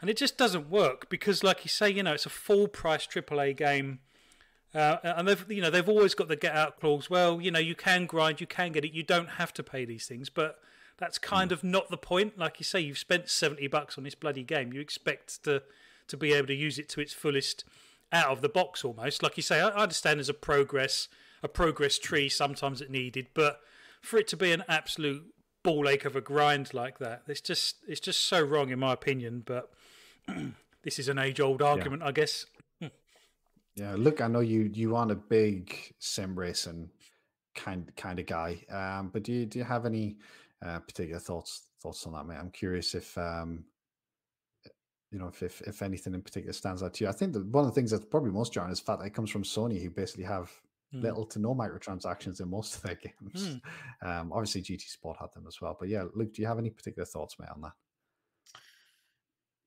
[0.00, 3.06] And it just doesn't work because like you say you know it's a full price
[3.06, 4.00] aaa game
[4.74, 7.10] uh, and they've you know they've always got the get out clause.
[7.10, 9.84] Well, you know you can grind, you can get it, you don't have to pay
[9.84, 10.28] these things.
[10.28, 10.58] But
[10.98, 12.38] that's kind of not the point.
[12.38, 14.72] Like you say, you've spent seventy bucks on this bloody game.
[14.72, 15.62] You expect to
[16.08, 17.64] to be able to use it to its fullest
[18.12, 19.22] out of the box almost.
[19.22, 21.08] Like you say, I I understand there's a progress
[21.42, 23.60] a progress tree sometimes it needed, but
[24.00, 25.24] for it to be an absolute
[25.62, 28.92] ball ache of a grind like that, it's just it's just so wrong in my
[28.92, 29.42] opinion.
[29.44, 29.70] But
[30.82, 32.46] this is an age old argument, I guess.
[33.74, 33.94] Yeah.
[33.96, 36.90] Look, I know you you aren't a big sim racing
[37.54, 40.16] kind kind of guy, um, but do you do you have any
[40.64, 42.38] uh, particular thoughts thoughts on that, mate?
[42.38, 43.64] I'm curious if um,
[45.10, 47.08] you know, if, if if anything in particular stands out to you.
[47.08, 49.06] I think that one of the things that's probably most jarring is the fact that
[49.06, 50.50] it comes from Sony, who basically have
[50.92, 51.02] Hmm.
[51.02, 53.60] little to no microtransactions in most of their games.
[54.02, 55.76] Um, obviously, GT Sport had them as well.
[55.78, 57.72] But yeah, Luke, do you have any particular thoughts, mate, on that?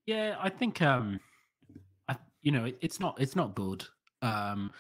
[0.06, 1.22] Yeah, I think um,
[2.44, 3.86] you know, it, it's not it's not good.
[4.22, 4.72] Um,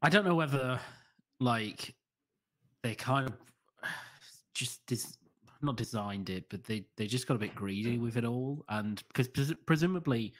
[0.00, 0.80] I don't know whether
[1.40, 1.94] like
[2.82, 3.34] they kind of
[4.54, 5.18] just dis-
[5.60, 9.02] not designed it, but they they just got a bit greedy with it all, and
[9.08, 10.32] because pres- presumably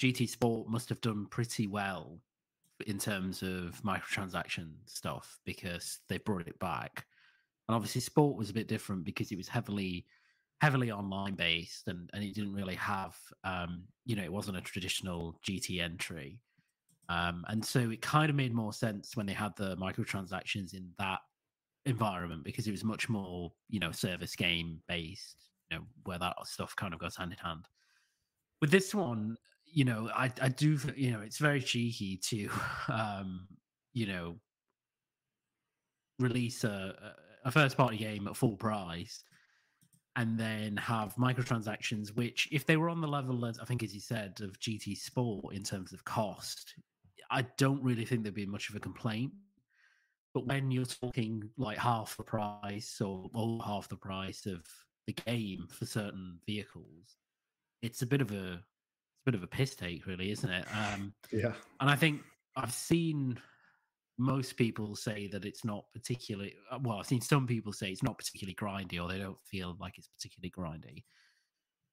[0.00, 2.20] GT Sport must have done pretty well
[2.86, 7.06] in terms of microtransaction stuff because they brought it back,
[7.68, 10.04] and obviously Sport was a bit different because it was heavily
[10.60, 14.60] heavily online based and, and it didn't really have um, you know it wasn't a
[14.60, 16.40] traditional gt entry.
[17.10, 20.90] Um, and so it kind of made more sense when they had the microtransactions in
[20.98, 21.20] that
[21.86, 26.34] environment because it was much more you know service game based you know where that
[26.44, 27.66] stuff kind of goes hand in hand.
[28.60, 29.36] With this one
[29.72, 32.48] you know i i do you know it's very cheeky to
[32.88, 33.46] um
[33.92, 34.36] you know
[36.18, 37.14] release a
[37.44, 39.22] a first party game at full price
[40.18, 43.94] and then have microtransactions, which, if they were on the level, as I think, as
[43.94, 46.74] you said, of GT Sport in terms of cost,
[47.30, 49.30] I don't really think there'd be much of a complaint.
[50.34, 54.66] But when you're talking like half the price or over half the price of
[55.06, 57.16] the game for certain vehicles,
[57.80, 60.66] it's a bit of a it's a bit of a piss take, really, isn't it?
[60.74, 61.54] Um, Yeah.
[61.80, 62.22] and I think
[62.56, 63.38] I've seen
[64.18, 66.98] most people say that it's not particularly uh, well.
[66.98, 70.08] I've seen some people say it's not particularly grindy, or they don't feel like it's
[70.08, 71.04] particularly grindy.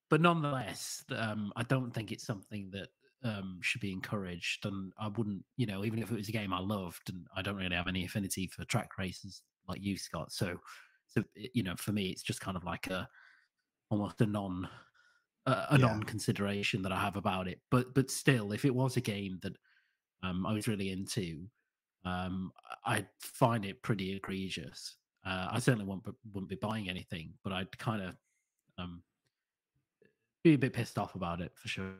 [0.09, 2.89] But nonetheless, um, I don't think it's something that
[3.23, 4.65] um, should be encouraged.
[4.65, 7.41] And I wouldn't, you know, even if it was a game I loved, and I
[7.41, 10.31] don't really have any affinity for track races like you, Scott.
[10.31, 10.59] So,
[11.07, 13.07] so you know, for me, it's just kind of like a
[13.89, 14.69] almost a non
[15.45, 15.77] a, a Yeah.
[15.77, 17.61] non-consideration that I have about it.
[17.71, 19.57] But but still, if it was a game that
[20.23, 21.47] um, I was really into,
[22.05, 22.51] um,
[22.85, 24.95] I find it pretty egregious.
[25.25, 28.15] Uh, I certainly won't be, wouldn't be buying anything, but I'd kind of
[28.77, 29.01] um,
[30.43, 31.93] be a bit pissed off about it for sure.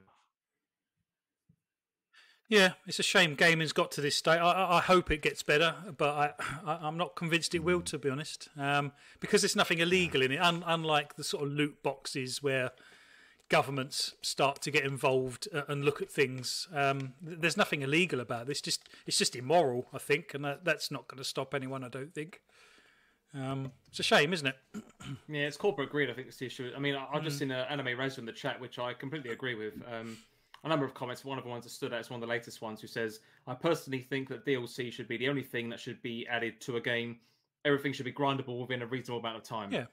[2.48, 4.38] Yeah, it's a shame gaming's got to this state.
[4.38, 6.34] I, I hope it gets better, but I,
[6.65, 10.32] I, am not convinced it will, to be honest, um, because there's nothing illegal in
[10.32, 10.38] it.
[10.38, 12.72] Un, unlike the sort of loot boxes where
[13.49, 18.47] governments start to get involved uh, and look at things, um, there's nothing illegal about
[18.47, 18.61] this.
[18.61, 21.84] Just it's just immoral, I think, and that, that's not going to stop anyone.
[21.84, 22.41] I don't think.
[23.34, 24.55] Um, it's a shame, isn't it?
[25.27, 26.09] yeah, it's corporate greed.
[26.09, 26.72] I think it's the issue.
[26.76, 27.39] I mean, I, have just mm.
[27.39, 29.73] seen an anime res in the chat, which I completely agree with.
[29.91, 30.17] Um,
[30.63, 31.23] a number of comments.
[31.23, 33.19] One of the ones that stood out is one of the latest ones who says,
[33.45, 36.77] I personally think that DLC should be the only thing that should be added to
[36.77, 37.19] a game.
[37.65, 39.72] Everything should be grindable within a reasonable amount of time.
[39.72, 39.85] Yeah,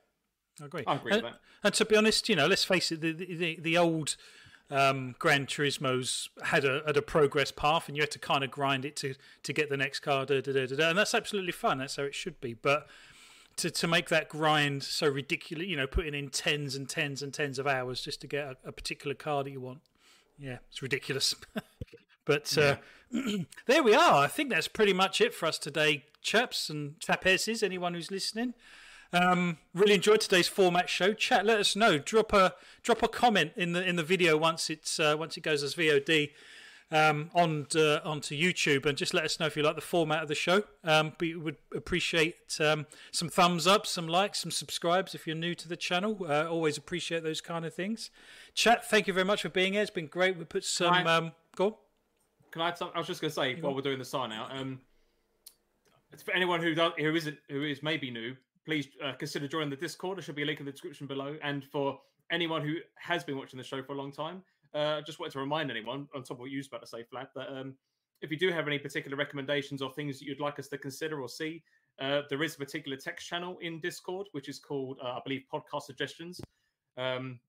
[0.61, 0.85] I agree.
[0.87, 1.41] I agree and, with that.
[1.65, 4.17] And to be honest, you know, let's face it, the, the, the old
[4.71, 8.51] um, Gran Turismo's had a, had a progress path, and you had to kind of
[8.51, 11.53] grind it to, to get the next car, da, da, da, da, and that's absolutely
[11.53, 11.79] fun.
[11.79, 12.55] That's how it should be.
[12.55, 12.87] But
[13.57, 17.33] to, to make that grind so ridiculous, you know, putting in tens and tens and
[17.33, 19.81] tens of hours just to get a, a particular car that you want,
[20.39, 21.35] yeah, it's ridiculous.
[22.25, 22.77] but uh,
[23.67, 24.25] there we are.
[24.25, 27.63] I think that's pretty much it for us today, chaps and chapesses.
[27.63, 28.55] Anyone who's listening.
[29.13, 31.13] Um, really enjoyed today's format show.
[31.13, 31.99] Chat, let us know.
[31.99, 35.43] Drop a drop a comment in the in the video once it's uh, once it
[35.43, 36.31] goes as VOD
[36.91, 40.23] um, on uh, onto YouTube, and just let us know if you like the format
[40.23, 40.63] of the show.
[40.85, 45.55] Um, we would appreciate um, some thumbs up, some likes, some subscribes if you're new
[45.57, 46.19] to the channel.
[46.27, 48.11] Uh, always appreciate those kind of things.
[48.55, 49.83] Chat, thank you very much for being here.
[49.83, 50.39] It's been great.
[50.39, 50.93] We put some.
[50.93, 51.75] I, um, go on.
[52.51, 52.75] Can I?
[52.95, 54.57] I was just going to say while we're doing the sign out.
[54.57, 54.81] Um,
[56.13, 58.37] it's for anyone who does, who isn't, who is maybe new.
[58.65, 60.19] Please uh, consider joining the Discord.
[60.19, 61.37] There should be a link in the description below.
[61.43, 61.99] And for
[62.31, 64.43] anyone who has been watching the show for a long time,
[64.75, 67.03] uh, just wanted to remind anyone, on top of what you was about to say,
[67.03, 67.75] Flat, that um,
[68.23, 71.21] if you do have any particular recommendations or things that you'd like us to consider
[71.21, 71.63] or see,
[72.01, 75.43] uh, there is a particular text channel in Discord, which is called, uh, I believe,
[75.53, 76.41] Podcast Suggestions.
[76.97, 77.41] Um,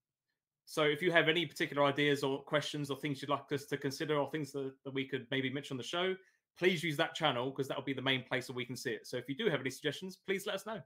[0.66, 3.76] so if you have any particular ideas or questions or things you'd like us to
[3.76, 6.14] consider or things that, that we could maybe mention on the show,
[6.58, 8.90] please use that channel because that will be the main place where we can see
[8.90, 9.06] it.
[9.06, 10.80] So if you do have any suggestions, please let us know.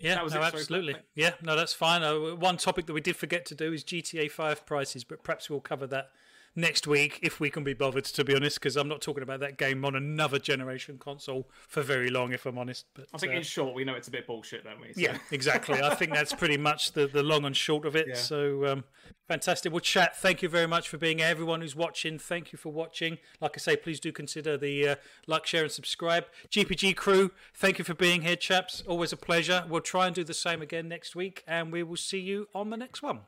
[0.00, 0.96] Yeah, no, absolutely.
[1.14, 2.02] yeah, no, that's fine.
[2.02, 5.50] Uh, one topic that we did forget to do is GTA 5 prices, but perhaps
[5.50, 6.10] we'll cover that
[6.56, 9.40] next week if we can be bothered to be honest because i'm not talking about
[9.40, 13.32] that game on another generation console for very long if i'm honest but i think
[13.32, 14.92] uh, in short we know it's a bit bullshit don't we?
[14.92, 15.00] So.
[15.00, 15.80] yeah exactly.
[15.82, 18.08] I think that's pretty much the, the long and short of it.
[18.08, 18.14] Yeah.
[18.14, 18.84] so um,
[19.28, 19.72] fantastic.
[19.72, 21.26] Well chat thank you very much for being here.
[21.26, 23.18] everyone who's watching thank you for watching.
[23.40, 24.94] Like i say please do consider the uh,
[25.26, 26.26] like share and subscribe.
[26.50, 28.82] Gpg crew thank you for being here chaps.
[28.86, 29.64] Always a pleasure.
[29.68, 32.70] We'll try and do the same again next week and we will see you on
[32.70, 33.20] the next one.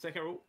[0.00, 0.42] Take care all